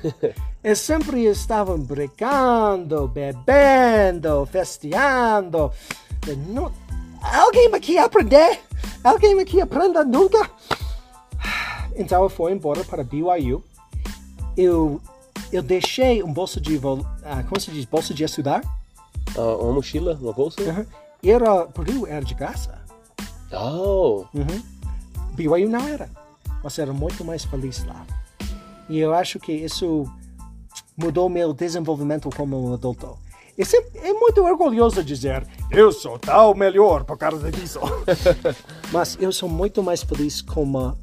Eu 0.69 0.77
sempre 0.77 1.25
estava 1.25 1.79
brincando, 1.79 3.09
bebendo, 3.09 4.45
festeando. 4.53 5.73
Não- 6.49 6.71
Alguém 7.23 7.75
aqui 7.75 7.97
aprender? 7.97 8.61
Alguém 9.03 9.41
aqui 9.41 9.63
aprenda 9.63 10.05
nunca? 10.05 10.51
Então 11.97 12.23
eu 12.23 12.29
fui 12.29 12.53
embora 12.53 12.85
para 12.85 13.03
BYU. 13.03 13.65
Eu, 14.59 15.01
eu 15.51 15.63
deixei 15.63 16.23
um 16.23 16.31
bolsa 16.31 16.61
de, 16.61 16.77
vol- 16.77 17.07
ah, 17.25 17.43
como 17.45 17.59
se 17.59 17.71
diz, 17.71 17.87
bolsa 17.87 18.13
de 18.13 18.25
estudar. 18.25 18.61
Ah, 19.35 19.57
uma 19.63 19.73
mochila, 19.73 20.19
uma 20.21 20.35
bolsa? 20.35 20.61
Uhum. 20.61 20.85
Era, 21.25 21.65
Purdue 21.65 22.05
era 22.11 22.23
de 22.23 22.35
graça. 22.35 22.79
Oh! 23.51 24.27
Uhum. 24.35 24.63
BYU 25.33 25.67
não 25.71 25.89
era. 25.89 26.11
Mas 26.63 26.79
era 26.79 26.93
muito 26.93 27.25
mais 27.25 27.43
feliz 27.43 27.83
lá. 27.85 28.05
E 28.87 28.99
eu 28.99 29.15
acho 29.15 29.41
que 29.41 29.51
isso 29.53 30.05
mudou 30.99 31.29
meu 31.29 31.53
desenvolvimento 31.55 32.29
como 32.37 32.75
adulto. 32.75 33.17
E 33.57 33.65
sempre, 33.65 33.99
é 34.01 34.13
muito 34.13 34.43
orgulhoso 34.43 35.03
dizer, 35.03 35.47
eu 35.71 35.91
sou 35.91 36.19
tal 36.19 36.55
melhor 36.55 37.05
por 37.05 37.17
causa 37.17 37.51
disso. 37.51 37.81
Mas 38.93 39.17
eu 39.21 39.33
sou 39.33 39.49
muito 39.49 39.83
mais 39.83 40.03
feliz 40.03 40.43
com, 40.43 40.97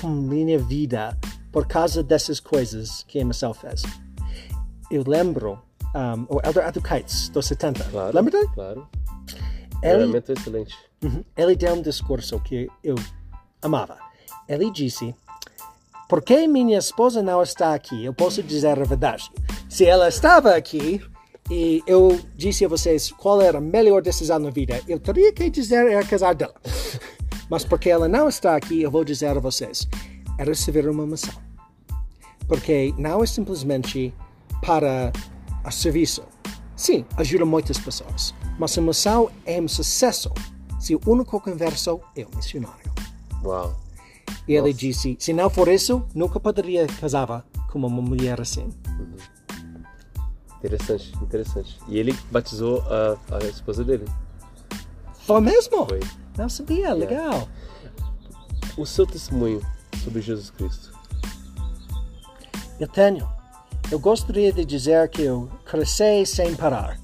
com 0.00 0.08
minha 0.08 0.58
vida 0.58 1.16
por 1.50 1.66
causa 1.66 2.02
dessas 2.02 2.38
coisas 2.38 3.02
que 3.08 3.20
a 3.20 3.24
Marcel 3.24 3.54
fez. 3.54 3.82
Eu 4.90 5.02
lembro 5.06 5.58
um, 5.94 6.36
o 6.36 6.40
Elder 6.44 6.66
Adu 6.66 6.82
Kites, 6.82 7.28
dos 7.28 7.46
70. 7.46 7.84
Claro. 7.84 8.14
Lembra 8.14 8.30
dele? 8.30 8.48
Claro. 8.54 8.88
Ele, 9.82 9.94
Treinamento 9.94 10.32
excelente. 10.32 10.76
Uhum. 11.02 11.22
ele 11.36 11.54
deu 11.54 11.74
um 11.74 11.82
discurso 11.82 12.40
que 12.40 12.68
eu 12.82 12.94
amava. 13.62 13.98
Ele 14.48 14.70
disse: 14.70 15.14
Porque 16.08 16.46
minha 16.46 16.78
esposa 16.78 17.22
não 17.22 17.42
está 17.42 17.74
aqui, 17.74 18.04
eu 18.04 18.14
posso 18.14 18.42
dizer 18.42 18.80
a 18.80 18.84
verdade. 18.84 19.30
Se 19.68 19.84
ela 19.84 20.08
estava 20.08 20.54
aqui 20.54 21.00
e 21.50 21.82
eu 21.86 22.18
disse 22.36 22.64
a 22.64 22.68
vocês 22.68 23.10
qual 23.12 23.40
era 23.40 23.58
a 23.58 23.60
melhor 23.60 24.02
decisão 24.02 24.38
na 24.38 24.50
vida, 24.50 24.80
eu 24.86 25.00
teria 25.00 25.32
que 25.32 25.50
dizer 25.50 25.90
era 25.90 26.04
casar 26.04 26.34
dela. 26.34 26.54
Mas 27.50 27.64
porque 27.64 27.90
ela 27.90 28.08
não 28.08 28.28
está 28.28 28.56
aqui, 28.56 28.82
eu 28.82 28.90
vou 28.90 29.04
dizer 29.04 29.36
a 29.36 29.40
vocês: 29.40 29.88
era 30.38 30.50
receber 30.50 30.88
uma 30.88 31.06
missão. 31.06 31.34
Porque 32.46 32.94
não 32.96 33.22
é 33.22 33.26
simplesmente 33.26 34.14
para 34.64 35.12
a 35.64 35.70
serviço. 35.70 36.22
Sim, 36.76 37.04
ajuda 37.16 37.44
muitas 37.44 37.78
pessoas. 37.78 38.34
Mas 38.58 38.76
a 38.78 38.80
missão 38.80 39.30
é 39.44 39.60
um 39.60 39.68
sucesso 39.68 40.32
se 40.78 40.94
o 40.94 41.00
único 41.06 41.40
converso 41.40 42.00
é 42.14 42.24
o 42.24 42.36
missionário. 42.36 42.92
Uau. 43.42 43.85
E 44.46 44.52
ele 44.52 44.68
Nossa. 44.68 44.74
disse: 44.74 45.16
se 45.18 45.32
não 45.32 45.50
for 45.50 45.68
isso, 45.68 46.06
nunca 46.14 46.38
poderia 46.38 46.86
casar 46.86 47.44
com 47.70 47.78
uma 47.78 47.88
mulher 47.88 48.40
assim. 48.40 48.68
Interessante, 50.58 51.12
interessante. 51.22 51.78
E 51.88 51.98
ele 51.98 52.12
batizou 52.30 52.82
a, 52.82 53.36
a 53.36 53.46
esposa 53.46 53.84
dele. 53.84 54.04
Foi 55.20 55.40
mesmo? 55.40 55.86
Foi. 55.86 56.00
Não 56.36 56.48
sabia, 56.48 56.92
legal. 56.92 57.48
O 58.76 58.84
seu 58.84 59.06
testemunho 59.06 59.60
sobre 60.02 60.20
Jesus 60.20 60.50
Cristo. 60.50 60.92
Eu 62.78 62.88
tenho. 62.88 63.28
Eu 63.90 63.98
gostaria 63.98 64.52
de 64.52 64.64
dizer 64.64 65.08
que 65.08 65.22
eu 65.22 65.50
cresci 65.64 66.26
sem 66.26 66.54
parar. 66.54 66.98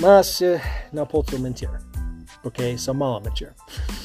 Mas 0.00 0.40
eh, 0.42 0.60
não 0.92 1.06
posso 1.06 1.38
mentir. 1.38 1.70
Porque 2.42 2.76
sou 2.78 2.94
mal 2.94 3.16
a 3.16 3.20
mentir. 3.20 3.54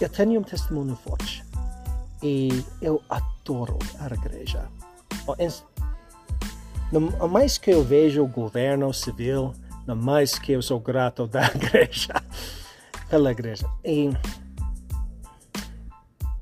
Eu 0.00 0.08
tenho 0.08 0.40
um 0.40 0.44
testemunho 0.44 0.96
forte. 0.96 1.44
E 2.22 2.64
eu 2.80 3.02
adoro 3.08 3.78
a 3.98 4.06
igreja. 4.14 4.68
No 6.92 7.28
mais 7.28 7.58
que 7.58 7.70
eu 7.70 7.82
vejo 7.84 8.22
o 8.22 8.28
governo 8.28 8.92
civil, 8.92 9.52
no 9.86 9.96
mais 9.96 10.38
que 10.38 10.52
eu 10.52 10.62
sou 10.62 10.80
grato 10.80 11.26
da 11.26 11.46
igreja. 11.54 12.14
Pela 13.08 13.32
igreja. 13.32 13.68
E 13.84 14.10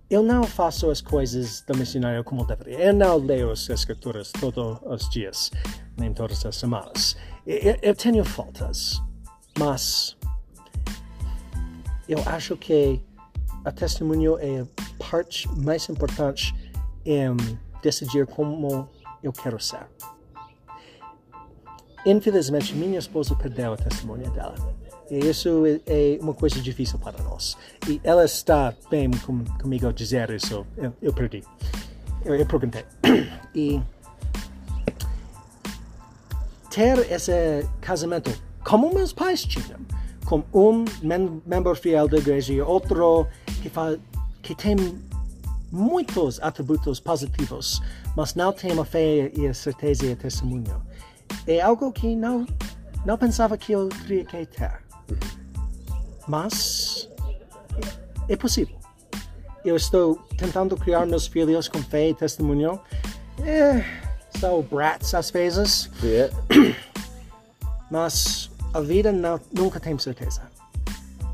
eu 0.08 0.22
não 0.22 0.44
faço 0.44 0.90
as 0.90 1.00
coisas 1.00 1.62
do 1.62 1.76
missionário 1.76 2.22
como 2.22 2.44
deveria. 2.46 2.78
Eu 2.78 2.92
não 2.92 3.16
leio 3.16 3.50
as 3.50 3.68
escrituras 3.68 4.30
todos 4.32 4.78
os 4.84 5.08
dias, 5.08 5.50
nem 5.96 6.12
todas 6.12 6.44
as 6.44 6.56
semanas. 6.56 7.16
Eu, 7.46 7.76
eu 7.82 7.94
tenho 7.94 8.24
faltas, 8.24 9.00
mas 9.58 10.16
eu 12.08 12.22
acho 12.26 12.56
que 12.56 13.00
a 13.66 13.72
testemunho 13.72 14.38
é 14.38 14.60
a 14.60 15.04
parte 15.10 15.48
mais 15.58 15.88
importante 15.88 16.54
em 17.04 17.36
decidir 17.82 18.24
como 18.24 18.88
eu 19.20 19.32
quero 19.32 19.58
ser. 19.60 19.84
Infelizmente, 22.06 22.72
minha 22.76 23.00
esposa 23.00 23.34
perdeu 23.34 23.72
a 23.72 23.76
testemunha 23.76 24.30
dela. 24.30 24.54
E 25.10 25.18
isso 25.18 25.64
é, 25.66 25.80
é 25.86 26.18
uma 26.20 26.32
coisa 26.32 26.60
difícil 26.60 26.96
para 27.00 27.20
nós. 27.24 27.56
E 27.88 28.00
ela 28.04 28.24
está 28.24 28.72
bem 28.88 29.10
com, 29.10 29.44
comigo 29.60 29.88
a 29.88 29.92
dizer 29.92 30.30
isso. 30.30 30.64
Eu, 30.76 30.92
eu 31.02 31.12
perdi. 31.12 31.42
Eu, 32.24 32.36
eu 32.36 32.46
perguntei. 32.46 32.84
E 33.52 33.82
ter 36.70 37.10
esse 37.10 37.32
casamento 37.80 38.30
como 38.62 38.94
meus 38.94 39.12
pais 39.12 39.42
tinham, 39.44 39.80
com 40.26 40.42
um 40.52 40.84
mem 41.02 41.40
membro 41.46 41.74
fiel 41.74 42.08
da 42.08 42.18
igreja 42.18 42.52
e 42.52 42.60
outro 42.60 43.26
que, 43.62 43.70
que 44.42 44.54
tem 44.54 44.76
muitos 45.70 46.40
atributos 46.42 47.00
positivos, 47.00 47.80
mas 48.16 48.34
não 48.34 48.52
tem 48.52 48.78
a 48.78 48.84
fé 48.84 49.30
e 49.34 49.46
a 49.46 49.54
certeza 49.54 50.06
e 50.06 50.12
a 50.12 50.16
testemunho. 50.16 50.82
É 51.46 51.60
algo 51.60 51.92
que 51.92 52.14
não, 52.14 52.46
não 53.04 53.16
pensava 53.16 53.56
que 53.56 53.72
eu 53.72 53.88
teria 53.88 54.24
que 54.24 54.46
ter. 54.46 54.80
Mas 56.28 57.08
é 58.28 58.36
possível. 58.36 58.76
Eu 59.64 59.76
estou 59.76 60.16
tentando 60.36 60.76
criar 60.76 61.06
meus 61.06 61.26
filhos 61.26 61.68
com 61.68 61.82
fé 61.82 62.10
e 62.10 62.14
testemunho. 62.14 62.80
É, 63.44 63.84
são 64.38 64.62
brats 64.62 65.14
às 65.14 65.30
vezes, 65.30 65.90
É, 66.02 66.30
mas 67.90 68.45
a 68.76 68.80
vida 68.80 69.10
não, 69.10 69.40
nunca 69.52 69.80
tem 69.80 69.98
certeza. 69.98 70.42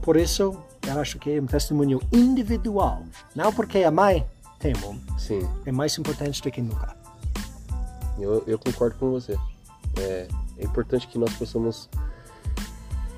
Por 0.00 0.16
isso, 0.16 0.56
eu 0.86 1.00
acho 1.00 1.18
que 1.18 1.30
é 1.30 1.40
um 1.40 1.46
testemunho 1.46 2.00
individual. 2.12 3.02
Não 3.34 3.52
porque 3.52 3.78
a 3.78 3.90
mãe 3.90 4.24
tem 4.60 4.72
um, 4.84 5.18
sim, 5.18 5.40
é 5.66 5.72
mais 5.72 5.98
importante 5.98 6.40
do 6.40 6.50
que 6.52 6.62
nunca. 6.62 6.96
eu, 8.18 8.44
eu 8.46 8.58
concordo 8.58 8.96
com 8.96 9.10
você. 9.10 9.36
É, 9.98 10.28
é 10.56 10.64
importante 10.64 11.08
que 11.08 11.18
nós 11.18 11.34
possamos 11.34 11.88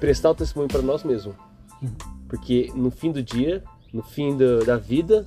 prestar 0.00 0.30
o 0.30 0.34
testemunho 0.34 0.68
para 0.68 0.80
nós 0.80 1.04
mesmos. 1.04 1.34
Porque 2.26 2.72
no 2.74 2.90
fim 2.90 3.12
do 3.12 3.22
dia, 3.22 3.62
no 3.92 4.02
fim 4.02 4.36
da, 4.38 4.64
da 4.64 4.76
vida, 4.78 5.26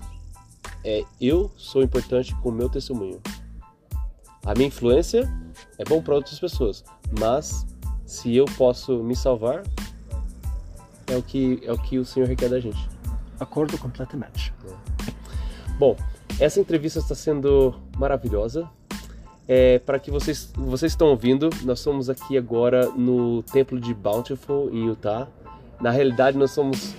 é, 0.83 1.03
eu 1.21 1.51
sou 1.55 1.83
importante 1.83 2.35
com 2.37 2.49
o 2.49 2.51
meu 2.51 2.67
testemunho. 2.67 3.21
A 4.43 4.55
minha 4.55 4.67
influência 4.67 5.31
é 5.77 5.83
bom 5.83 6.01
para 6.01 6.15
outras 6.15 6.39
pessoas, 6.39 6.83
mas 7.19 7.65
se 8.07 8.33
eu 8.33 8.45
posso 8.57 9.03
me 9.03 9.13
salvar, 9.15 9.63
é 11.07 11.17
o 11.17 11.21
que, 11.21 11.59
é 11.61 11.71
o, 11.73 11.77
que 11.77 11.99
o 11.99 12.05
Senhor 12.05 12.27
requer 12.27 12.47
da 12.47 12.57
gente. 12.57 12.89
Acordo 13.37 13.77
completamente. 13.77 14.53
Bom, 15.77 15.95
essa 16.39 16.59
entrevista 16.59 16.99
está 16.99 17.13
sendo 17.13 17.75
maravilhosa. 17.97 18.67
É, 19.45 19.79
para 19.79 19.99
que 19.99 20.09
vocês 20.09 20.51
vocês 20.55 20.93
estão 20.93 21.07
ouvindo, 21.07 21.49
nós 21.63 21.79
somos 21.81 22.09
aqui 22.09 22.37
agora 22.37 22.89
no 22.91 23.43
templo 23.43 23.79
de 23.79 23.93
Bountiful 23.93 24.69
em 24.71 24.87
Utah. 24.87 25.27
Na 25.79 25.91
realidade, 25.91 26.37
nós 26.37 26.51
somos 26.51 26.95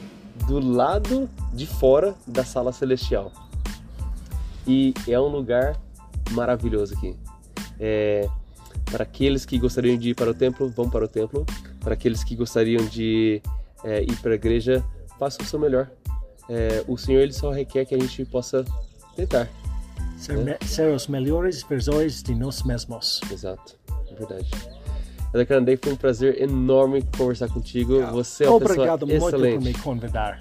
do 0.47 0.61
lado 0.61 1.29
de 1.55 1.67
fora 1.67 2.15
da 2.27 2.45
sala 2.45 2.71
celestial. 2.71 3.33
E 4.67 4.93
é 5.07 5.19
um 5.19 5.29
lugar 5.29 5.81
maravilhoso 6.33 6.95
aqui. 6.95 7.17
É, 7.81 8.29
para 8.91 9.03
aqueles 9.05 9.45
que 9.45 9.59
gostariam 9.59 9.97
de 9.97 10.11
ir 10.11 10.15
para 10.15 10.31
o 10.31 10.35
templo, 10.35 10.69
vão 10.69 10.89
para 10.89 11.05
o 11.05 11.09
templo. 11.09 11.45
Para 11.81 11.95
aqueles 11.95 12.23
que 12.25 12.35
gostariam 12.35 12.85
de 12.87 13.41
é, 13.85 14.03
ir 14.03 14.17
para 14.21 14.33
a 14.33 14.35
igreja, 14.35 14.85
façam 15.19 15.45
o 15.45 15.49
seu 15.49 15.59
melhor. 15.59 15.91
É, 16.49 16.83
o 16.89 16.97
Senhor 16.97 17.21
ele 17.21 17.33
só 17.33 17.51
requer 17.51 17.85
que 17.85 17.95
a 17.95 17.99
gente 17.99 18.25
possa 18.25 18.65
tentar. 19.15 19.49
Ser, 20.17 20.37
me- 20.39 20.57
ser 20.67 20.93
os 20.93 21.07
melhores 21.07 21.63
versões 21.63 22.23
de 22.23 22.35
nós 22.35 22.63
mesmos. 22.63 23.21
Exato, 23.31 23.77
é 24.11 24.15
verdade. 24.15 24.51
Canandei, 25.47 25.77
foi 25.77 25.93
um 25.93 25.97
prazer 25.97 26.41
enorme 26.41 27.05
conversar 27.17 27.49
contigo. 27.49 28.01
Você 28.13 28.45
é 28.45 28.49
uma 28.49 28.57
Obrigado 28.57 29.07
pessoa 29.07 29.31
muito 29.31 29.37
excelente. 29.45 29.59
por 29.59 29.65
me 29.65 29.75
convidar. 29.75 30.39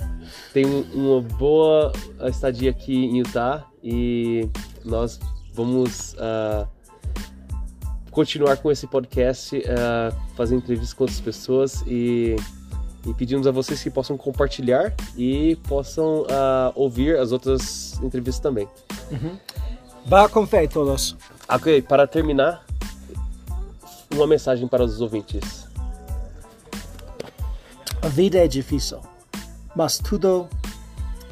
Tem 0.54 0.66
um- 0.66 0.82
uma 0.94 1.22
boa 1.22 1.92
estadia 2.30 2.72
aqui 2.72 2.96
em 2.96 3.18
Utah 3.20 3.68
e 3.84 4.48
nós 4.86 5.20
vamos 5.54 6.16
ah, 6.18 6.66
continuar 8.18 8.58
com 8.58 8.72
esse 8.72 8.88
podcast, 8.88 9.64
ah, 9.70 10.12
fazer 10.36 10.56
entrevistas 10.56 10.92
com 10.92 11.04
outras 11.04 11.22
pessoas 11.22 11.84
e, 11.86 12.36
e 13.06 13.14
pedimos 13.14 13.46
a 13.46 13.52
vocês 13.52 13.84
que 13.84 13.92
possam 13.92 14.18
compartilhar 14.18 14.92
e 15.16 15.56
possam 15.68 16.26
ah, 16.28 16.72
ouvir 16.74 17.16
as 17.20 17.32
outras 17.32 17.94
entrevistas 18.02 18.40
também. 18.40 18.68
Vá 20.04 20.28
com 20.28 20.48
fé, 20.48 20.66
todos. 20.66 21.16
Ok, 21.48 21.84
para 21.84 22.08
terminar, 22.08 22.66
uma 24.12 24.26
mensagem 24.26 24.68
para 24.68 24.84
os 24.84 25.00
ouvintes. 25.00 25.68
A 28.02 28.08
vida 28.08 28.40
é 28.40 28.48
difícil, 28.48 29.00
mas 29.76 30.00
tudo 30.00 30.50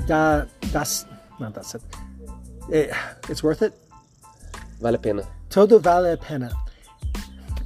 dá, 0.05 0.45
dá, 0.71 0.83
não 1.39 1.49
dá 1.49 1.63
certo. 1.63 1.97
É, 2.69 2.91
it's 3.27 3.43
worth 3.43 3.63
it. 3.63 3.75
Vale 4.79 4.97
a 4.97 4.99
pena. 4.99 5.23
Tudo 5.49 5.79
vale 5.79 6.11
a 6.11 6.17
pena. 6.17 6.64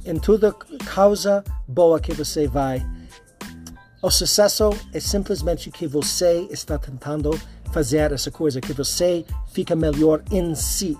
Em 0.04 0.18
toda 0.18 0.52
causa 0.94 1.44
boa 1.68 2.00
que 2.00 2.12
você 2.12 2.46
vai, 2.46 2.84
o 4.02 4.10
sucesso 4.10 4.70
é 4.94 5.00
simplesmente 5.00 5.70
que 5.70 5.86
você 5.86 6.48
está 6.50 6.78
tentando 6.78 7.38
fazer 7.70 8.12
essa 8.12 8.30
coisa, 8.30 8.60
que 8.60 8.72
você 8.72 9.26
fica 9.52 9.76
melhor 9.76 10.22
em 10.30 10.54
si. 10.54 10.98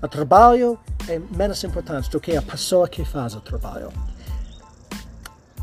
O 0.00 0.08
trabalho 0.08 0.78
é 1.08 1.18
menos 1.18 1.62
importante 1.64 2.08
do 2.08 2.20
que 2.20 2.36
a 2.36 2.42
pessoa 2.42 2.88
que 2.88 3.04
faz 3.04 3.34
o 3.34 3.40
trabalho. 3.40 3.92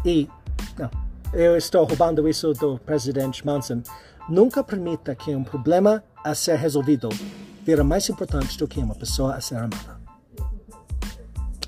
E, 0.06 0.30
não, 0.78 0.92
eu 1.32 1.56
estou 1.56 1.86
roubando 1.86 2.28
isso 2.28 2.54
do 2.54 2.78
presidente 2.80 3.46
Manson. 3.46 3.82
Nunca 4.28 4.62
permita 4.62 5.16
que 5.16 5.34
um 5.34 5.44
problema 5.44 6.04
a 6.24 6.36
ser 6.36 6.58
resolvido 6.58 7.08
vira 7.64 7.84
mais 7.84 8.10
importante 8.10 8.58
do 8.58 8.68
que 8.68 8.80
uma 8.80 8.96
pessoa 8.96 9.36
a 9.36 9.42
ser 9.42 9.56
amada. 9.56 10.02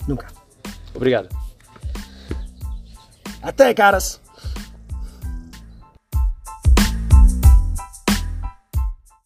Nunca. 0.07 0.28
Obrigado. 0.96 1.30
Até, 3.41 3.74
caras! 3.74 4.24